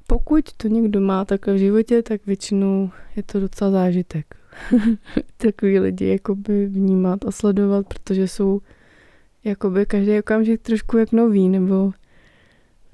pokud 0.07 0.53
to 0.53 0.69
někdo 0.69 1.01
má 1.01 1.25
takhle 1.25 1.55
v 1.55 1.59
životě, 1.59 2.03
tak 2.03 2.27
většinou 2.27 2.91
je 3.17 3.23
to 3.23 3.41
docela 3.41 3.71
zážitek. 3.71 4.40
Takový 5.37 5.79
lidi 5.79 6.07
jakoby 6.07 6.67
vnímat 6.67 7.25
a 7.25 7.31
sledovat, 7.31 7.87
protože 7.87 8.29
jsou 8.29 8.61
jakoby 9.45 9.87
každý 9.87 10.19
okamžik 10.19 10.61
trošku 10.61 10.99
jak 10.99 11.13
nový, 11.13 11.49
nebo 11.49 11.93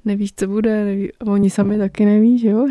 nevíš, 0.05 0.33
co 0.33 0.47
bude, 0.47 0.85
neví, 0.85 1.11
oni 1.13 1.49
sami 1.49 1.77
taky 1.77 2.05
neví, 2.05 2.39
že 2.39 2.49
jo? 2.49 2.67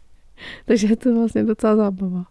Takže 0.64 0.86
je 0.86 0.96
to 0.96 1.14
vlastně 1.14 1.44
docela 1.44 1.76
zábava. 1.76 2.26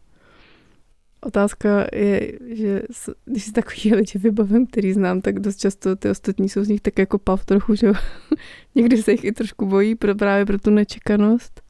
Otázka 1.21 1.87
je, 1.93 2.39
že 2.45 2.81
když 3.25 3.43
si 3.43 3.51
takový 3.51 3.93
lidi 3.95 4.19
vybavím, 4.19 4.67
který 4.67 4.93
znám, 4.93 5.21
tak 5.21 5.39
dost 5.39 5.57
často 5.57 5.95
ty 5.95 6.09
ostatní 6.09 6.49
jsou 6.49 6.63
z 6.63 6.67
nich 6.67 6.81
tak 6.81 6.99
jako 6.99 7.17
pav 7.17 7.45
trochu, 7.45 7.75
že 7.75 7.87
jo? 7.87 7.93
Někdy 8.75 9.03
se 9.03 9.11
jich 9.11 9.23
i 9.23 9.31
trošku 9.31 9.65
bojí 9.65 9.95
pro, 9.95 10.15
právě 10.15 10.45
pro 10.45 10.59
tu 10.59 10.69
nečekanost, 10.69 11.61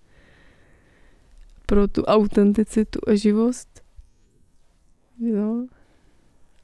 pro 1.65 1.87
tu 1.87 2.03
autenticitu 2.03 2.99
a 3.07 3.15
živost. 3.15 3.78
Jo. 5.19 5.67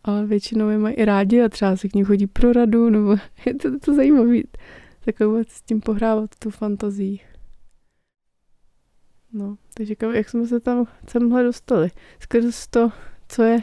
Ale 0.03 0.25
většinou 0.25 0.69
je 0.69 0.77
mají 0.77 0.95
i 0.95 1.05
rádi 1.05 1.41
a 1.41 1.49
třeba 1.49 1.75
se 1.75 1.87
k 1.89 1.93
ním 1.93 2.05
chodí 2.05 2.27
pro 2.27 2.53
radu, 2.53 2.89
nebo 2.89 3.15
je 3.45 3.53
to, 3.53 3.79
to 3.79 3.93
zajímavé 3.93 4.37
takhle 5.05 5.43
s 5.47 5.61
tím 5.61 5.81
pohrávat 5.81 6.35
tu 6.39 6.49
fantazii. 6.49 7.19
No, 9.33 9.57
takže 9.73 9.95
jak 10.13 10.29
jsme 10.29 10.47
se 10.47 10.59
tam 10.59 10.85
semhle 11.07 11.43
dostali? 11.43 11.89
Skrz 12.19 12.67
to, 12.67 12.91
co 13.27 13.43
je, 13.43 13.59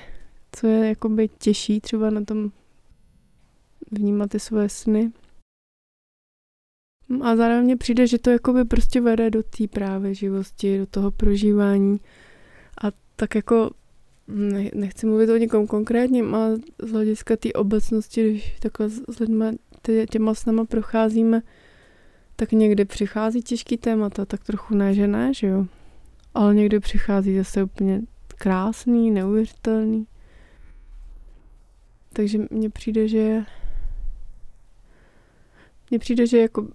co 0.53 0.67
je 0.67 0.89
jakoby 0.89 1.29
těžší 1.29 1.81
třeba 1.81 2.11
na 2.11 2.25
tom 2.25 2.51
vnímat 3.91 4.31
ty 4.31 4.41
své 4.41 4.69
sny. 4.69 5.13
A 7.23 7.37
zároveň 7.37 7.65
mně 7.65 7.77
přijde, 7.77 8.07
že 8.07 8.19
to 8.19 8.31
jakoby 8.31 8.65
prostě 8.65 9.01
vede 9.01 9.31
do 9.31 9.43
té 9.43 9.69
právě 9.69 10.15
živosti, 10.15 10.79
do 10.79 10.87
toho 10.87 11.11
prožívání. 11.11 12.01
A 12.85 12.87
tak 13.17 13.35
jako 13.35 13.71
ne, 14.33 14.71
nechci 14.75 15.07
mluvit 15.07 15.31
o 15.31 15.37
někom 15.37 15.67
konkrétním, 15.67 16.35
ale 16.35 16.57
z 16.83 16.91
hlediska 16.91 17.37
té 17.37 17.53
obecnosti, 17.53 18.31
když 18.31 18.57
takhle 18.61 18.91
s 18.91 19.19
lidmi 19.21 19.45
tě, 19.83 20.07
těma 20.07 20.35
snama 20.35 20.65
procházíme, 20.65 21.43
tak 22.37 22.53
někdy 22.53 22.85
přichází 22.85 23.43
těžký 23.43 23.77
témata, 23.77 24.25
tak 24.25 24.45
trochu 24.45 24.75
ne, 24.75 24.95
že 24.95 25.07
ne, 25.07 25.35
že 25.35 25.47
jo. 25.47 25.67
Ale 26.35 26.55
někdy 26.55 26.81
přichází 26.81 27.37
zase 27.37 27.63
úplně 27.63 28.03
krásný, 28.27 29.11
neuvěřitelný. 29.11 30.07
Takže 32.13 32.39
mně 32.51 32.71
přijde, 32.71 33.09
že 33.09 33.45
mně 35.91 35.99
přijde, 35.99 36.27
že 36.27 36.39
jako 36.39 36.69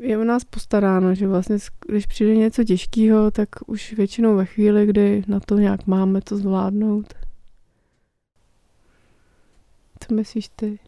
je 0.00 0.18
u 0.18 0.24
nás 0.24 0.44
postaráno, 0.44 1.14
že 1.14 1.26
vlastně 1.26 1.56
když 1.88 2.06
přijde 2.06 2.36
něco 2.36 2.64
těžkého, 2.64 3.30
tak 3.30 3.48
už 3.66 3.92
většinou 3.92 4.36
ve 4.36 4.44
chvíli, 4.44 4.86
kdy 4.86 5.22
na 5.26 5.40
to 5.40 5.58
nějak 5.58 5.86
máme 5.86 6.20
to 6.20 6.36
zvládnout. 6.36 7.14
Co 10.00 10.14
myslíš 10.14 10.48
ty? 10.56 10.78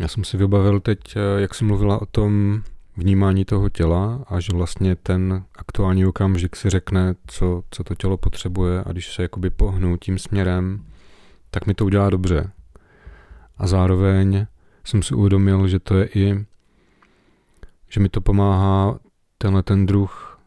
Já 0.00 0.08
jsem 0.08 0.24
si 0.24 0.36
vybavil 0.36 0.80
teď, 0.80 0.98
eh, 1.16 1.40
jak 1.40 1.54
jsem 1.54 1.66
mluvila 1.66 2.02
o 2.02 2.06
tom 2.06 2.62
vnímání 2.96 3.44
toho 3.44 3.68
těla 3.68 4.24
a 4.28 4.40
že 4.40 4.52
vlastně 4.52 4.96
ten 4.96 5.44
aktuální 5.54 6.06
okamžik 6.06 6.56
si 6.56 6.70
řekne, 6.70 7.14
co, 7.26 7.62
co 7.70 7.84
to 7.84 7.94
tělo 7.94 8.16
potřebuje 8.16 8.84
a 8.86 8.92
když 8.92 9.14
se 9.14 9.22
jakoby 9.22 9.50
pohnu 9.50 9.96
tím 9.96 10.18
směrem, 10.18 10.84
tak 11.50 11.66
mi 11.66 11.74
to 11.74 11.84
udělá 11.84 12.10
dobře. 12.10 12.50
A 13.58 13.66
zároveň 13.66 14.46
jsem 14.84 15.02
si 15.02 15.14
uvědomil, 15.14 15.68
že 15.68 15.78
to 15.78 15.94
je 15.94 16.06
i, 16.14 16.44
že 17.92 18.00
mi 18.00 18.08
to 18.08 18.20
pomáhá 18.20 18.98
tenhle 19.38 19.62
ten 19.62 19.86
druh 19.86 20.38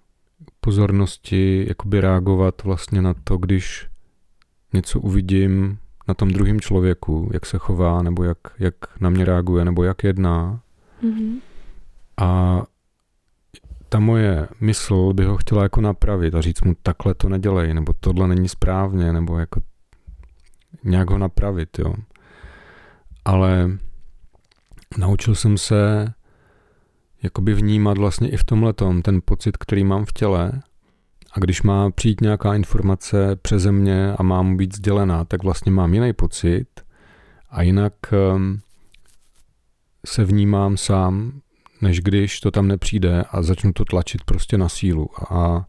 pozornosti 0.59 1.65
jakoby 1.67 2.01
reagovat 2.01 2.63
vlastně 2.63 3.01
na 3.01 3.13
to, 3.23 3.37
když 3.37 3.87
něco 4.73 4.99
uvidím 4.99 5.77
na 6.07 6.13
tom 6.13 6.29
druhém 6.29 6.61
člověku, 6.61 7.29
jak 7.33 7.45
se 7.45 7.57
chová, 7.57 8.01
nebo 8.01 8.23
jak, 8.23 8.37
jak 8.59 8.75
na 8.99 9.09
mě 9.09 9.25
reaguje, 9.25 9.65
nebo 9.65 9.83
jak 9.83 10.03
jedná. 10.03 10.59
Mm-hmm. 11.03 11.39
A 12.17 12.61
ta 13.89 13.99
moje 13.99 14.47
mysl 14.61 15.13
by 15.13 15.25
ho 15.25 15.37
chtěla 15.37 15.63
jako 15.63 15.81
napravit 15.81 16.35
a 16.35 16.41
říct 16.41 16.61
mu 16.61 16.75
takhle 16.83 17.13
to 17.13 17.29
nedělej, 17.29 17.73
nebo 17.73 17.93
tohle 17.99 18.27
není 18.27 18.49
správně, 18.49 19.13
nebo 19.13 19.39
jako 19.39 19.61
nějak 20.83 21.09
ho 21.09 21.17
napravit, 21.17 21.79
jo. 21.79 21.93
Ale 23.25 23.71
naučil 24.97 25.35
jsem 25.35 25.57
se 25.57 26.13
jakoby 27.26 27.53
vnímat 27.53 27.97
vlastně 27.97 28.30
i 28.30 28.38
v 28.38 28.43
tomhle 28.43 28.73
ten 29.01 29.21
pocit, 29.26 29.57
který 29.57 29.84
mám 29.84 30.05
v 30.05 30.13
těle 30.13 30.51
a 31.32 31.39
když 31.39 31.61
má 31.61 31.91
přijít 31.91 32.21
nějaká 32.21 32.55
informace 32.55 33.36
přeze 33.36 33.71
mě 33.71 34.13
a 34.13 34.23
má 34.23 34.41
mu 34.41 34.57
být 34.57 34.76
sdělená, 34.76 35.26
tak 35.26 35.43
vlastně 35.43 35.71
mám 35.71 35.93
jiný 35.93 36.13
pocit 36.13 36.67
a 37.49 37.61
jinak 37.61 37.93
um, 38.36 38.59
se 40.05 40.26
vnímám 40.26 40.78
sám, 40.78 41.41
než 41.82 41.99
když 41.99 42.39
to 42.39 42.51
tam 42.51 42.67
nepřijde 42.67 43.23
a 43.32 43.41
začnu 43.41 43.73
to 43.73 43.86
tlačit 43.86 44.23
prostě 44.23 44.57
na 44.57 44.69
sílu 44.69 45.09
a 45.34 45.65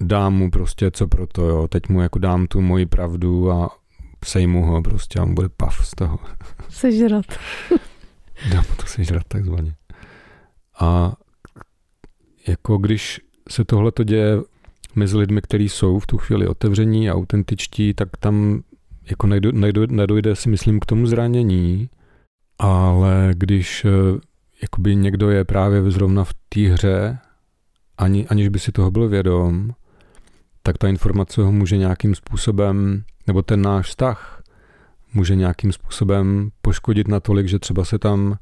dám 0.00 0.34
mu 0.34 0.50
prostě 0.50 0.90
co 0.90 1.06
pro 1.06 1.26
to, 1.26 1.46
jo. 1.46 1.68
Teď 1.68 1.88
mu 1.88 2.00
jako 2.00 2.18
dám 2.18 2.46
tu 2.46 2.60
moji 2.60 2.86
pravdu 2.86 3.52
a 3.52 3.70
sejmu 4.24 4.66
ho 4.66 4.82
prostě 4.82 5.18
a 5.18 5.22
on 5.22 5.34
bude 5.34 5.48
pav 5.48 5.86
z 5.86 5.90
toho. 5.90 6.18
Sežrat. 6.68 7.26
dám 8.52 8.64
mu 8.70 8.76
to 8.76 8.86
sežrat 8.86 9.22
takzvaně. 9.28 9.74
A 10.80 11.12
jako 12.48 12.78
když 12.78 13.20
se 13.48 13.64
tohle 13.64 13.92
to 13.92 14.04
děje 14.04 14.38
mezi 14.94 15.16
lidmi, 15.16 15.40
kteří 15.42 15.68
jsou 15.68 15.98
v 15.98 16.06
tu 16.06 16.18
chvíli 16.18 16.48
otevření 16.48 17.10
a 17.10 17.14
autentičtí, 17.14 17.94
tak 17.94 18.08
tam 18.16 18.62
jako 19.10 19.26
nejdu, 19.26 19.52
nejdu, 19.52 19.86
nedojde 19.86 20.36
si 20.36 20.48
myslím 20.48 20.80
k 20.80 20.86
tomu 20.86 21.06
zranění, 21.06 21.90
ale 22.58 23.30
když 23.34 23.84
eh, 23.84 23.90
jakoby 24.62 24.96
někdo 24.96 25.30
je 25.30 25.44
právě 25.44 25.90
zrovna 25.90 26.24
v 26.24 26.34
té 26.48 26.60
hře, 26.60 27.18
ani, 27.98 28.28
aniž 28.28 28.48
by 28.48 28.58
si 28.58 28.72
toho 28.72 28.90
byl 28.90 29.08
vědom, 29.08 29.70
tak 30.62 30.78
ta 30.78 30.88
informace 30.88 31.42
ho 31.42 31.52
může 31.52 31.76
nějakým 31.76 32.14
způsobem, 32.14 33.04
nebo 33.26 33.42
ten 33.42 33.62
náš 33.62 33.86
vztah 33.86 34.42
může 35.14 35.34
nějakým 35.34 35.72
způsobem 35.72 36.50
poškodit 36.62 37.08
natolik, 37.08 37.48
že 37.48 37.58
třeba 37.58 37.84
se 37.84 37.98
tam 37.98 38.38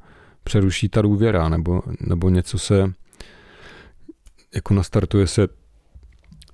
přeruší 0.48 0.88
ta 0.88 1.02
důvěra, 1.02 1.48
nebo, 1.48 1.82
nebo 2.00 2.28
něco 2.28 2.58
se 2.58 2.92
jako 4.54 4.74
nastartuje 4.74 5.26
se 5.26 5.48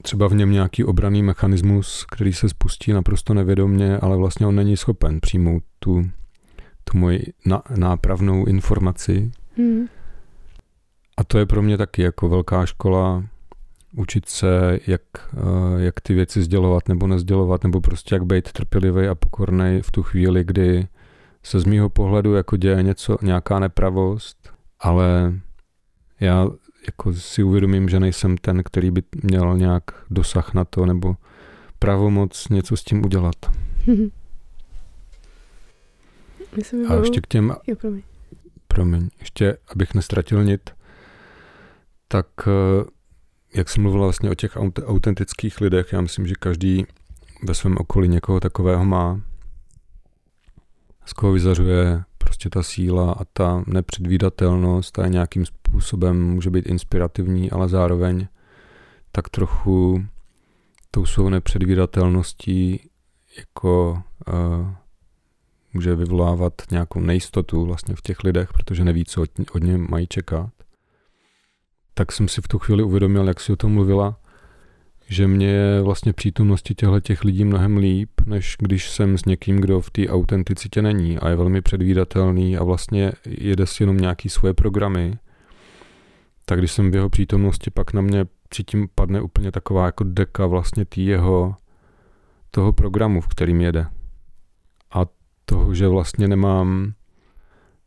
třeba 0.02 0.28
v 0.28 0.34
něm 0.34 0.50
nějaký 0.50 0.84
obraný 0.84 1.22
mechanismus, 1.22 2.06
který 2.12 2.32
se 2.32 2.48
spustí 2.48 2.92
naprosto 2.92 3.34
nevědomně, 3.34 3.98
ale 3.98 4.16
vlastně 4.16 4.46
on 4.46 4.54
není 4.54 4.76
schopen 4.76 5.20
přijmout 5.20 5.62
tu, 5.78 6.10
tu 6.84 6.98
moji 6.98 7.32
nápravnou 7.76 8.44
informaci. 8.44 9.30
Hmm. 9.56 9.86
A 11.16 11.24
to 11.24 11.38
je 11.38 11.46
pro 11.46 11.62
mě 11.62 11.78
taky 11.78 12.02
jako 12.02 12.28
velká 12.28 12.66
škola 12.66 13.24
učit 13.96 14.28
se, 14.28 14.78
jak, 14.86 15.02
eh, 15.32 15.82
jak 15.82 16.00
ty 16.00 16.14
věci 16.14 16.42
sdělovat 16.42 16.88
nebo 16.88 17.06
nezdělovat, 17.06 17.64
nebo 17.64 17.80
prostě 17.80 18.14
jak 18.14 18.24
být 18.24 18.52
trpělivý 18.52 19.06
a 19.06 19.14
pokorný 19.14 19.80
v 19.82 19.90
tu 19.90 20.02
chvíli, 20.02 20.44
kdy 20.44 20.88
se 21.44 21.60
z 21.60 21.64
mýho 21.64 21.88
pohledu 21.88 22.34
jako 22.34 22.56
děje 22.56 22.82
něco, 22.82 23.18
nějaká 23.22 23.58
nepravost, 23.58 24.52
ale 24.80 25.32
já 26.20 26.48
jako 26.86 27.12
si 27.12 27.42
uvědomím, 27.42 27.88
že 27.88 28.00
nejsem 28.00 28.36
ten, 28.36 28.62
který 28.62 28.90
by 28.90 29.02
měl 29.22 29.56
nějak 29.56 29.82
dosah 30.10 30.54
na 30.54 30.64
to 30.64 30.86
nebo 30.86 31.16
pravomoc 31.78 32.48
něco 32.48 32.76
s 32.76 32.84
tím 32.84 33.04
udělat. 33.04 33.36
A 36.88 36.94
ještě 36.94 37.20
k 37.20 37.26
těm... 37.26 37.54
Jo, 37.66 37.76
promiň. 37.76 38.02
Promiň. 38.68 39.08
Ještě, 39.20 39.56
abych 39.68 39.94
nestratil 39.94 40.44
nit, 40.44 40.70
tak 42.08 42.26
eh, 42.46 42.84
jak 43.54 43.68
jsem 43.68 43.82
mluvila 43.82 44.04
vlastně 44.04 44.30
o 44.30 44.34
těch 44.34 44.56
autentických 44.84 45.60
lidech, 45.60 45.92
já 45.92 46.00
myslím, 46.00 46.26
že 46.26 46.34
každý 46.34 46.86
ve 47.42 47.54
svém 47.54 47.76
okolí 47.78 48.08
někoho 48.08 48.40
takového 48.40 48.84
má, 48.84 49.20
z 51.04 51.12
koho 51.12 51.32
vyzařuje 51.32 52.02
prostě 52.18 52.50
ta 52.50 52.62
síla 52.62 53.12
a 53.12 53.24
ta 53.32 53.64
nepředvídatelnost 53.66 54.98
a 54.98 55.06
nějakým 55.06 55.46
způsobem 55.46 56.24
může 56.24 56.50
být 56.50 56.66
inspirativní, 56.66 57.50
ale 57.50 57.68
zároveň 57.68 58.26
tak 59.12 59.28
trochu 59.28 60.04
tou 60.90 61.06
svou 61.06 61.28
nepředvídatelností 61.28 62.90
jako 63.38 64.02
uh, 64.28 64.68
může 65.72 65.96
vyvolávat 65.96 66.52
nějakou 66.70 67.00
nejistotu 67.00 67.64
vlastně 67.64 67.94
v 67.94 68.02
těch 68.02 68.24
lidech, 68.24 68.52
protože 68.52 68.84
neví, 68.84 69.04
co 69.04 69.22
od, 69.22 69.30
od 69.52 69.62
něj 69.62 69.78
mají 69.78 70.06
čekat. 70.06 70.50
tak 71.94 72.12
jsem 72.12 72.28
si 72.28 72.42
v 72.42 72.48
tu 72.48 72.58
chvíli 72.58 72.82
uvědomil, 72.82 73.28
jak 73.28 73.40
si 73.40 73.52
o 73.52 73.56
tom 73.56 73.72
mluvila, 73.72 74.16
že 75.08 75.26
mě 75.26 75.46
je 75.46 75.82
vlastně 75.82 76.12
přítomnosti 76.12 76.74
těchto 76.74 77.00
těch 77.00 77.24
lidí 77.24 77.44
mnohem 77.44 77.76
líp, 77.76 78.10
než 78.26 78.56
když 78.58 78.90
jsem 78.90 79.18
s 79.18 79.24
někým, 79.24 79.56
kdo 79.56 79.80
v 79.80 79.90
té 79.90 80.08
autenticitě 80.08 80.82
není 80.82 81.18
a 81.18 81.28
je 81.28 81.36
velmi 81.36 81.62
předvídatelný 81.62 82.56
a 82.56 82.64
vlastně 82.64 83.12
jede 83.26 83.66
si 83.66 83.82
jenom 83.82 83.96
nějaký 83.96 84.28
svoje 84.28 84.54
programy, 84.54 85.18
tak 86.44 86.58
když 86.58 86.72
jsem 86.72 86.90
v 86.90 86.94
jeho 86.94 87.08
přítomnosti, 87.08 87.70
pak 87.70 87.92
na 87.92 88.00
mě 88.00 88.24
cítím 88.50 88.88
padne 88.94 89.20
úplně 89.20 89.52
taková 89.52 89.86
jako 89.86 90.04
deka 90.04 90.46
vlastně 90.46 90.84
tý 90.84 91.06
jeho 91.06 91.54
toho 92.50 92.72
programu, 92.72 93.20
v 93.20 93.28
kterým 93.28 93.60
jede. 93.60 93.86
A 94.90 95.06
toho, 95.44 95.74
že 95.74 95.88
vlastně 95.88 96.28
nemám, 96.28 96.92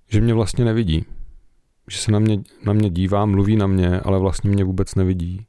že 0.10 0.22
mě 0.22 0.34
vlastně 0.34 0.66
nevidí. 0.66 1.06
Že 1.90 1.98
se 1.98 2.12
na 2.12 2.20
mě, 2.20 2.40
na 2.66 2.74
mě 2.74 2.90
dívá, 2.90 3.26
mluví 3.26 3.56
na 3.56 3.68
mě, 3.68 4.00
ale 4.00 4.20
vlastně 4.20 4.50
mě 4.50 4.64
vůbec 4.64 4.96
nevidí. 4.96 5.46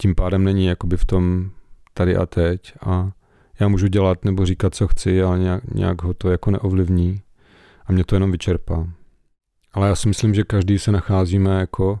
Tím 0.00 0.14
pádem 0.14 0.44
není 0.44 0.66
jakoby 0.66 0.96
v 0.96 1.04
tom 1.04 1.50
tady 1.94 2.16
a 2.16 2.26
teď 2.26 2.72
a 2.80 3.10
já 3.60 3.68
můžu 3.68 3.86
dělat 3.86 4.24
nebo 4.24 4.46
říkat, 4.46 4.74
co 4.74 4.88
chci, 4.88 5.22
ale 5.22 5.38
nějak, 5.38 5.64
nějak 5.74 6.02
ho 6.02 6.14
to 6.14 6.30
jako 6.30 6.50
neovlivní 6.50 7.22
a 7.86 7.92
mě 7.92 8.04
to 8.04 8.16
jenom 8.16 8.32
vyčerpá. 8.32 8.88
Ale 9.72 9.88
já 9.88 9.96
si 9.96 10.08
myslím, 10.08 10.34
že 10.34 10.44
každý 10.44 10.78
se 10.78 10.92
nacházíme 10.92 11.60
jako 11.60 12.00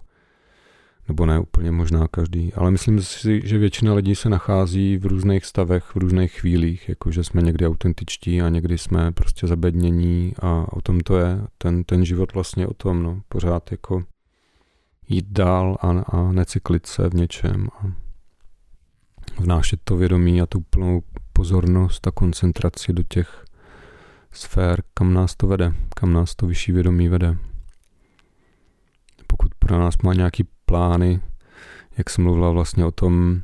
nebo 1.08 1.26
ne 1.26 1.38
úplně 1.38 1.70
možná 1.70 2.08
každý, 2.08 2.52
ale 2.54 2.70
myslím 2.70 3.02
si, 3.02 3.40
že 3.44 3.58
většina 3.58 3.94
lidí 3.94 4.14
se 4.14 4.28
nachází 4.28 4.96
v 4.96 5.06
různých 5.06 5.44
stavech, 5.44 5.84
v 5.84 5.96
různých 5.96 6.32
chvílích, 6.32 6.88
jakože 6.88 7.24
jsme 7.24 7.42
někdy 7.42 7.66
autentičtí 7.66 8.42
a 8.42 8.48
někdy 8.48 8.78
jsme 8.78 9.12
prostě 9.12 9.46
zabednění 9.46 10.34
a 10.42 10.66
o 10.72 10.80
tom 10.80 11.00
to 11.00 11.18
je, 11.18 11.40
ten, 11.58 11.84
ten 11.84 12.04
život 12.04 12.34
vlastně 12.34 12.66
o 12.66 12.74
tom, 12.74 13.02
no, 13.02 13.22
pořád 13.28 13.70
jako 13.70 14.04
jít 15.10 15.26
dál 15.28 15.76
a, 15.80 15.88
a 15.88 16.32
necyklit 16.32 16.86
se 16.86 17.08
v 17.08 17.14
něčem 17.14 17.68
a 17.78 17.92
vnášet 19.40 19.80
to 19.84 19.96
vědomí 19.96 20.42
a 20.42 20.46
tu 20.46 20.60
plnou 20.60 21.02
pozornost 21.32 22.06
a 22.06 22.10
koncentraci 22.10 22.92
do 22.92 23.02
těch 23.02 23.44
sfér, 24.32 24.82
kam 24.94 25.14
nás 25.14 25.34
to 25.34 25.46
vede, 25.46 25.74
kam 25.96 26.12
nás 26.12 26.34
to 26.34 26.46
vyšší 26.46 26.72
vědomí 26.72 27.08
vede. 27.08 27.38
Pokud 29.26 29.54
pro 29.54 29.78
nás 29.78 29.94
má 30.02 30.14
nějaký 30.14 30.44
plány, 30.66 31.20
jak 31.98 32.10
jsem 32.10 32.24
mluvila 32.24 32.50
vlastně 32.50 32.84
o 32.84 32.90
tom, 32.90 33.42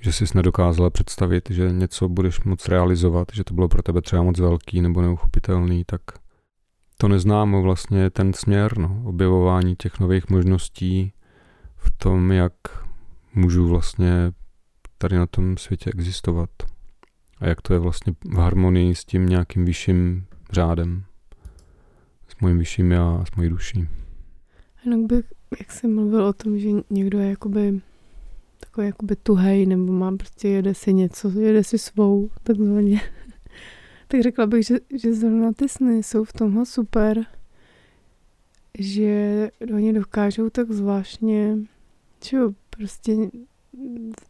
že 0.00 0.12
jsi 0.12 0.24
nedokázala 0.34 0.90
představit, 0.90 1.50
že 1.50 1.72
něco 1.72 2.08
budeš 2.08 2.40
moc 2.40 2.68
realizovat, 2.68 3.28
že 3.32 3.44
to 3.44 3.54
bylo 3.54 3.68
pro 3.68 3.82
tebe 3.82 4.02
třeba 4.02 4.22
moc 4.22 4.40
velký 4.40 4.80
nebo 4.80 5.02
neuchopitelný, 5.02 5.84
tak 5.86 6.00
to 7.00 7.08
neznámo 7.08 7.62
vlastně 7.62 8.10
ten 8.10 8.32
směr, 8.32 8.78
no, 8.78 9.02
objevování 9.04 9.76
těch 9.76 10.00
nových 10.00 10.30
možností 10.30 11.12
v 11.76 11.90
tom, 11.90 12.32
jak 12.32 12.52
můžu 13.34 13.68
vlastně 13.68 14.32
tady 14.98 15.16
na 15.16 15.26
tom 15.26 15.56
světě 15.56 15.90
existovat 15.94 16.50
a 17.38 17.46
jak 17.46 17.62
to 17.62 17.72
je 17.72 17.78
vlastně 17.78 18.14
v 18.24 18.36
harmonii 18.36 18.94
s 18.94 19.04
tím 19.04 19.26
nějakým 19.26 19.64
vyšším 19.64 20.26
řádem, 20.52 21.04
s 22.28 22.40
mojím 22.40 22.58
vyšším 22.58 22.90
já 22.90 23.10
a 23.10 23.24
s 23.24 23.36
mojí 23.36 23.48
duší. 23.50 23.88
Jinak 24.84 25.00
bych 25.00 25.24
jak 25.58 25.72
jsem 25.72 25.94
mluvil 25.94 26.24
o 26.24 26.32
tom, 26.32 26.58
že 26.58 26.68
někdo 26.90 27.18
je 27.18 27.30
jakoby 27.30 27.80
takový 28.60 28.86
jakoby 28.86 29.16
tuhej, 29.16 29.66
nebo 29.66 29.92
má 29.92 30.16
prostě 30.16 30.48
jede 30.48 30.74
si 30.74 30.92
něco, 30.92 31.40
jede 31.40 31.64
si 31.64 31.78
svou, 31.78 32.30
takzvaně. 32.42 33.00
Tak 34.08 34.22
řekla 34.22 34.46
bych, 34.46 34.66
že, 34.66 34.78
že 34.94 35.12
zrovna 35.12 35.52
ty 35.52 35.68
sny 35.68 36.02
jsou 36.02 36.24
v 36.24 36.32
tomhle 36.32 36.66
super, 36.66 37.26
že 38.78 39.50
oni 39.74 39.92
dokážou 39.92 40.50
tak 40.50 40.72
zvláštně, 40.72 41.56
že 42.24 42.36
jo, 42.36 42.52
prostě 42.70 43.12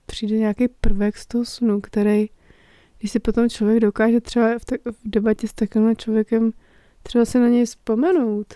přijde 0.06 0.38
nějaký 0.38 0.68
prvek 0.68 1.16
z 1.16 1.26
toho 1.26 1.44
snu, 1.44 1.80
který, 1.80 2.26
když 2.98 3.10
si 3.10 3.20
potom 3.20 3.48
člověk 3.48 3.80
dokáže 3.80 4.20
třeba 4.20 4.58
v, 4.58 4.64
tak, 4.64 4.80
v 4.84 5.10
debatě 5.10 5.48
s 5.48 5.52
takovým 5.52 5.96
člověkem 5.96 6.52
třeba 7.02 7.24
se 7.24 7.40
na 7.40 7.48
něj 7.48 7.64
vzpomenout, 7.64 8.54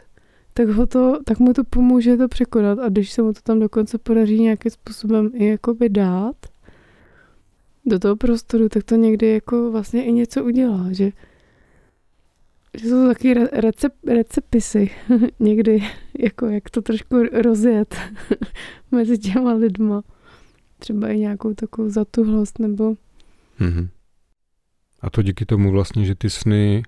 tak, 0.55 0.69
ho 0.69 0.87
to, 0.87 1.19
tak 1.25 1.39
mu 1.39 1.53
to 1.53 1.65
pomůže 1.65 2.17
to 2.17 2.29
překonat. 2.29 2.79
A 2.79 2.89
když 2.89 3.13
se 3.13 3.23
mu 3.23 3.33
to 3.33 3.41
tam 3.43 3.61
dokonce 3.61 3.99
podaří 3.99 4.41
nějakým 4.41 4.71
způsobem 4.71 5.31
i 5.35 5.47
jakoby 5.47 5.89
dát 5.89 6.37
do 7.87 7.99
toho 7.99 8.17
prostoru, 8.17 8.69
tak 8.69 8.85
to 8.85 8.97
někdy 8.97 9.29
jako 9.29 9.71
vlastně 9.73 10.05
i 10.05 10.13
něco 10.13 10.45
udělá, 10.45 10.93
že, 10.93 11.13
že 12.75 12.89
jsou 12.89 13.07
taky 13.07 13.35
recep, 13.35 13.93
recepisy 14.07 14.91
někdy, 15.41 15.83
jako 16.19 16.47
jak 16.47 16.71
to 16.71 16.83
trošku 16.83 17.23
rozjet 17.23 17.97
mezi 18.91 19.19
těma 19.19 19.53
lidma. 19.53 20.03
Třeba 20.79 21.09
i 21.09 21.19
nějakou 21.19 21.55
takovou 21.55 21.89
zatuhlost 21.89 22.59
nebo... 22.59 22.95
Mm-hmm. 23.61 23.89
A 25.01 25.11
to 25.11 25.23
díky 25.23 25.47
tomu 25.47 25.71
vlastně, 25.71 26.05
že 26.05 26.15
ty 26.15 26.31
sny 26.31 26.83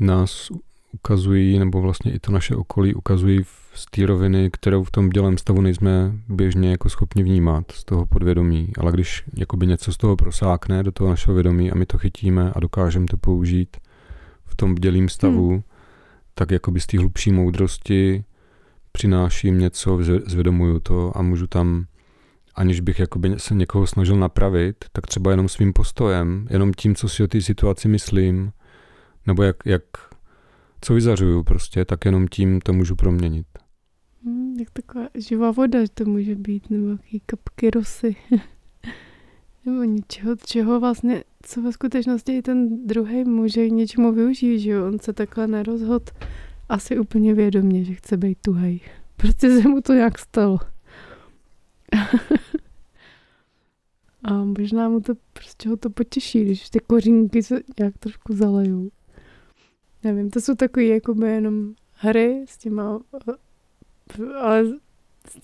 nás 0.00 0.50
ukazují, 0.98 1.58
nebo 1.58 1.80
vlastně 1.80 2.12
i 2.12 2.18
to 2.18 2.32
naše 2.32 2.56
okolí 2.56 2.94
ukazují 2.94 3.40
z 3.74 3.86
té 3.86 4.06
roviny, 4.06 4.50
kterou 4.52 4.84
v 4.84 4.90
tom 4.90 5.10
dělém 5.10 5.38
stavu 5.38 5.60
nejsme 5.60 6.12
běžně 6.28 6.70
jako 6.70 6.88
schopni 6.88 7.22
vnímat 7.22 7.72
z 7.72 7.84
toho 7.84 8.06
podvědomí. 8.06 8.72
Ale 8.78 8.92
když 8.92 9.24
jakoby 9.36 9.66
něco 9.66 9.92
z 9.92 9.96
toho 9.96 10.16
prosákne 10.16 10.82
do 10.82 10.92
toho 10.92 11.10
našeho 11.10 11.34
vědomí 11.34 11.70
a 11.70 11.74
my 11.74 11.86
to 11.86 11.98
chytíme 11.98 12.52
a 12.54 12.60
dokážeme 12.60 13.06
to 13.06 13.16
použít 13.16 13.76
v 14.46 14.54
tom 14.54 14.74
dělým 14.74 15.08
stavu, 15.08 15.50
hmm. 15.50 15.62
tak 16.34 16.50
jakoby 16.50 16.80
z 16.80 16.86
té 16.86 16.98
hlubší 16.98 17.32
moudrosti 17.32 18.24
přináším 18.92 19.58
něco, 19.58 19.98
zvědomuju 20.26 20.80
to 20.80 21.12
a 21.16 21.22
můžu 21.22 21.46
tam 21.46 21.86
aniž 22.54 22.80
bych 22.80 22.98
jakoby 22.98 23.34
se 23.36 23.54
někoho 23.54 23.86
snažil 23.86 24.16
napravit, 24.16 24.84
tak 24.92 25.06
třeba 25.06 25.30
jenom 25.30 25.48
svým 25.48 25.72
postojem, 25.72 26.46
jenom 26.50 26.72
tím, 26.74 26.94
co 26.94 27.08
si 27.08 27.22
o 27.22 27.26
té 27.26 27.40
situaci 27.40 27.88
myslím, 27.88 28.52
nebo 29.26 29.42
jak, 29.42 29.56
jak 29.64 29.82
co 30.80 30.94
vyzařuju 30.94 31.42
prostě, 31.42 31.84
tak 31.84 32.04
jenom 32.04 32.28
tím 32.28 32.60
to 32.60 32.72
můžu 32.72 32.96
proměnit. 32.96 33.46
Hmm, 34.24 34.56
jak 34.58 34.70
taková 34.70 35.08
živá 35.14 35.50
voda 35.50 35.78
to 35.94 36.04
může 36.04 36.34
být, 36.34 36.70
nebo 36.70 36.90
jaký 36.90 37.20
kapky 37.26 37.70
rosy. 37.70 38.16
nebo 39.64 39.84
něčeho, 39.84 40.36
čeho 40.36 40.80
vlastně, 40.80 41.24
co 41.42 41.62
ve 41.62 41.72
skutečnosti 41.72 42.36
i 42.36 42.42
ten 42.42 42.86
druhý 42.86 43.24
může 43.24 43.70
něčemu 43.70 44.12
využít, 44.12 44.58
že 44.58 44.70
jo? 44.70 44.86
On 44.86 44.98
se 44.98 45.12
takhle 45.12 45.46
nerozhod 45.46 46.10
asi 46.68 46.98
úplně 46.98 47.34
vědomě, 47.34 47.84
že 47.84 47.94
chce 47.94 48.16
být 48.16 48.38
tuhej. 48.42 48.80
Prostě 49.16 49.60
se 49.60 49.68
mu 49.68 49.80
to 49.80 49.94
nějak 49.94 50.18
stalo. 50.18 50.58
A 54.24 54.44
možná 54.44 54.88
mu 54.88 55.00
to 55.00 55.12
prostě 55.32 55.68
ho 55.68 55.76
to 55.76 55.90
potěší, 55.90 56.44
když 56.44 56.70
ty 56.70 56.78
kořínky 56.80 57.42
se 57.42 57.60
nějak 57.78 57.98
trošku 57.98 58.32
zalejou 58.36 58.90
nevím, 60.12 60.30
to 60.30 60.40
jsou 60.40 60.54
takové 60.54 60.84
jakoby 60.84 61.26
jenom 61.28 61.74
hry 61.92 62.44
s 62.48 62.58
těma, 62.58 63.00
ale 64.40 64.64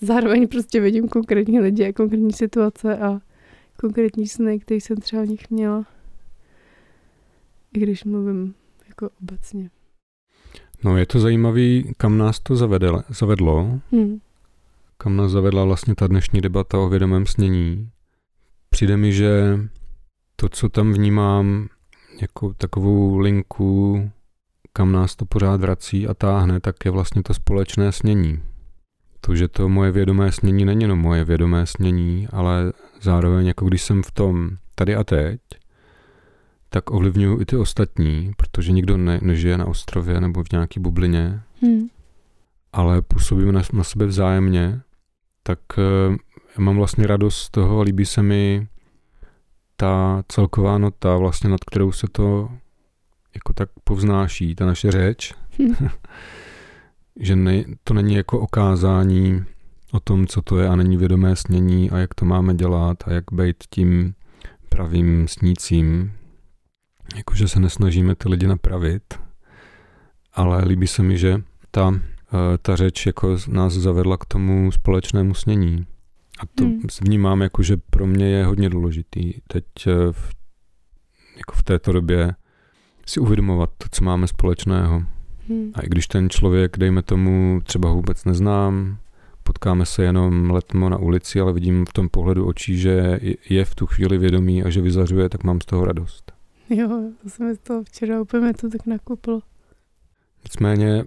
zároveň 0.01 0.47
prostě 0.47 0.81
vidím 0.81 1.07
konkrétní 1.07 1.59
lidi 1.59 1.87
a 1.87 1.93
konkrétní 1.93 2.33
situace 2.33 2.97
a 2.97 3.19
konkrétní 3.79 4.27
sny, 4.27 4.59
který 4.59 4.81
jsem 4.81 4.97
třeba 4.97 5.23
v 5.23 5.27
nich 5.27 5.49
měla. 5.49 5.85
I 7.73 7.79
když 7.79 8.03
mluvím 8.03 8.53
jako 8.87 9.09
obecně. 9.21 9.69
No 10.83 10.97
je 10.97 11.05
to 11.05 11.19
zajímavý, 11.19 11.93
kam 11.97 12.17
nás 12.17 12.39
to 12.39 12.55
zavedlo, 12.55 13.03
zavedlo. 13.09 13.79
Hmm. 13.91 14.19
Kam 14.97 15.15
nás 15.15 15.31
zavedla 15.31 15.65
vlastně 15.65 15.95
ta 15.95 16.07
dnešní 16.07 16.41
debata 16.41 16.79
o 16.79 16.89
vědomém 16.89 17.25
snění. 17.25 17.89
Přijde 18.69 18.97
mi, 18.97 19.13
že 19.13 19.59
to, 20.35 20.49
co 20.49 20.69
tam 20.69 20.93
vnímám 20.93 21.67
jako 22.21 22.53
takovou 22.53 23.17
linku 23.17 24.11
kam 24.77 24.91
nás 24.91 25.15
to 25.15 25.25
pořád 25.25 25.61
vrací 25.61 26.07
a 26.07 26.13
táhne, 26.13 26.59
tak 26.59 26.85
je 26.85 26.91
vlastně 26.91 27.23
to 27.23 27.33
společné 27.33 27.91
snění. 27.91 28.43
To, 29.21 29.35
že 29.35 29.47
to 29.47 29.69
moje 29.69 29.91
vědomé 29.91 30.31
snění 30.31 30.65
není 30.65 30.81
jenom 30.81 30.99
moje 30.99 31.25
vědomé 31.25 31.65
snění, 31.65 32.27
ale 32.31 32.73
zároveň 33.01 33.47
jako 33.47 33.65
když 33.65 33.81
jsem 33.81 34.03
v 34.03 34.11
tom 34.11 34.49
tady 34.75 34.95
a 34.95 35.03
teď, 35.03 35.39
tak 36.69 36.91
ovlivňuju 36.91 37.41
i 37.41 37.45
ty 37.45 37.57
ostatní, 37.57 38.31
protože 38.37 38.71
nikdo 38.71 38.97
ne, 38.97 39.19
nežije 39.21 39.57
na 39.57 39.65
ostrově 39.65 40.21
nebo 40.21 40.43
v 40.43 40.51
nějaký 40.51 40.79
bublině, 40.79 41.41
hmm. 41.61 41.87
ale 42.73 43.01
působíme 43.01 43.51
na, 43.51 43.61
na 43.73 43.83
sebe 43.83 44.05
vzájemně, 44.05 44.81
tak 45.43 45.59
uh, 45.77 46.15
mám 46.57 46.75
vlastně 46.75 47.07
radost 47.07 47.37
z 47.37 47.49
toho, 47.49 47.81
líbí 47.81 48.05
se 48.05 48.23
mi 48.23 48.67
ta 49.75 50.23
celková 50.27 50.77
nota, 50.77 51.17
vlastně 51.17 51.49
nad 51.49 51.63
kterou 51.63 51.91
se 51.91 52.07
to 52.11 52.49
jako 53.35 53.53
tak 53.53 53.69
povznáší 53.83 54.55
ta 54.55 54.65
naše 54.65 54.91
řeč, 54.91 55.33
že 57.19 57.35
ne, 57.35 57.63
to 57.83 57.93
není 57.93 58.15
jako 58.15 58.39
okázání 58.39 59.43
o 59.91 59.99
tom, 59.99 60.27
co 60.27 60.41
to 60.41 60.59
je 60.59 60.67
a 60.67 60.75
není 60.75 60.97
vědomé 60.97 61.35
snění 61.35 61.91
a 61.91 61.97
jak 61.97 62.13
to 62.13 62.25
máme 62.25 62.55
dělat 62.55 62.97
a 63.05 63.11
jak 63.11 63.23
být 63.31 63.63
tím 63.69 64.13
pravým 64.69 65.27
snícím. 65.27 66.13
Jakože 67.15 67.47
se 67.47 67.59
nesnažíme 67.59 68.15
ty 68.15 68.29
lidi 68.29 68.47
napravit, 68.47 69.03
ale 70.33 70.65
líbí 70.65 70.87
se 70.87 71.03
mi, 71.03 71.17
že 71.17 71.41
ta 71.71 71.93
ta 72.61 72.75
řeč 72.75 73.05
jako 73.05 73.37
nás 73.47 73.73
zavedla 73.73 74.17
k 74.17 74.25
tomu 74.25 74.71
společnému 74.71 75.33
snění. 75.33 75.85
A 76.39 76.45
to 76.55 76.63
hmm. 76.63 76.81
vnímám 77.01 77.41
jako, 77.41 77.63
že 77.63 77.77
pro 77.77 78.07
mě 78.07 78.25
je 78.25 78.45
hodně 78.45 78.69
důležitý 78.69 79.33
teď 79.47 79.65
eh, 79.87 80.11
v, 80.11 80.29
jako 81.37 81.55
v 81.55 81.63
této 81.63 81.91
době 81.91 82.35
si 83.05 83.19
uvědomovat 83.19 83.69
to, 83.77 83.85
co 83.91 84.03
máme 84.03 84.27
společného. 84.27 85.03
Hmm. 85.49 85.71
A 85.73 85.81
i 85.81 85.89
když 85.89 86.07
ten 86.07 86.29
člověk, 86.29 86.77
dejme 86.77 87.01
tomu, 87.01 87.61
třeba 87.63 87.91
vůbec 87.91 88.25
neznám, 88.25 88.97
potkáme 89.43 89.85
se 89.85 90.03
jenom 90.03 90.51
letmo 90.51 90.89
na 90.89 90.97
ulici, 90.97 91.39
ale 91.39 91.53
vidím 91.53 91.85
v 91.85 91.93
tom 91.93 92.09
pohledu 92.09 92.45
očí, 92.45 92.77
že 92.77 93.19
je 93.49 93.65
v 93.65 93.75
tu 93.75 93.85
chvíli 93.85 94.17
vědomý 94.17 94.63
a 94.63 94.69
že 94.69 94.81
vyzařuje, 94.81 95.29
tak 95.29 95.43
mám 95.43 95.61
z 95.61 95.65
toho 95.65 95.85
radost. 95.85 96.31
Jo, 96.69 96.89
to 97.23 97.29
se 97.29 97.43
mi 97.43 97.55
z 97.55 97.59
toho 97.59 97.83
včera 97.83 98.21
úplně 98.21 98.53
to 98.53 98.69
tak 98.69 98.85
nakuplo. 98.85 99.39
Nicméně 100.43 101.05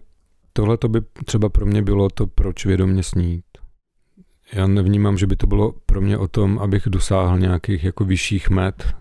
tohle 0.52 0.76
to 0.76 0.88
by 0.88 1.00
třeba 1.24 1.48
pro 1.48 1.66
mě 1.66 1.82
bylo 1.82 2.08
to, 2.08 2.26
proč 2.26 2.66
vědomě 2.66 3.02
snít. 3.02 3.44
Já 4.52 4.66
nevnímám, 4.66 5.18
že 5.18 5.26
by 5.26 5.36
to 5.36 5.46
bylo 5.46 5.74
pro 5.86 6.00
mě 6.00 6.18
o 6.18 6.28
tom, 6.28 6.58
abych 6.58 6.82
dosáhl 6.86 7.38
nějakých 7.38 7.84
jako 7.84 8.04
vyšších 8.04 8.50
met 8.50 8.94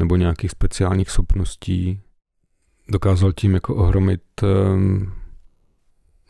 nebo 0.00 0.16
nějakých 0.16 0.50
speciálních 0.50 1.10
schopností. 1.10 2.00
Dokázal 2.88 3.32
tím 3.32 3.54
jako 3.54 3.74
ohromit 3.74 4.22
um, 4.42 5.12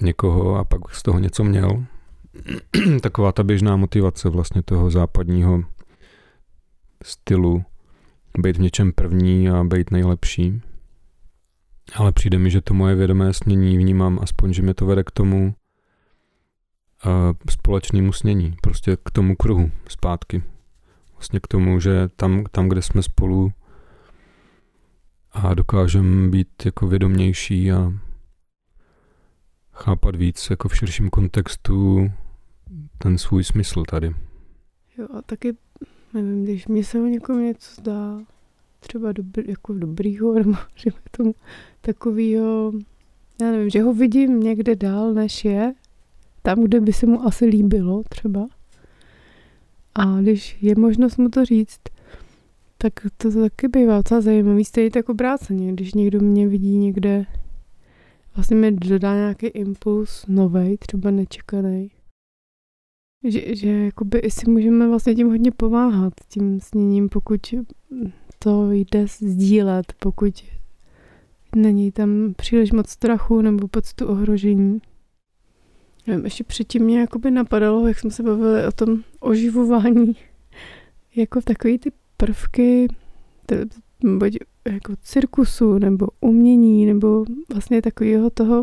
někoho 0.00 0.56
a 0.56 0.64
pak 0.64 0.94
z 0.94 1.02
toho 1.02 1.18
něco 1.18 1.44
měl. 1.44 1.84
Taková 3.02 3.32
ta 3.32 3.42
běžná 3.42 3.76
motivace 3.76 4.28
vlastně 4.28 4.62
toho 4.62 4.90
západního 4.90 5.64
stylu 7.04 7.64
být 8.38 8.56
v 8.56 8.60
něčem 8.60 8.92
první 8.92 9.50
a 9.50 9.64
být 9.64 9.90
nejlepší. 9.90 10.62
Ale 11.94 12.12
přijde 12.12 12.38
mi, 12.38 12.50
že 12.50 12.60
to 12.60 12.74
moje 12.74 12.94
vědomé 12.94 13.32
snění 13.32 13.78
vnímám 13.78 14.18
aspoň, 14.22 14.52
že 14.52 14.62
mě 14.62 14.74
to 14.74 14.86
vede 14.86 15.04
k 15.04 15.10
tomu 15.10 15.54
uh, 17.06 17.12
společnému 17.50 18.12
snění, 18.12 18.54
prostě 18.62 18.96
k 19.04 19.10
tomu 19.10 19.36
kruhu 19.36 19.70
zpátky. 19.88 20.42
Vlastně 21.12 21.40
k 21.40 21.46
tomu, 21.46 21.80
že 21.80 22.08
tam, 22.16 22.44
tam 22.50 22.68
kde 22.68 22.82
jsme 22.82 23.02
spolu 23.02 23.52
a 25.32 25.54
dokážeme 25.54 26.28
být 26.28 26.48
jako 26.64 26.86
vědomější 26.86 27.72
a 27.72 27.92
chápat 29.72 30.16
víc 30.16 30.50
jako 30.50 30.68
v 30.68 30.76
širším 30.76 31.10
kontextu 31.10 32.10
ten 32.98 33.18
svůj 33.18 33.44
smysl 33.44 33.82
tady. 33.90 34.14
Jo 34.98 35.06
a 35.18 35.22
taky, 35.22 35.56
nevím, 36.14 36.44
když 36.44 36.68
mi 36.68 36.84
se 36.84 37.00
o 37.00 37.06
někom 37.06 37.44
něco 37.44 37.74
zdá, 37.80 38.20
třeba 38.80 39.12
dobrý, 39.12 39.44
jako 39.48 39.72
dobrýho, 39.72 40.34
nebo 40.38 40.54
že 40.74 40.90
tomu 41.10 41.34
takovýho, 41.80 42.72
já 43.42 43.50
nevím, 43.50 43.70
že 43.70 43.82
ho 43.82 43.94
vidím 43.94 44.40
někde 44.40 44.76
dál, 44.76 45.14
než 45.14 45.44
je, 45.44 45.74
tam, 46.42 46.64
kde 46.64 46.80
by 46.80 46.92
se 46.92 47.06
mu 47.06 47.26
asi 47.26 47.44
líbilo 47.46 48.02
třeba. 48.08 48.46
A 49.94 50.20
když 50.20 50.56
je 50.62 50.74
možnost 50.76 51.16
mu 51.16 51.28
to 51.28 51.44
říct, 51.44 51.80
tak 52.82 52.92
to 53.16 53.30
taky 53.30 53.68
bývá 53.68 53.96
docela 53.96 54.20
zajímavý. 54.20 54.64
Stejně 54.64 54.90
tak 54.90 55.08
obráceně, 55.08 55.72
když 55.72 55.94
někdo 55.94 56.20
mě 56.20 56.48
vidí 56.48 56.78
někde, 56.78 57.26
vlastně 58.34 58.56
mi 58.56 58.72
dodá 58.72 59.14
nějaký 59.14 59.46
impuls 59.46 60.26
novej, 60.28 60.78
třeba 60.78 61.10
nečekaný. 61.10 61.90
Že, 63.24 63.56
že 63.56 63.70
jakoby 63.70 64.22
si 64.28 64.50
můžeme 64.50 64.88
vlastně 64.88 65.14
tím 65.14 65.28
hodně 65.28 65.50
pomáhat, 65.50 66.12
tím 66.28 66.60
sněním, 66.60 67.08
pokud 67.08 67.54
to 68.38 68.72
jde 68.72 69.06
sdílet, 69.06 69.92
pokud 69.98 70.44
není 71.56 71.92
tam 71.92 72.34
příliš 72.36 72.72
moc 72.72 72.88
strachu 72.88 73.40
nebo 73.40 73.68
pocitu 73.68 74.06
ohrožení. 74.06 74.80
Nevím, 76.06 76.24
ještě 76.24 76.44
předtím 76.44 76.84
mě 76.84 77.00
jakoby 77.00 77.30
napadalo, 77.30 77.88
jak 77.88 77.98
jsme 77.98 78.10
se 78.10 78.22
bavili 78.22 78.66
o 78.66 78.72
tom 78.72 79.02
oživování, 79.20 80.16
jako 81.16 81.40
takový 81.40 81.78
ty 81.78 81.92
prvky, 82.20 82.88
buď 84.02 84.36
jako 84.72 84.96
cirkusu, 85.02 85.78
nebo 85.78 86.08
umění, 86.20 86.86
nebo 86.86 87.24
vlastně 87.52 87.82
takového 87.82 88.30
toho, 88.30 88.62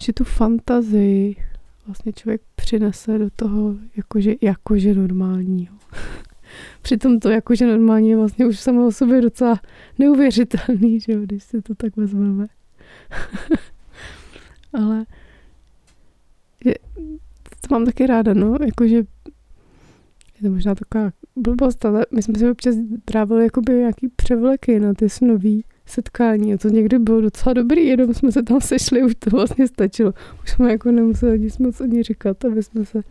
že 0.00 0.12
tu 0.12 0.24
fantazii 0.24 1.36
vlastně 1.86 2.12
člověk 2.12 2.42
přinese 2.56 3.18
do 3.18 3.30
toho 3.36 3.74
jakože, 3.96 4.34
jakože 4.40 4.94
normálního. 4.94 5.76
Přitom 6.82 7.20
to 7.20 7.30
jakože 7.30 7.66
normální 7.66 8.10
je 8.10 8.16
vlastně 8.16 8.46
už 8.46 8.60
samo 8.60 8.86
o 8.86 8.92
sobě 8.92 9.20
docela 9.20 9.60
neuvěřitelný, 9.98 11.00
že 11.00 11.12
jo, 11.12 11.20
když 11.20 11.44
si 11.44 11.62
to 11.62 11.74
tak 11.74 11.96
vezmeme. 11.96 12.46
Ale 14.72 15.06
je, 16.64 16.74
to 17.68 17.74
mám 17.74 17.84
taky 17.84 18.06
ráda, 18.06 18.34
no, 18.34 18.56
jakože 18.66 18.96
je 18.96 20.42
to 20.42 20.50
možná 20.50 20.74
taková 20.74 21.10
blbost, 21.36 21.84
ale 21.84 22.06
my 22.10 22.22
jsme 22.22 22.38
si 22.38 22.50
občas 22.50 22.74
trávili 23.04 23.44
jakoby 23.44 23.72
nějaký 23.72 24.08
převleky 24.08 24.80
na 24.80 24.94
ty 24.94 25.08
snový 25.08 25.64
setkání 25.86 26.54
a 26.54 26.58
to 26.58 26.68
někdy 26.68 26.98
bylo 26.98 27.20
docela 27.20 27.52
dobrý, 27.52 27.86
jenom 27.86 28.14
jsme 28.14 28.32
se 28.32 28.42
tam 28.42 28.60
sešli, 28.60 29.02
už 29.02 29.14
to 29.18 29.30
vlastně 29.30 29.68
stačilo. 29.68 30.12
Už 30.42 30.50
jsme 30.50 30.72
jako 30.72 30.90
nemuseli 30.90 31.38
nic 31.38 31.58
moc 31.58 31.80
ani 31.80 32.02
říkat, 32.02 32.44
aby 32.44 32.62
jsme 32.62 32.84
se 32.84 33.02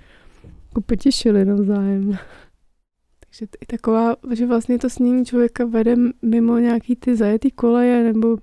jako 0.67 0.81
potěšili 0.81 1.45
navzájem. 1.45 2.17
Takže 3.19 3.45
i 3.61 3.65
taková, 3.65 4.15
že 4.33 4.45
vlastně 4.45 4.79
to 4.79 4.89
snění 4.89 5.25
člověka 5.25 5.65
vede 5.65 5.95
mimo 6.21 6.57
nějaký 6.57 6.95
ty 6.95 7.15
zajetý 7.15 7.51
koleje, 7.51 8.03
nebo 8.03 8.37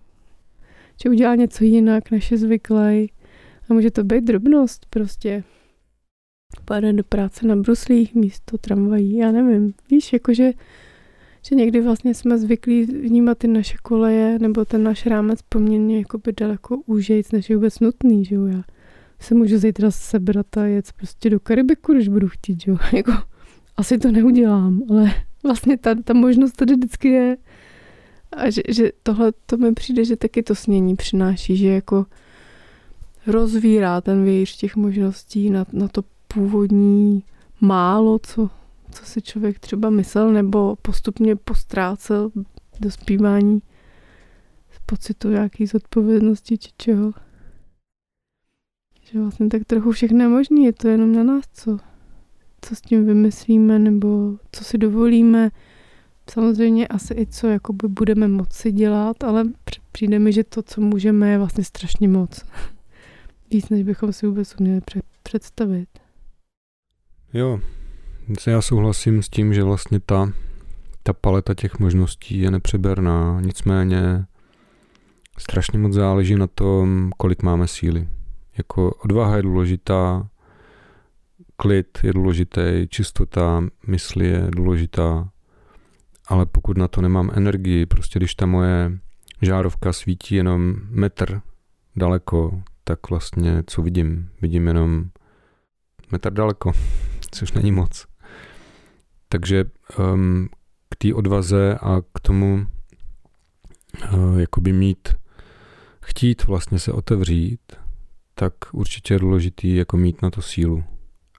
že 1.03 1.11
udělá 1.11 1.35
něco 1.35 1.64
jinak, 1.64 2.11
než 2.11 2.31
je 2.31 2.39
zvyklý. 2.39 3.11
A 3.68 3.74
může 3.74 3.91
to 3.91 4.05
být 4.05 4.24
drobnost 4.24 4.87
prostě. 4.91 5.45
Pojede 6.64 6.92
do 6.92 7.05
práce 7.05 7.46
na 7.46 7.57
bruslích 7.57 8.14
místo 8.14 8.59
tramvají, 8.59 9.16
já 9.16 9.32
nevím. 9.32 9.74
Víš, 9.90 10.12
jakože 10.12 10.53
že 11.48 11.55
někdy 11.55 11.80
vlastně 11.80 12.14
jsme 12.14 12.38
zvyklí 12.38 12.84
vnímat 12.84 13.38
ty 13.38 13.48
naše 13.48 13.76
koleje 13.82 14.38
nebo 14.38 14.64
ten 14.64 14.82
náš 14.82 15.07
rámec 15.07 15.42
poměrně 15.42 15.98
jakoby 15.98 16.32
daleko 16.32 16.76
úžejc, 16.86 17.32
než 17.32 17.51
je 17.51 17.57
vůbec 17.57 17.80
nutný, 17.80 18.24
že 18.24 18.34
jo. 18.34 18.46
Já 18.46 18.62
se 19.20 19.34
můžu 19.34 19.59
zítra 19.59 19.90
sebrat 19.90 20.57
a 20.57 20.64
jet 20.64 20.92
prostě 20.92 21.30
do 21.30 21.40
Karibiku, 21.40 21.92
když 21.92 22.09
budu 22.09 22.28
chtít, 22.28 22.62
že 22.62 22.70
jo. 22.70 22.76
Jako, 22.92 23.12
asi 23.76 23.98
to 23.98 24.12
neudělám, 24.12 24.82
ale 24.90 25.14
vlastně 25.42 25.78
ta, 25.78 25.94
ta 26.05 26.14
možnost 26.14 26.53
tady 26.53 26.74
vždycky 26.74 27.09
je. 27.09 27.36
A 28.32 28.51
že, 28.51 28.62
že 28.68 28.92
tohle 29.03 29.32
to 29.46 29.57
mi 29.57 29.72
přijde, 29.72 30.05
že 30.05 30.16
taky 30.16 30.42
to 30.42 30.55
snění 30.55 30.96
přináší, 30.96 31.57
že 31.57 31.68
jako 31.68 32.07
rozvírá 33.26 34.01
ten 34.01 34.24
vějíř 34.24 34.57
těch 34.57 34.76
možností 34.76 35.51
na, 35.51 35.66
na 35.72 35.88
to 35.88 36.03
původní 36.35 37.24
málo, 37.61 38.18
co, 38.18 38.51
co 38.91 39.05
si 39.05 39.22
člověk 39.22 39.59
třeba 39.59 39.91
myslel, 39.91 40.33
nebo 40.33 40.76
postupně 40.83 41.37
postrácel 41.37 42.31
do 42.81 42.91
zpívání 42.91 43.62
z 44.70 44.78
pocitu 44.87 45.28
nějaký 45.28 45.66
zodpovědnosti 45.66 46.59
či 46.59 46.70
čeho. 46.76 47.12
Že 49.03 49.20
vlastně 49.20 49.49
tak 49.49 49.64
trochu 49.64 49.93
všechno 49.93 50.22
je 50.22 50.28
možné, 50.28 50.61
je 50.61 50.72
to 50.72 50.89
jenom 50.89 51.12
na 51.12 51.22
nás, 51.22 51.45
co, 51.53 51.78
co 52.61 52.76
s 52.76 52.81
tím 52.81 53.07
vymyslíme, 53.07 53.78
nebo 53.78 54.37
co 54.53 54.64
si 54.64 54.78
dovolíme. 54.78 55.51
Samozřejmě 56.31 56.89
asi 56.89 57.14
i 57.14 57.26
co 57.26 57.47
jakoby 57.47 57.89
budeme 57.89 58.28
moci 58.28 58.72
dělat, 58.72 59.24
ale 59.24 59.45
přijde 59.93 60.18
mi, 60.18 60.33
že 60.33 60.45
to, 60.45 60.62
co 60.62 60.81
můžeme, 60.81 61.31
je 61.31 61.39
vlastně 61.39 61.64
strašně 61.64 62.09
moc. 62.09 62.45
Víc, 63.51 63.68
než 63.68 63.83
bychom 63.83 64.12
si 64.12 64.26
vůbec 64.26 64.55
uměli 64.61 64.81
představit. 65.22 65.99
Jo, 67.35 67.61
já 68.47 68.62
souhlasím 68.62 69.22
s 69.22 69.28
tím, 69.28 69.55
že 69.55 69.62
vlastně 69.62 70.01
ta, 70.01 70.33
ta 71.03 71.12
paleta 71.12 71.55
těch 71.55 71.78
možností 71.78 72.39
je 72.39 72.51
nepřeberná, 72.51 73.41
nicméně 73.41 74.26
strašně 75.39 75.78
moc 75.78 75.93
záleží 75.93 76.35
na 76.35 76.47
tom, 76.47 77.11
kolik 77.16 77.43
máme 77.43 77.66
síly. 77.68 78.09
Jako 78.59 78.91
odvaha 78.91 79.37
je 79.37 79.43
důležitá, 79.43 80.28
klid 81.57 81.99
je 82.03 82.12
důležitý, 82.12 82.87
čistota 82.89 83.64
mysli 83.87 84.26
je 84.26 84.47
důležitá, 84.57 85.28
ale 86.26 86.47
pokud 86.47 86.78
na 86.78 86.89
to 86.89 87.01
nemám 87.01 87.31
energii, 87.35 87.87
prostě 87.87 88.18
když 88.18 88.35
ta 88.35 88.47
moje 88.47 88.99
žárovka 89.43 89.93
svítí 89.93 90.35
jenom 90.35 90.74
metr 90.89 91.41
daleko, 91.97 92.62
tak 92.85 93.11
vlastně 93.11 93.62
co 93.66 93.83
vidím? 93.83 94.31
Vidím 94.43 94.66
jenom 94.66 95.05
metr 96.12 96.33
daleko, 96.33 96.72
což 97.31 97.53
není 97.53 97.72
moc. 97.72 98.07
Takže 99.28 99.64
um, 99.99 100.49
k 100.89 100.97
té 100.97 101.14
odvaze 101.14 101.74
a 101.74 102.01
k 102.14 102.20
tomu 102.20 102.66
uh, 104.12 104.41
jakoby 104.41 104.72
mít, 104.72 105.09
chtít 106.03 106.47
vlastně 106.47 106.78
se 106.78 106.93
otevřít, 106.93 107.61
tak 108.35 108.55
určitě 108.72 109.14
je 109.14 109.18
důležitý 109.18 109.76
jako 109.76 109.97
mít 109.97 110.22
na 110.22 110.31
to 110.31 110.43
sílu 110.43 110.85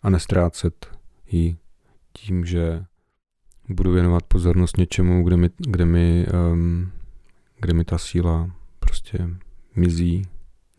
a 0.02 0.10
nestrácet 0.10 0.98
ji 1.32 1.58
tím, 2.14 2.46
že 2.46 2.86
budu 3.70 3.92
věnovat 3.92 4.24
pozornost 4.24 4.78
něčemu, 4.78 5.24
kde 5.24 5.38
mi, 5.38 5.50
kde 5.58 5.86
mi, 5.86 6.28
um, 6.54 6.92
kde 7.60 7.74
mi 7.74 7.86
ta 7.86 7.98
síla 7.98 8.52
prostě 8.80 9.30
mizí 9.76 10.26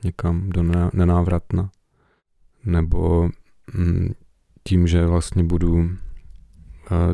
někam 0.05 0.51
do 0.51 0.63
nenávratna. 0.93 1.71
Nebo 2.65 3.31
mm, 3.75 4.13
tím, 4.65 4.87
že 4.87 5.07
vlastně 5.07 5.45
budu 5.45 5.75
uh, 5.75 5.89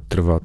trvat, 0.09 0.43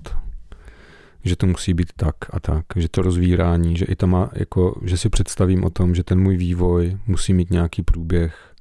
že 1.24 1.36
to 1.36 1.48
musí 1.48 1.74
být 1.74 1.94
tak 1.96 2.16
a 2.30 2.40
tak, 2.40 2.66
že 2.76 2.90
to 2.90 3.02
rozvírání, 3.02 3.78
že 3.78 3.86
i 3.86 3.96
tam 3.96 4.10
má, 4.10 4.30
jako, 4.34 4.82
že 4.84 4.98
si 4.98 5.10
představím 5.10 5.64
o 5.64 5.70
tom, 5.70 5.96
že 5.96 6.04
ten 6.04 6.20
můj 6.20 6.38
vývoj 6.38 6.98
musí 7.08 7.34
mít 7.34 7.52
nějaký 7.52 7.84
průběh 7.84 8.54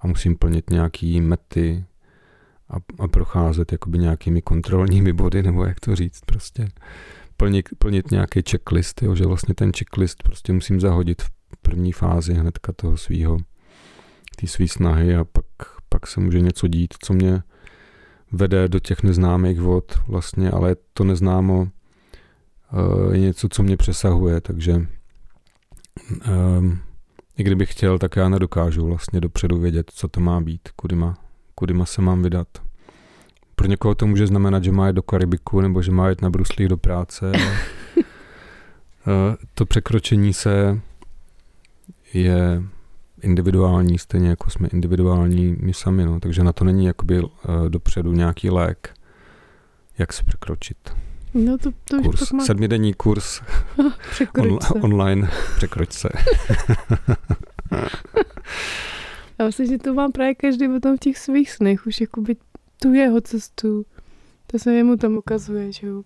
a 0.00 0.06
musím 0.06 0.36
plnit 0.36 0.70
nějaký 0.70 1.20
mety 1.20 1.84
a, 2.68 2.76
a 2.98 3.08
procházet 3.08 3.72
jakoby 3.72 3.98
nějakými 3.98 4.42
kontrolními 4.42 5.12
body, 5.12 5.42
nebo 5.42 5.64
jak 5.64 5.80
to 5.80 5.96
říct 5.96 6.20
prostě. 6.26 6.68
Plnit, 7.36 7.68
plnit 7.78 8.10
nějaký 8.10 8.42
checklist, 8.50 9.02
jo, 9.02 9.14
že 9.14 9.26
vlastně 9.26 9.54
ten 9.54 9.72
checklist 9.78 10.22
prostě 10.22 10.52
musím 10.52 10.80
zahodit 10.80 11.22
v 11.22 11.30
první 11.62 11.92
fázi 11.92 12.34
hnedka 12.34 12.72
toho 12.72 12.96
svýho, 12.96 13.38
té 14.36 14.46
své 14.46 14.68
snahy 14.68 15.16
a 15.16 15.24
pak, 15.24 15.44
pak 15.88 16.06
se 16.06 16.20
může 16.20 16.40
něco 16.40 16.68
dít, 16.68 16.94
co 17.02 17.12
mě 17.12 17.42
vede 18.32 18.68
do 18.68 18.78
těch 18.78 19.02
neznámých 19.02 19.60
vod 19.60 19.98
vlastně, 20.06 20.50
ale 20.50 20.76
to 20.92 21.04
neznámo 21.04 21.68
uh, 22.72 23.14
je 23.14 23.20
něco, 23.20 23.48
co 23.48 23.62
mě 23.62 23.76
přesahuje, 23.76 24.40
takže 24.40 24.86
um, 26.58 26.78
i 27.36 27.42
kdybych 27.42 27.72
chtěl, 27.72 27.98
tak 27.98 28.16
já 28.16 28.28
nedokážu 28.28 28.86
vlastně 28.86 29.20
dopředu 29.20 29.58
vědět, 29.58 29.90
co 29.94 30.08
to 30.08 30.20
má 30.20 30.40
být, 30.40 30.68
kudyma, 30.76 31.18
kudyma 31.54 31.86
se 31.86 32.02
mám 32.02 32.22
vydat. 32.22 32.48
Pro 33.54 33.66
někoho 33.66 33.94
to 33.94 34.06
může 34.06 34.26
znamenat, 34.26 34.64
že 34.64 34.72
má 34.72 34.86
jít 34.86 34.94
do 34.94 35.02
Karibiku 35.02 35.60
nebo 35.60 35.82
že 35.82 35.90
má 35.90 36.08
jít 36.08 36.22
na 36.22 36.30
bruslích 36.30 36.68
do 36.68 36.76
práce. 36.76 37.32
uh, 37.96 38.02
to 39.54 39.66
překročení 39.66 40.32
se 40.32 40.80
je 42.14 42.62
individuální, 43.22 43.98
stejně 43.98 44.28
jako 44.28 44.50
jsme 44.50 44.68
individuální 44.68 45.56
my 45.60 45.74
sami, 45.74 46.04
no. 46.04 46.20
takže 46.20 46.44
na 46.44 46.52
to 46.52 46.64
není 46.64 46.84
jakoby 46.84 47.20
uh, 47.20 47.30
dopředu 47.68 48.12
nějaký 48.12 48.50
lék, 48.50 48.94
jak 49.98 50.12
se 50.12 50.22
překročit. 50.22 50.76
No 51.34 51.58
to, 51.58 51.70
to 51.84 52.02
kurz, 52.02 52.32
má... 52.32 52.44
sedmidenní 52.44 52.94
kurz 52.94 53.42
on, 54.40 54.58
online, 54.80 55.30
překroč 55.56 55.92
se. 55.92 56.08
Já 59.38 59.46
myslím, 59.46 59.66
že 59.66 59.78
to 59.78 59.94
má 59.94 60.08
právě 60.08 60.34
každý 60.34 60.68
potom 60.68 60.96
v 60.96 61.00
těch 61.00 61.18
svých 61.18 61.50
snech, 61.50 61.86
už 61.86 62.00
jakoby 62.00 62.36
tu 62.82 62.92
jeho 62.92 63.20
cestu. 63.20 63.84
To 64.46 64.58
se 64.58 64.74
jemu 64.74 64.96
tam 64.96 65.16
ukazuje, 65.16 65.72
že 65.72 65.86
jo. 65.86 66.02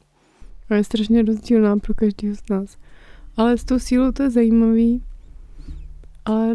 A 0.71 0.75
je 0.75 0.85
strašně 0.85 1.23
rozdílná 1.23 1.77
pro 1.77 1.95
každého 1.95 2.37
z 2.37 2.49
nás. 2.51 2.77
Ale 3.37 3.59
s 3.59 3.65
tou 3.65 3.79
sílou 3.79 4.13
to 4.13 4.23
je 4.23 4.31
zajímavý, 4.31 5.03
ale 6.25 6.55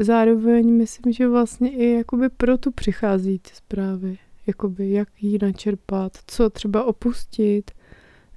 zároveň 0.00 0.72
myslím, 0.72 1.12
že 1.12 1.28
vlastně 1.28 1.70
i 1.70 1.90
jakoby 1.90 2.28
proto 2.28 2.70
přichází 2.70 3.38
ty 3.38 3.50
zprávy. 3.54 4.18
Jakoby 4.46 4.90
jak 4.90 5.08
jí 5.22 5.38
načerpat, 5.42 6.12
co 6.26 6.50
třeba 6.50 6.84
opustit, 6.84 7.70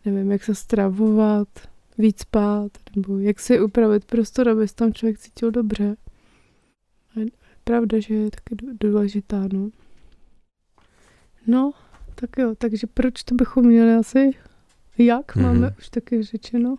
nevím, 0.05 0.31
jak 0.31 0.43
se 0.43 0.55
stravovat, 0.55 1.47
víc 1.97 2.21
spát, 2.21 2.71
nebo 2.95 3.17
jak 3.17 3.39
si 3.39 3.61
upravit 3.61 4.05
prostor, 4.05 4.49
aby 4.49 4.67
se 4.67 4.75
tam 4.75 4.93
člověk 4.93 5.19
cítil 5.19 5.51
dobře. 5.51 5.95
A 7.15 7.19
je 7.19 7.25
pravda, 7.63 7.99
že 7.99 8.13
je 8.13 8.31
taky 8.31 8.55
důležitá, 8.79 9.47
no. 9.53 9.69
No, 11.47 11.71
tak 12.15 12.29
jo, 12.37 12.53
takže 12.57 12.87
proč 12.87 13.23
to 13.23 13.35
bychom 13.35 13.65
měli 13.65 13.93
asi? 13.93 14.31
Jak? 14.97 15.35
Mm-hmm. 15.35 15.41
Máme 15.41 15.75
už 15.79 15.89
taky 15.89 16.23
řečeno. 16.23 16.75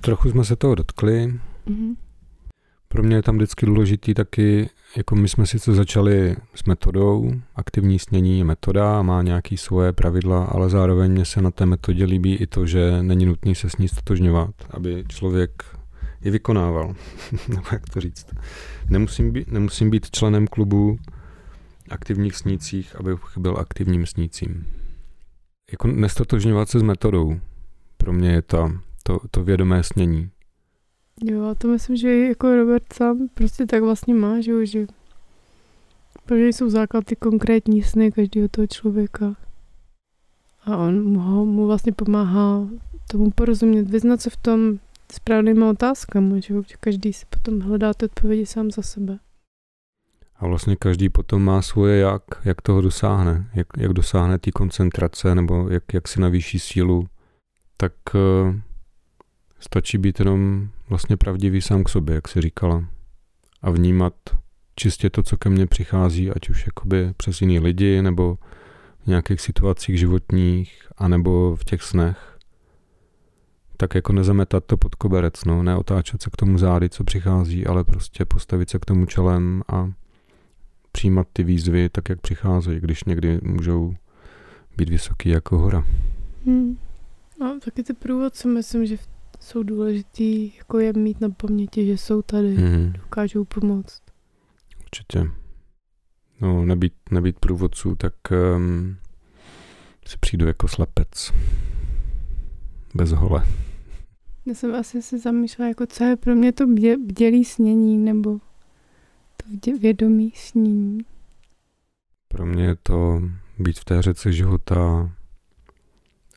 Trochu 0.00 0.30
jsme 0.30 0.44
se 0.44 0.56
toho 0.56 0.74
dotkli. 0.74 1.40
Mm-hmm. 1.66 1.96
Pro 2.92 3.02
mě 3.02 3.16
je 3.16 3.22
tam 3.22 3.36
vždycky 3.36 3.66
důležitý 3.66 4.14
taky, 4.14 4.70
jako 4.96 5.16
my 5.16 5.28
jsme 5.28 5.46
sice 5.46 5.74
začali 5.74 6.36
s 6.54 6.64
metodou, 6.64 7.32
aktivní 7.54 7.98
snění 7.98 8.38
je 8.38 8.44
metoda 8.44 9.02
má 9.02 9.22
nějaké 9.22 9.56
svoje 9.56 9.92
pravidla, 9.92 10.44
ale 10.44 10.70
zároveň 10.70 11.12
mě 11.12 11.24
se 11.24 11.42
na 11.42 11.50
té 11.50 11.66
metodě 11.66 12.04
líbí 12.04 12.36
i 12.36 12.46
to, 12.46 12.66
že 12.66 13.02
není 13.02 13.26
nutný 13.26 13.54
se 13.54 13.70
s 13.70 13.76
ní 13.76 13.88
stotožňovat, 13.88 14.50
aby 14.70 15.04
člověk 15.08 15.62
ji 16.24 16.30
vykonával, 16.30 16.94
nebo 17.48 17.62
jak 17.72 17.88
to 17.88 18.00
říct. 18.00 18.26
Nemusím 18.90 19.32
být, 19.32 19.50
nemusím 19.50 19.90
být 19.90 20.10
členem 20.10 20.46
klubu 20.46 20.98
aktivních 21.90 22.36
snících, 22.36 22.96
abych 22.96 23.20
byl 23.36 23.56
aktivním 23.58 24.06
snícím. 24.06 24.66
Jako 25.72 25.88
nestotožňovat 25.88 26.68
se 26.68 26.78
s 26.78 26.82
metodou, 26.82 27.40
pro 27.96 28.12
mě 28.12 28.30
je 28.30 28.42
to, 28.42 28.72
to, 29.02 29.18
to 29.30 29.44
vědomé 29.44 29.82
snění. 29.82 30.30
Jo, 31.24 31.54
to 31.58 31.68
myslím, 31.68 31.96
že 31.96 32.18
jako 32.18 32.56
Robert 32.56 32.92
sám 32.92 33.28
prostě 33.34 33.66
tak 33.66 33.82
vlastně 33.82 34.14
má, 34.14 34.40
že, 34.40 34.66
že 34.66 34.86
protože 36.26 36.48
jsou 36.48 36.70
základy 36.70 37.16
konkrétní 37.16 37.82
sny 37.82 38.12
každého 38.12 38.48
toho 38.48 38.66
člověka. 38.66 39.36
A 40.64 40.76
on 40.76 41.04
mu, 41.04 41.44
mu 41.44 41.66
vlastně 41.66 41.92
pomáhá 41.92 42.68
tomu 43.10 43.30
porozumět, 43.30 43.90
vyznat 43.90 44.20
se 44.20 44.30
v 44.30 44.36
tom 44.36 44.78
správnýma 45.12 45.70
otázkama, 45.70 46.38
že 46.38 46.54
každý 46.80 47.12
si 47.12 47.26
potom 47.26 47.60
hledá 47.60 47.94
ty 47.94 48.04
odpovědi 48.04 48.46
sám 48.46 48.70
za 48.70 48.82
sebe. 48.82 49.18
A 50.36 50.46
vlastně 50.46 50.76
každý 50.76 51.08
potom 51.08 51.42
má 51.42 51.62
svoje 51.62 51.98
jak, 51.98 52.22
jak 52.44 52.62
toho 52.62 52.80
dosáhne, 52.80 53.50
jak, 53.54 53.66
jak 53.78 53.92
dosáhne 53.92 54.38
té 54.38 54.50
koncentrace 54.50 55.34
nebo 55.34 55.68
jak, 55.68 55.94
jak 55.94 56.08
si 56.08 56.20
navýší 56.20 56.58
sílu, 56.58 57.06
tak 57.76 57.92
uh, 58.14 58.56
stačí 59.60 59.98
být 59.98 60.18
jenom 60.18 60.68
vlastně 60.92 61.16
pravdivý 61.16 61.60
sám 61.62 61.84
k 61.84 61.88
sobě, 61.88 62.14
jak 62.14 62.28
si 62.28 62.40
říkala. 62.40 62.84
A 63.62 63.70
vnímat 63.70 64.14
čistě 64.76 65.10
to, 65.10 65.22
co 65.22 65.36
ke 65.36 65.48
mně 65.48 65.66
přichází, 65.66 66.30
ať 66.30 66.48
už 66.48 66.66
jakoby 66.66 67.12
přes 67.16 67.40
jiný 67.40 67.58
lidi, 67.58 68.02
nebo 68.02 68.38
v 69.04 69.06
nějakých 69.06 69.40
situacích 69.40 69.98
životních, 69.98 70.88
anebo 70.96 71.56
v 71.56 71.64
těch 71.64 71.82
snech. 71.82 72.38
Tak 73.76 73.94
jako 73.94 74.12
nezametat 74.12 74.64
to 74.64 74.76
pod 74.76 74.94
koberec, 74.94 75.44
no, 75.44 75.62
neotáčet 75.62 76.22
se 76.22 76.30
k 76.30 76.36
tomu 76.36 76.58
zády, 76.58 76.88
co 76.88 77.04
přichází, 77.04 77.66
ale 77.66 77.84
prostě 77.84 78.24
postavit 78.24 78.70
se 78.70 78.78
k 78.78 78.84
tomu 78.84 79.06
čelem 79.06 79.62
a 79.72 79.92
přijímat 80.92 81.26
ty 81.32 81.42
výzvy 81.42 81.88
tak, 81.88 82.08
jak 82.08 82.20
přicházejí, 82.20 82.80
když 82.80 83.04
někdy 83.04 83.40
můžou 83.42 83.94
být 84.76 84.88
vysoký 84.88 85.28
jako 85.28 85.58
hora. 85.58 85.84
Hmm. 86.46 86.78
A 87.40 87.44
taky 87.64 87.82
ty 87.82 87.92
průvodce, 87.92 88.48
myslím, 88.48 88.86
že 88.86 88.96
jsou 89.42 89.62
důležitý, 89.62 90.56
jako 90.56 90.78
je 90.78 90.92
mít 90.92 91.20
na 91.20 91.30
paměti, 91.30 91.86
že 91.86 91.98
jsou 91.98 92.22
tady, 92.22 92.54
hmm. 92.54 92.92
dokážou 92.92 93.44
pomoct. 93.44 94.02
Určitě. 94.80 95.30
No, 96.40 96.64
nebýt, 96.64 96.92
nebýt 97.10 97.38
průvodců, 97.38 97.94
tak 97.96 98.14
um, 98.56 98.96
si 100.06 100.16
přijdu 100.20 100.46
jako 100.46 100.68
slepec. 100.68 101.32
Bez 102.94 103.10
hole. 103.10 103.46
Já 104.46 104.54
jsem 104.54 104.74
asi 104.74 105.02
si 105.02 105.18
zamýšlela, 105.18 105.68
jako 105.68 105.86
co 105.86 106.04
je 106.04 106.16
pro 106.16 106.34
mě 106.34 106.52
to 106.52 106.66
bdě, 106.66 106.96
bdělý 106.96 107.44
snění, 107.44 107.98
nebo 107.98 108.38
to 109.36 109.78
vědomí 109.80 110.32
snění. 110.34 110.98
Pro 112.28 112.46
mě 112.46 112.64
je 112.64 112.76
to 112.82 113.22
být 113.58 113.78
v 113.78 113.84
té 113.84 114.02
řece 114.02 114.32
života 114.32 115.10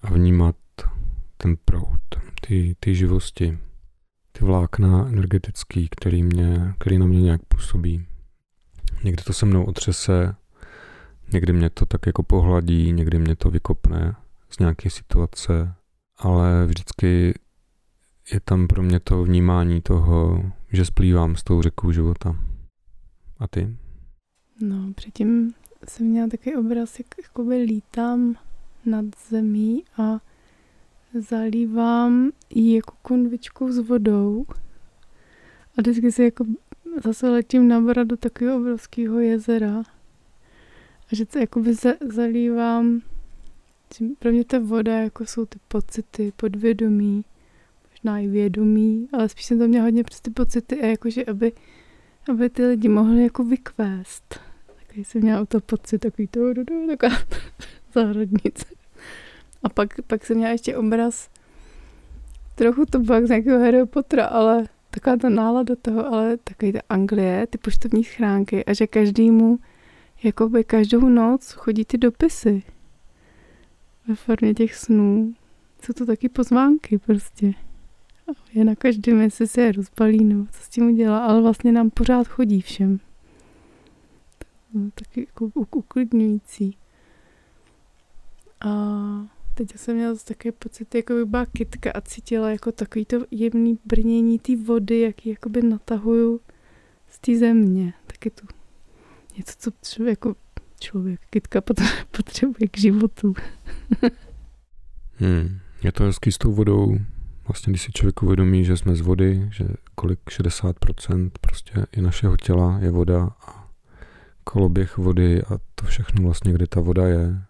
a 0.02 0.14
vnímat 0.14 0.56
ten 1.38 1.56
proud, 1.66 2.00
ty, 2.48 2.76
ty 2.80 2.96
živosti, 2.96 3.58
ty 4.32 4.46
vlákna 4.46 5.08
energetický, 5.08 5.88
který, 5.92 6.24
mě, 6.24 6.74
který 6.80 6.98
na 6.98 7.06
mě 7.06 7.22
nějak 7.22 7.42
působí. 7.48 8.06
Někdy 9.04 9.24
to 9.24 9.34
se 9.34 9.46
mnou 9.46 9.64
otřese, 9.64 10.36
někdy 11.34 11.54
mě 11.54 11.70
to 11.70 11.86
tak 11.86 12.06
jako 12.06 12.24
pohladí, 12.24 12.92
někdy 12.92 13.20
mě 13.20 13.36
to 13.36 13.50
vykopne 13.50 14.16
z 14.50 14.60
nějaké 14.60 14.90
situace, 14.90 15.74
ale 16.18 16.66
vždycky 16.66 17.34
je 18.34 18.40
tam 18.40 18.68
pro 18.68 18.84
mě 18.84 19.00
to 19.00 19.24
vnímání 19.24 19.82
toho, 19.82 20.52
že 20.72 20.86
splývám 20.86 21.36
s 21.36 21.44
tou 21.44 21.62
řekou 21.62 21.92
života. 21.92 22.36
A 23.40 23.48
ty? 23.48 23.78
No, 24.62 24.94
předtím 24.96 25.54
jsem 25.88 26.06
měla 26.06 26.28
takový 26.28 26.56
obraz, 26.56 27.00
jak 27.00 27.08
jakoby 27.24 27.56
lítám 27.56 28.36
nad 28.86 29.06
zemí 29.30 29.84
a 29.98 30.20
zalívám 31.22 32.32
ji 32.50 32.76
jako 32.76 32.96
konvičkou 33.02 33.72
s 33.72 33.78
vodou 33.78 34.46
a 35.78 35.82
vždycky 35.82 36.12
si 36.12 36.24
jako 36.24 36.46
zase 37.04 37.30
letím 37.30 37.68
na 37.68 38.04
do 38.04 38.18
takového 38.18 38.58
obrovského 38.58 39.20
jezera 39.20 39.84
a 41.12 41.16
že 41.16 41.26
to 41.26 41.40
jakoby 41.40 41.74
za, 41.74 41.90
zalívám 42.14 43.02
pro 44.20 44.32
mě 44.32 44.46
ta 44.46 44.60
voda 44.60 45.00
jako 45.00 45.26
jsou 45.26 45.46
ty 45.46 45.60
pocity, 45.68 46.34
podvědomí, 46.36 47.26
možná 47.92 48.20
i 48.20 48.28
vědomí, 48.28 49.10
ale 49.14 49.30
spíš 49.30 49.46
jsem 49.46 49.60
to 49.60 49.68
měla 49.68 49.86
hodně 49.86 50.04
přes 50.04 50.22
ty 50.22 50.30
pocity 50.30 50.82
a 50.82 50.86
jakože 50.86 51.26
aby, 51.26 51.52
aby 52.30 52.50
ty 52.50 52.66
lidi 52.66 52.90
mohli 52.90 53.24
jako 53.24 53.44
vykvést. 53.44 54.40
Takový 54.80 55.04
jsem 55.04 55.22
měla 55.22 55.46
to 55.46 55.60
pocit, 55.60 56.00
takový 56.00 56.28
to, 56.28 56.40
taková 56.88 57.16
zahradnice. 57.94 58.75
A 59.66 59.70
pak, 59.70 60.02
pak 60.08 60.26
jsem 60.26 60.38
měla 60.38 60.52
ještě 60.52 60.78
obraz, 60.78 61.30
trochu 62.56 62.86
to 62.86 63.04
pak 63.04 63.26
z 63.26 63.30
nějakého 63.30 63.60
Harry 63.60 63.86
Pottera, 63.86 64.26
ale 64.26 64.66
taková 64.90 65.18
ta 65.18 65.30
nálada 65.30 65.76
toho, 65.82 66.14
ale 66.14 66.38
takový 66.38 66.74
ta 66.74 66.80
Anglie, 66.90 67.48
ty 67.48 67.58
poštovní 67.58 68.04
schránky 68.04 68.66
a 68.66 68.74
že 68.74 68.88
každému, 68.88 69.60
jakoby 70.24 70.64
každou 70.64 71.10
noc 71.10 71.52
chodí 71.52 71.86
ty 71.86 71.98
dopisy 71.98 72.64
ve 74.08 74.16
formě 74.16 74.54
těch 74.54 74.76
snů. 74.76 75.34
Jsou 75.82 75.94
to 75.94 76.06
taky 76.06 76.30
pozvánky 76.30 76.98
prostě. 76.98 77.54
Je 78.54 78.66
na 78.66 78.76
každém, 78.76 79.22
jestli 79.22 79.48
se 79.48 79.62
je 79.62 79.72
rozbalí 79.72 80.24
nebo 80.24 80.46
co 80.52 80.64
s 80.64 80.70
tím 80.70 80.88
udělá, 80.88 81.26
ale 81.26 81.42
vlastně 81.42 81.72
nám 81.72 81.90
pořád 81.90 82.28
chodí 82.28 82.62
všem. 82.62 83.00
Taky 84.96 85.28
jako 85.28 85.50
uklidňující. 85.56 86.78
A 88.62 89.35
teď 89.56 89.78
jsem 89.78 89.96
měla 89.96 90.16
takový 90.26 90.52
pocit, 90.52 90.96
jako 90.96 91.14
by 91.14 91.26
byla 91.26 91.46
kytka 91.46 91.92
a 91.92 92.02
cítila 92.02 92.50
jako 92.50 92.72
takový 92.72 93.06
to 93.06 93.18
jemný 93.32 93.80
brnění 93.86 94.40
té 94.40 94.56
vody, 94.56 95.00
jak 95.00 95.26
ji 95.26 95.32
jakoby 95.32 95.62
natahuju 95.62 96.42
z 97.08 97.20
té 97.20 97.38
země. 97.38 97.94
Taky 98.08 98.30
tu 98.30 98.48
něco, 99.38 99.54
co 99.58 99.72
člověk, 99.82 100.12
jako 100.20 100.36
člověk, 100.80 101.20
kytka 101.30 101.62
potřebuje 102.12 102.68
k 102.72 102.78
životu. 102.78 103.34
hmm. 105.16 105.60
Je 105.84 105.92
to 105.92 106.04
hezký 106.04 106.32
s 106.32 106.38
tou 106.38 106.54
vodou. 106.54 106.98
Vlastně, 107.48 107.72
když 107.72 107.82
si 107.82 107.92
člověk 107.92 108.24
uvědomí, 108.24 108.66
že 108.66 108.78
jsme 108.78 108.96
z 108.96 109.02
vody, 109.02 109.50
že 109.52 109.66
kolik 109.96 110.20
60% 110.30 111.32
prostě 111.42 111.86
i 111.92 112.02
našeho 112.02 112.38
těla 112.38 112.80
je 112.82 112.92
voda 112.92 113.30
a 113.48 113.72
koloběh 114.44 114.98
vody 114.98 115.44
a 115.44 115.58
to 115.76 115.86
všechno 115.86 116.24
vlastně, 116.24 116.54
kde 116.54 116.68
ta 116.68 116.82
voda 116.82 117.08
je, 117.08 117.42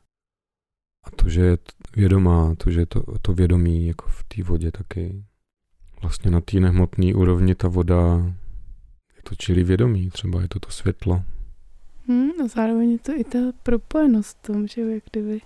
a 1.05 1.11
to, 1.15 1.29
že 1.29 1.41
je 1.41 1.57
vědomá, 1.95 2.55
to, 2.55 2.71
že 2.71 2.79
je 2.79 2.85
to, 2.85 3.03
to 3.21 3.33
vědomí 3.33 3.87
jako 3.87 4.07
v 4.09 4.23
té 4.23 4.43
vodě 4.43 4.71
taky. 4.71 5.23
Vlastně 6.01 6.31
na 6.31 6.41
té 6.41 6.59
nehmotné 6.59 7.15
úrovni 7.15 7.55
ta 7.55 7.67
voda 7.67 8.33
je 9.15 9.21
to 9.23 9.35
čili 9.35 9.63
vědomí, 9.63 10.09
třeba 10.09 10.41
je 10.41 10.47
to 10.47 10.59
to 10.59 10.69
světlo. 10.69 11.23
Hmm, 12.07 12.31
a 12.43 12.47
zároveň 12.47 12.91
je 12.91 12.99
to 12.99 13.11
i 13.11 13.23
ta 13.23 13.39
propojenost 13.63 14.37
v 14.37 14.41
tom, 14.41 14.67
že 14.67 14.81
jak 14.81 15.03
kdyby 15.11 15.41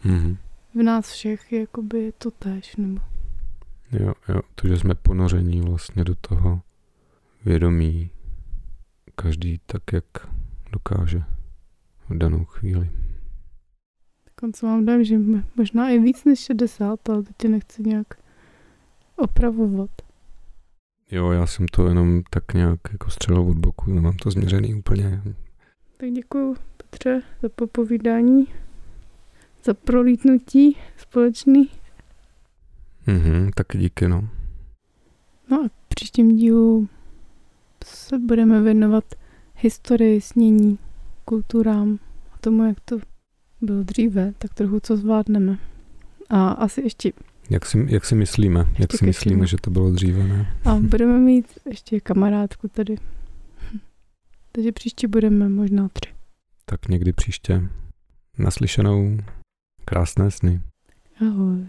hmm. 0.00 0.36
v 0.74 0.82
nás 0.82 1.12
všech 1.12 1.52
jakoby 1.52 1.98
je 1.98 2.12
to 2.12 2.30
též, 2.30 2.76
nebo... 2.76 3.00
Jo, 3.92 4.14
jo, 4.28 4.40
to, 4.54 4.68
že 4.68 4.78
jsme 4.78 4.94
ponoření 4.94 5.60
vlastně 5.60 6.04
do 6.04 6.14
toho 6.14 6.60
vědomí, 7.44 8.10
každý 9.14 9.60
tak, 9.66 9.92
jak 9.92 10.04
dokáže 10.72 11.22
v 12.08 12.18
danou 12.18 12.44
chvíli. 12.44 12.90
Dokonce 14.42 14.66
mám 14.66 14.84
dojem, 14.84 15.04
že 15.04 15.18
možná 15.56 15.90
i 15.90 15.98
víc 15.98 16.24
než 16.24 16.38
60, 16.38 17.08
ale 17.08 17.22
teď 17.22 17.36
tě 17.36 17.48
nechci 17.48 17.82
nějak 17.82 18.06
opravovat. 19.16 19.90
Jo, 21.10 21.30
já 21.30 21.46
jsem 21.46 21.66
to 21.66 21.88
jenom 21.88 22.22
tak 22.30 22.54
nějak 22.54 22.80
jako 22.92 23.10
střelil 23.10 23.42
od 23.42 23.56
boku, 23.56 23.92
nemám 23.92 24.16
to 24.16 24.30
změřený 24.30 24.74
úplně. 24.74 25.22
Tak 25.96 26.10
děkuji 26.10 26.56
Petře 26.76 27.22
za 27.42 27.48
popovídání, 27.48 28.46
za 29.64 29.74
prolítnutí 29.74 30.76
společný. 30.96 31.70
Mhm, 33.06 33.50
tak 33.54 33.66
díky 33.74 34.08
no. 34.08 34.28
No 35.50 35.60
a 35.64 35.68
v 35.68 35.88
příštím 35.88 36.36
dílu 36.36 36.88
se 37.84 38.18
budeme 38.18 38.62
věnovat 38.62 39.04
historii, 39.56 40.20
snění, 40.20 40.78
kulturám 41.24 41.98
a 42.32 42.38
tomu, 42.40 42.64
jak 42.64 42.80
to 42.80 43.11
byl 43.62 43.84
dříve, 43.84 44.32
tak 44.38 44.54
trochu 44.54 44.80
co 44.80 44.96
zvládneme. 44.96 45.58
A 46.30 46.48
asi 46.48 46.80
ještě... 46.80 47.12
Jak 47.50 47.66
si, 47.66 47.86
jak 47.88 48.04
si 48.04 48.14
myslíme? 48.14 48.60
Ještě 48.60 48.82
jak 48.82 48.92
si 48.92 49.06
myslíme, 49.06 49.46
že 49.46 49.56
to 49.60 49.70
bylo 49.70 49.90
dříve, 49.90 50.24
ne? 50.24 50.56
A 50.64 50.74
budeme 50.74 51.18
mít 51.18 51.46
ještě 51.70 52.00
kamarádku 52.00 52.68
tady. 52.68 52.96
Takže 54.52 54.72
příště 54.72 55.08
budeme 55.08 55.48
možná 55.48 55.88
tři. 55.88 56.12
Tak 56.64 56.88
někdy 56.88 57.12
příště. 57.12 57.62
Naslyšenou. 58.38 59.18
Krásné 59.84 60.30
sny. 60.30 60.60
Ahoj. 61.20 61.66